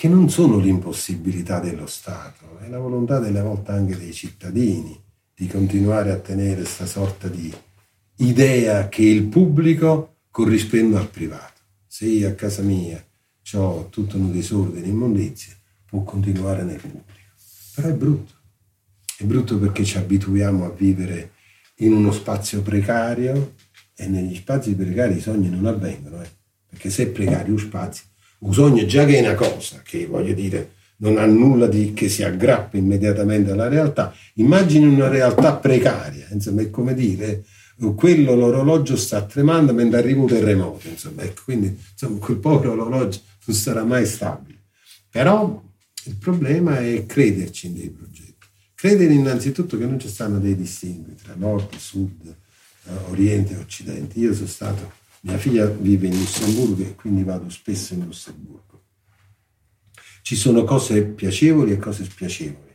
che 0.00 0.08
non 0.08 0.30
sono 0.30 0.56
l'impossibilità 0.56 1.60
dello 1.60 1.86
Stato, 1.86 2.58
è 2.60 2.68
la 2.70 2.78
volontà 2.78 3.18
delle 3.18 3.42
volte 3.42 3.72
anche 3.72 3.98
dei 3.98 4.14
cittadini 4.14 4.98
di 5.34 5.46
continuare 5.46 6.10
a 6.10 6.16
tenere 6.16 6.62
questa 6.62 6.86
sorta 6.86 7.28
di 7.28 7.52
idea 8.16 8.88
che 8.88 9.02
il 9.02 9.24
pubblico 9.24 10.20
corrisponde 10.30 10.96
al 10.96 11.10
privato. 11.10 11.60
Se 11.86 12.06
io 12.06 12.30
a 12.30 12.32
casa 12.32 12.62
mia 12.62 13.04
ho 13.52 13.88
tutto 13.90 14.16
un 14.16 14.32
disordine, 14.32 14.86
immondizia, 14.86 15.52
può 15.84 16.02
continuare 16.02 16.62
nel 16.62 16.80
pubblico. 16.80 17.34
Però 17.74 17.88
è 17.88 17.92
brutto. 17.92 18.32
È 19.18 19.24
brutto 19.24 19.58
perché 19.58 19.84
ci 19.84 19.98
abituiamo 19.98 20.64
a 20.64 20.70
vivere 20.70 21.32
in 21.80 21.92
uno 21.92 22.10
spazio 22.10 22.62
precario 22.62 23.52
e 23.94 24.06
negli 24.06 24.36
spazi 24.36 24.74
precari 24.74 25.18
i 25.18 25.20
sogni 25.20 25.50
non 25.50 25.66
avvengono, 25.66 26.22
eh? 26.22 26.30
perché 26.70 26.88
se 26.88 27.02
è 27.02 27.08
precario 27.08 27.52
un 27.52 27.58
spazio, 27.58 28.04
un 28.40 28.52
sogno 28.52 28.84
già 28.86 29.04
che 29.04 29.18
è 29.18 29.20
una 29.20 29.34
cosa, 29.34 29.80
che 29.82 30.06
voglio 30.06 30.34
dire 30.34 30.72
non 30.96 31.16
ha 31.16 31.24
nulla 31.24 31.66
di 31.66 31.94
che 31.94 32.10
si 32.10 32.22
aggrappa 32.22 32.76
immediatamente 32.76 33.50
alla 33.52 33.68
realtà, 33.68 34.14
immagini 34.34 34.86
una 34.86 35.08
realtà 35.08 35.54
precaria, 35.54 36.28
insomma 36.30 36.60
è 36.60 36.70
come 36.70 36.94
dire 36.94 37.44
quello 37.94 38.34
l'orologio 38.34 38.96
sta 38.96 39.22
tremando 39.22 39.72
mentre 39.72 39.98
arriva 39.98 40.20
un 40.20 40.26
terremoto, 40.26 40.88
insomma, 40.88 41.22
ecco, 41.22 41.42
quindi 41.44 41.74
insomma, 41.92 42.18
quel 42.18 42.36
povero 42.36 42.72
orologio 42.72 43.20
non 43.46 43.56
sarà 43.56 43.84
mai 43.84 44.04
stabile. 44.04 44.58
Però 45.08 45.62
il 46.04 46.16
problema 46.16 46.78
è 46.78 47.06
crederci 47.06 47.68
in 47.68 47.74
dei 47.74 47.88
progetti. 47.88 48.46
Credere 48.74 49.12
innanzitutto 49.12 49.78
che 49.78 49.86
non 49.86 49.98
ci 49.98 50.08
stanno 50.08 50.38
dei 50.38 50.56
distingui 50.56 51.14
tra 51.14 51.34
nord, 51.36 51.74
sud, 51.76 52.26
eh, 52.26 52.90
oriente 53.10 53.54
e 53.54 53.56
occidente. 53.56 54.18
Io 54.18 54.34
sono 54.34 54.46
stato, 54.46 54.92
mia 55.20 55.38
figlia 55.38 55.66
vive 55.66 56.06
in 56.06 56.16
Lussemburgo 56.16 56.82
e 56.82 56.94
quindi 56.94 57.22
vado 57.24 57.48
spesso 57.50 57.94
in 57.94 58.04
Lussemburgo. 58.04 58.58
ci 60.22 60.36
sono 60.36 60.64
cose 60.64 61.02
piacevoli 61.02 61.72
e 61.72 61.76
cose 61.78 62.04
spiacevoli. 62.04 62.68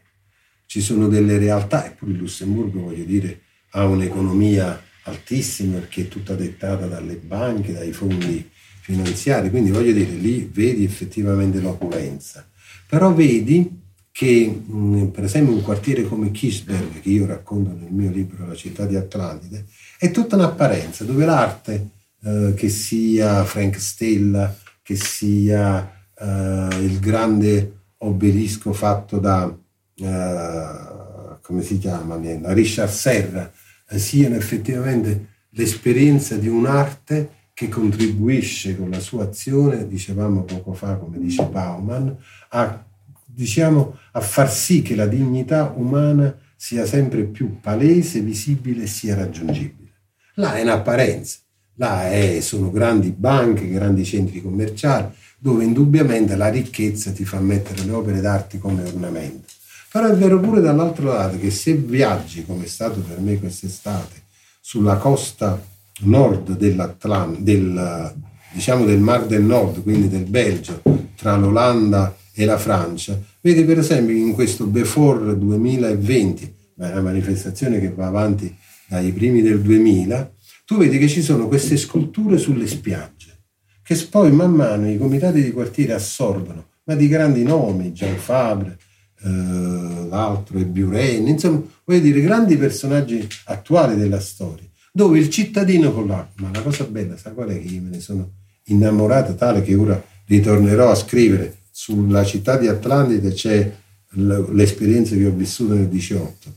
Ci 0.66 0.82
sono 0.82 1.08
delle 1.08 1.38
realtà, 1.38 1.86
eppure 1.86 2.12
il 2.12 2.18
Lussemburgo, 2.18 2.82
voglio 2.82 3.06
dire, 3.06 3.42
ha 3.72 3.86
un'economia 3.86 4.82
altissima 5.04 5.78
perché 5.78 6.04
è 6.04 6.08
tutta 6.08 6.34
dettata 6.34 6.88
dalle 6.88 7.16
banche, 7.16 7.72
dai 7.72 7.94
fondi 7.94 8.50
finanziari, 8.82 9.50
quindi 9.50 9.72
voglio 9.72 9.94
dire, 9.94 10.12
lì 10.12 10.50
vedi 10.52 10.84
effettivamente 10.84 11.60
l'opulenza. 11.60 12.48
Però 12.88 13.14
vedi 13.14 13.84
che 14.12 14.48
mh, 14.48 15.08
per 15.08 15.24
esempio 15.24 15.54
un 15.54 15.62
quartiere 15.62 16.04
come 16.04 16.32
Kisberg, 16.32 17.02
che 17.02 17.10
io 17.10 17.26
racconto 17.26 17.72
nel 17.72 17.92
mio 17.92 18.10
libro 18.12 18.48
La 18.48 18.56
città 18.56 18.86
di 18.86 18.96
Atlantide, 18.96 19.66
è 19.98 20.12
tutta 20.12 20.36
un'apparenza, 20.36 21.04
dove 21.04 21.26
l'arte, 21.26 21.90
eh, 22.26 22.54
che 22.56 22.70
sia 22.70 23.44
Frank 23.44 23.80
Stella, 23.80 24.56
che 24.82 24.96
sia 24.96 26.08
eh, 26.18 26.68
il 26.82 27.00
grande 27.00 27.82
obelisco 27.98 28.74
fatto 28.74 29.20
da, 29.20 29.56
eh, 29.96 31.38
come 31.42 31.62
si 31.62 31.78
chiama, 31.78 32.20
Richard 32.52 32.90
Serra, 32.90 33.52
siano 33.88 34.36
effettivamente 34.36 35.34
l'esperienza 35.52 36.36
di 36.36 36.48
un'arte 36.48 37.30
che 37.54 37.70
contribuisce 37.70 38.76
con 38.76 38.90
la 38.90 39.00
sua 39.00 39.26
azione, 39.26 39.88
dicevamo 39.88 40.44
poco 40.44 40.74
fa, 40.74 40.96
come 40.96 41.20
dice 41.20 41.46
Bauman, 41.46 42.18
a, 42.50 42.86
diciamo, 43.24 43.98
a 44.14 44.20
far 44.20 44.52
sì 44.52 44.82
che 44.82 44.96
la 44.96 45.06
dignità 45.06 45.72
umana 45.76 46.36
sia 46.56 46.86
sempre 46.86 47.24
più 47.26 47.60
palese, 47.60 48.20
visibile 48.22 48.84
e 48.84 48.88
sia 48.88 49.16
raggiungibile. 49.16 49.92
Là 50.36 50.56
è 50.56 50.64
un'apparenza, 50.64 51.38
là 51.76 52.10
è, 52.10 52.40
sono 52.42 52.72
grandi 52.72 53.12
banche, 53.12 53.70
grandi 53.70 54.04
centri 54.04 54.42
commerciali, 54.42 55.08
dove 55.38 55.64
indubbiamente 55.64 56.36
la 56.36 56.50
ricchezza 56.50 57.12
ti 57.12 57.26
fa 57.26 57.40
mettere 57.40 57.84
le 57.84 57.92
opere 57.92 58.22
d'arte 58.22 58.58
come 58.58 58.84
ornamento. 58.84 59.48
Però 59.92 60.08
è 60.08 60.16
vero 60.16 60.40
pure 60.40 60.60
dall'altro 60.60 61.14
lato 61.14 61.38
che 61.40 61.52
se 61.52 61.74
viaggi, 61.74 62.46
come 62.46 62.66
è 62.66 62.68
stato 62.68 63.00
per 63.00 63.20
me 63.20 63.40
quest'estate, 63.40 64.24
sulla 64.60 64.98
costa 64.98 65.62
nord 66.02 66.58
del, 66.58 68.14
diciamo 68.52 68.86
del 68.86 69.00
Mar 69.00 69.26
del 69.26 69.44
Nord, 69.44 69.84
quindi 69.84 70.10
del 70.10 70.26
Belgio, 70.26 70.82
tra 71.16 71.38
l'Olanda 71.38 72.16
e 72.34 72.46
la 72.46 72.58
Francia. 72.58 73.18
Vedi 73.40 73.64
per 73.64 73.80
esempio 73.80 74.16
in 74.16 74.34
questo 74.34 74.66
Before 74.66 75.38
2020, 75.38 76.56
è 76.78 76.88
una 76.92 77.02
manifestazione 77.02 77.80
che 77.80 77.94
va 77.94 78.08
avanti 78.08 78.54
dai 78.88 79.12
primi 79.12 79.42
del 79.42 79.62
2000, 79.62 80.32
tu 80.66 80.78
vedi 80.78 80.98
che 80.98 81.08
ci 81.08 81.22
sono 81.22 81.48
queste 81.48 81.78
sculture 81.78 82.38
sulle 82.38 82.68
spiagge, 82.68 83.44
che 83.84 83.96
poi 84.10 84.32
man 84.32 84.52
mano 84.52 84.90
i 84.90 84.98
comitati 84.98 85.42
di 85.42 85.52
quartiere 85.52 85.94
assorbono, 85.94 86.70
ma 86.84 86.96
di 86.96 87.08
grandi 87.08 87.44
nomi, 87.44 87.94
Gian 87.94 88.18
Fabre, 88.18 88.78
eh, 89.24 90.08
l'altro 90.10 90.60
è 90.60 90.66
Buren, 90.66 91.28
insomma, 91.28 91.62
voglio 91.84 92.00
dire, 92.00 92.22
grandi 92.22 92.58
personaggi 92.58 93.28
attuali 93.46 93.96
della 93.96 94.20
storia 94.20 94.68
dove 94.96 95.20
il 95.20 95.30
cittadino 95.30 95.92
con 95.92 96.08
l'acqua, 96.08 96.48
ma 96.48 96.52
la 96.54 96.62
cosa 96.62 96.86
bella, 96.86 97.18
sa 97.18 97.32
qual 97.32 97.50
è 97.50 97.62
che 97.62 97.68
io 97.68 97.82
me 97.82 97.90
ne 97.90 98.00
sono 98.00 98.32
innamorato 98.68 99.36
tale 99.36 99.62
che 99.62 99.76
ora 99.76 100.02
ritornerò 100.26 100.90
a 100.90 100.96
scrivere 100.96 101.64
sulla 101.70 102.24
città 102.24 102.56
di 102.56 102.70
Atlantide 102.70 103.34
c'è 103.34 103.76
l'esperienza 104.12 105.18
che 105.18 105.26
ho 105.26 105.32
vissuto 105.32 105.74
nel 105.74 105.90
18. 105.90 106.54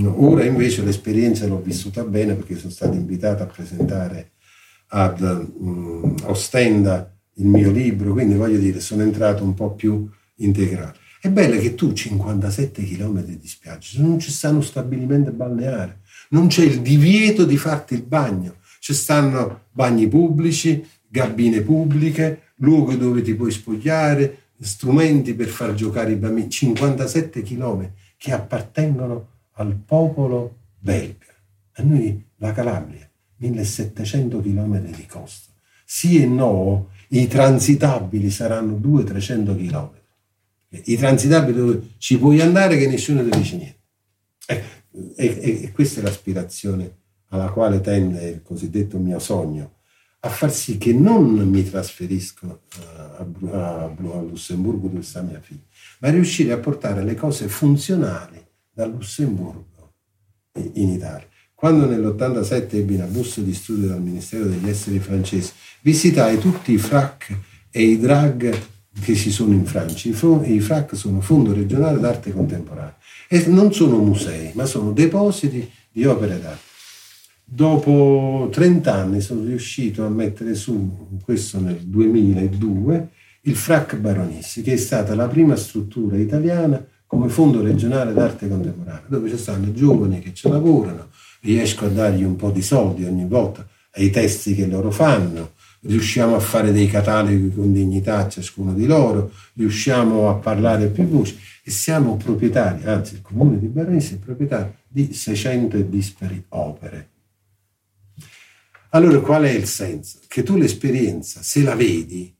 Ora 0.00 0.44
invece 0.44 0.82
l'esperienza 0.82 1.46
l'ho 1.46 1.60
vissuta 1.60 2.02
bene 2.04 2.34
perché 2.34 2.56
sono 2.56 2.70
stato 2.70 2.94
invitato 2.94 3.42
a 3.42 3.46
presentare 3.46 4.32
ad 4.88 5.20
um, 5.20 6.14
Ostenda 6.24 7.14
il 7.36 7.46
mio 7.46 7.70
libro, 7.70 8.12
quindi 8.12 8.34
voglio 8.34 8.58
dire 8.58 8.80
sono 8.80 9.02
entrato 9.02 9.44
un 9.44 9.54
po' 9.54 9.74
più 9.74 10.08
integrato. 10.36 10.98
È 11.20 11.28
bello 11.28 11.58
che 11.58 11.74
tu 11.74 11.92
57 11.92 12.82
km 12.84 13.22
di 13.22 13.46
spiaggia, 13.46 14.00
non 14.00 14.18
ci 14.18 14.30
stanno 14.30 14.60
stabilimento 14.60 15.30
balneare, 15.30 16.00
non 16.30 16.48
c'è 16.48 16.64
il 16.64 16.80
divieto 16.80 17.44
di 17.44 17.56
farti 17.56 17.94
il 17.94 18.02
bagno, 18.02 18.56
ci 18.80 18.92
stanno 18.92 19.66
bagni 19.70 20.08
pubblici, 20.08 20.84
gabine 21.06 21.60
pubbliche, 21.60 22.52
luoghi 22.56 22.96
dove 22.96 23.22
ti 23.22 23.34
puoi 23.34 23.50
spogliare, 23.50 24.38
strumenti 24.58 25.34
per 25.34 25.48
far 25.48 25.74
giocare 25.74 26.12
i 26.12 26.16
bambini, 26.16 26.48
57 26.48 27.42
km 27.42 27.90
che 28.16 28.32
appartengono 28.32 29.31
al 29.62 29.76
popolo 29.76 30.58
belga. 30.78 31.32
A 31.74 31.82
noi 31.82 32.22
la 32.36 32.52
Calabria, 32.52 33.08
1700 33.36 34.40
km 34.40 34.78
di 34.90 35.06
costa. 35.06 35.50
Sì 35.84 36.20
e 36.22 36.26
no, 36.26 36.90
i 37.08 37.26
transitabili 37.26 38.30
saranno 38.30 38.76
200-300 38.76 39.56
km. 39.56 39.90
I 40.84 40.96
transitabili 40.96 41.56
dove 41.56 41.88
ci 41.98 42.18
puoi 42.18 42.40
andare 42.40 42.76
che 42.76 42.88
nessuno 42.88 43.22
ti 43.22 43.36
dice 43.36 43.56
niente. 43.56 43.80
Ecco, 44.46 44.66
e, 45.16 45.60
e, 45.64 45.72
questa 45.72 46.00
è 46.00 46.02
l'aspirazione 46.02 47.00
alla 47.28 47.50
quale 47.50 47.80
tende 47.80 48.28
il 48.28 48.42
cosiddetto 48.42 48.98
mio 48.98 49.18
sogno, 49.18 49.76
a 50.20 50.28
far 50.28 50.52
sì 50.52 50.78
che 50.78 50.92
non 50.92 51.34
mi 51.48 51.68
trasferisco 51.68 52.46
uh, 52.46 52.80
a, 52.90 53.26
a, 53.52 53.84
a, 53.84 54.20
Lussemburgo 54.20 54.88
dove 54.88 55.02
sta 55.02 55.22
mia 55.22 55.40
figlia, 55.40 55.62
ma 56.00 56.10
riuscire 56.10 56.52
a 56.52 56.58
portare 56.58 57.02
le 57.04 57.14
cose 57.14 57.48
funzionali 57.48 58.42
da 58.72 58.86
Lussemburgo 58.86 59.92
in 60.74 60.88
Italia. 60.88 61.26
Quando 61.54 61.86
nell'87 61.86 62.74
ebbi 62.74 62.94
una 62.94 63.04
busta 63.04 63.40
di 63.40 63.54
studio 63.54 63.88
dal 63.88 64.02
Ministero 64.02 64.46
degli 64.46 64.68
Esteri 64.68 64.98
francese, 64.98 65.52
visitai 65.82 66.38
tutti 66.38 66.72
i 66.72 66.78
FRAC 66.78 67.38
e 67.70 67.82
i 67.82 67.98
DRAG 67.98 68.58
che 69.00 69.14
ci 69.14 69.30
sono 69.30 69.52
in 69.52 69.64
Francia. 69.64 70.08
I, 70.08 70.60
FRAC 70.60 70.96
sono 70.96 71.20
Fondo 71.20 71.52
regionale 71.52 72.00
d'arte 72.00 72.32
contemporanea 72.32 72.96
e 73.28 73.46
non 73.46 73.72
sono 73.72 73.98
musei, 73.98 74.50
ma 74.54 74.66
sono 74.66 74.92
depositi 74.92 75.70
di 75.90 76.04
opere 76.04 76.40
d'arte. 76.40 76.70
Dopo 77.44 78.48
30 78.50 78.92
anni 78.92 79.20
sono 79.20 79.44
riuscito 79.44 80.04
a 80.04 80.08
mettere 80.08 80.54
su, 80.54 81.18
questo 81.22 81.60
nel 81.60 81.78
2002, 81.78 83.08
il 83.42 83.56
FRAC 83.56 83.96
Baronissi, 83.96 84.62
che 84.62 84.72
è 84.72 84.76
stata 84.76 85.14
la 85.14 85.28
prima 85.28 85.54
struttura 85.56 86.16
italiana 86.16 86.84
come 87.12 87.28
fondo 87.28 87.60
regionale 87.60 88.14
d'arte 88.14 88.48
contemporanea, 88.48 89.04
dove 89.06 89.28
ci 89.28 89.36
stanno 89.36 89.70
giovani 89.74 90.18
che 90.18 90.32
ci 90.32 90.48
lavorano, 90.48 91.10
riesco 91.42 91.84
a 91.84 91.88
dargli 91.88 92.22
un 92.22 92.36
po' 92.36 92.50
di 92.50 92.62
soldi 92.62 93.04
ogni 93.04 93.26
volta 93.26 93.68
ai 93.96 94.08
testi 94.08 94.54
che 94.54 94.66
loro 94.66 94.90
fanno, 94.90 95.52
riusciamo 95.80 96.34
a 96.34 96.40
fare 96.40 96.72
dei 96.72 96.86
cataloghi 96.86 97.52
con 97.54 97.70
dignità 97.70 98.16
a 98.16 98.28
ciascuno 98.30 98.72
di 98.72 98.86
loro, 98.86 99.30
riusciamo 99.56 100.30
a 100.30 100.36
parlare 100.36 100.86
più 100.86 101.06
voci 101.06 101.38
e 101.62 101.70
siamo 101.70 102.16
proprietari, 102.16 102.84
anzi 102.84 103.16
il 103.16 103.20
comune 103.20 103.58
di 103.58 103.66
Berenice 103.66 104.14
è 104.14 104.18
proprietario 104.18 104.76
di 104.88 105.12
600 105.12 105.76
e 105.76 105.88
dispari 105.90 106.42
opere. 106.48 107.10
Allora 108.92 109.20
qual 109.20 109.42
è 109.42 109.50
il 109.50 109.66
senso? 109.66 110.18
Che 110.26 110.42
tu 110.42 110.56
l'esperienza, 110.56 111.42
se 111.42 111.62
la 111.62 111.74
vedi 111.74 112.34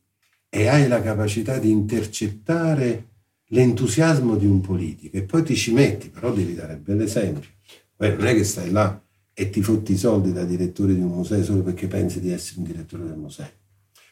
e 0.49 0.67
hai 0.67 0.89
la 0.89 1.03
capacità 1.03 1.59
di 1.59 1.71
intercettare 1.71 3.11
l'entusiasmo 3.53 4.37
di 4.37 4.47
un 4.47 4.61
politico 4.61 5.17
e 5.17 5.23
poi 5.23 5.43
ti 5.43 5.55
ci 5.55 5.73
metti, 5.73 6.09
però 6.09 6.33
devi 6.33 6.55
dare 6.55 6.75
il 6.75 6.81
bell'esempio. 6.81 7.51
Beh, 7.97 8.17
non 8.17 8.27
è 8.27 8.35
che 8.35 8.45
stai 8.45 8.71
là 8.71 9.01
e 9.35 9.51
ti 9.51 9.63
fotti 9.63 9.93
i 9.93 9.97
soldi 9.97 10.33
da 10.33 10.45
direttore 10.45 10.95
di 10.95 11.01
un 11.01 11.11
museo 11.11 11.43
solo 11.43 11.63
perché 11.63 11.87
pensi 11.87 12.21
di 12.21 12.31
essere 12.31 12.61
un 12.61 12.65
direttore 12.65 13.05
del 13.05 13.17
museo. 13.17 13.51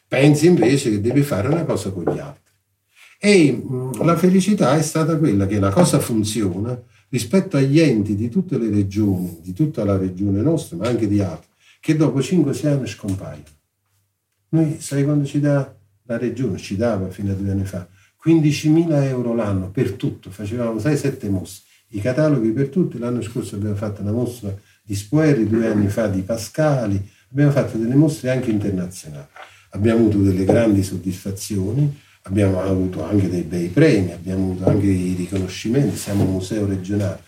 Pensi 0.07 0.47
invece 0.47 0.91
che 0.91 1.01
devi 1.01 1.21
fare 1.21 1.47
una 1.47 1.63
cosa 1.63 1.91
con 1.91 2.03
gli 2.03 2.19
altri. 2.19 2.39
E 3.19 3.63
la 4.01 4.17
felicità 4.17 4.77
è 4.77 4.81
stata 4.81 5.17
quella 5.17 5.45
che 5.45 5.59
la 5.59 5.69
cosa 5.69 5.99
funziona 5.99 6.79
rispetto 7.09 7.57
agli 7.57 7.79
enti 7.79 8.15
di 8.15 8.29
tutte 8.29 8.57
le 8.57 8.69
regioni, 8.69 9.39
di 9.41 9.53
tutta 9.53 9.83
la 9.83 9.97
regione 9.97 10.41
nostra, 10.41 10.77
ma 10.77 10.87
anche 10.87 11.07
di 11.07 11.19
altre, 11.19 11.49
che 11.79 11.95
dopo 11.95 12.19
5-6 12.19 12.67
anni 12.67 12.87
scompaiono. 12.87 13.43
Noi, 14.49 14.77
sai 14.79 15.03
quando 15.03 15.25
ci 15.25 15.39
dà 15.39 15.73
la 16.03 16.17
regione? 16.17 16.57
Ci 16.57 16.75
dava 16.75 17.09
fino 17.09 17.31
a 17.31 17.35
due 17.35 17.51
anni 17.51 17.65
fa 17.65 17.87
15.000 18.23 19.03
euro 19.03 19.33
l'anno 19.33 19.71
per 19.71 19.93
tutto, 19.93 20.29
facevamo 20.29 20.79
6-7 20.79 21.29
mostre, 21.29 21.69
i 21.89 22.01
cataloghi 22.01 22.51
per 22.51 22.69
tutti, 22.69 22.97
l'anno 22.99 23.21
scorso 23.21 23.55
abbiamo 23.55 23.75
fatto 23.75 24.01
una 24.01 24.11
mostra 24.11 24.55
di 24.83 24.95
Spueri, 24.95 25.47
due 25.47 25.67
anni 25.67 25.87
fa 25.87 26.07
di 26.07 26.21
Pascali, 26.21 27.01
abbiamo 27.31 27.51
fatto 27.51 27.77
delle 27.77 27.95
mostre 27.95 28.29
anche 28.29 28.51
internazionali, 28.51 29.25
abbiamo 29.71 30.01
avuto 30.01 30.19
delle 30.19 30.45
grandi 30.45 30.83
soddisfazioni, 30.83 31.99
abbiamo 32.23 32.61
avuto 32.61 33.03
anche 33.03 33.27
dei 33.29 33.43
bei 33.43 33.69
premi, 33.69 34.11
abbiamo 34.11 34.51
avuto 34.51 34.69
anche 34.69 34.85
i 34.85 35.15
riconoscimenti, 35.15 35.97
siamo 35.97 36.23
un 36.23 36.31
museo 36.31 36.65
regionale. 36.65 37.21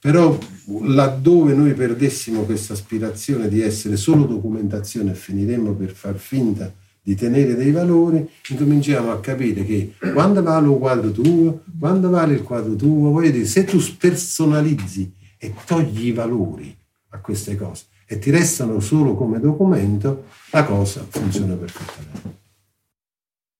Però 0.00 0.38
laddove 0.82 1.54
noi 1.54 1.74
perdessimo 1.74 2.42
questa 2.42 2.74
aspirazione 2.74 3.48
di 3.48 3.60
essere 3.60 3.96
solo 3.96 4.24
documentazione 4.26 5.10
e 5.10 5.14
finiremmo 5.14 5.72
per 5.72 5.90
far 5.90 6.16
finta 6.16 6.72
di 7.08 7.14
tenere 7.14 7.54
dei 7.54 7.70
valori, 7.70 8.28
incominciamo 8.48 9.10
a 9.10 9.18
capire 9.18 9.64
che 9.64 9.94
quando 10.12 10.42
vale 10.42 10.68
un 10.68 10.78
quadro 10.78 11.10
tuo, 11.10 11.62
quando 11.80 12.10
vale 12.10 12.34
il 12.34 12.42
quadro 12.42 12.76
tuo, 12.76 13.10
voglio 13.10 13.30
dire, 13.30 13.46
se 13.46 13.64
tu 13.64 13.82
personalizzi 13.96 15.10
e 15.38 15.54
togli 15.64 16.08
i 16.08 16.12
valori 16.12 16.76
a 17.10 17.18
queste 17.20 17.56
cose 17.56 17.84
e 18.04 18.18
ti 18.18 18.30
restano 18.30 18.78
solo 18.80 19.14
come 19.14 19.40
documento, 19.40 20.24
la 20.50 20.64
cosa 20.64 21.02
funziona 21.08 21.54
perfettamente. 21.54 22.47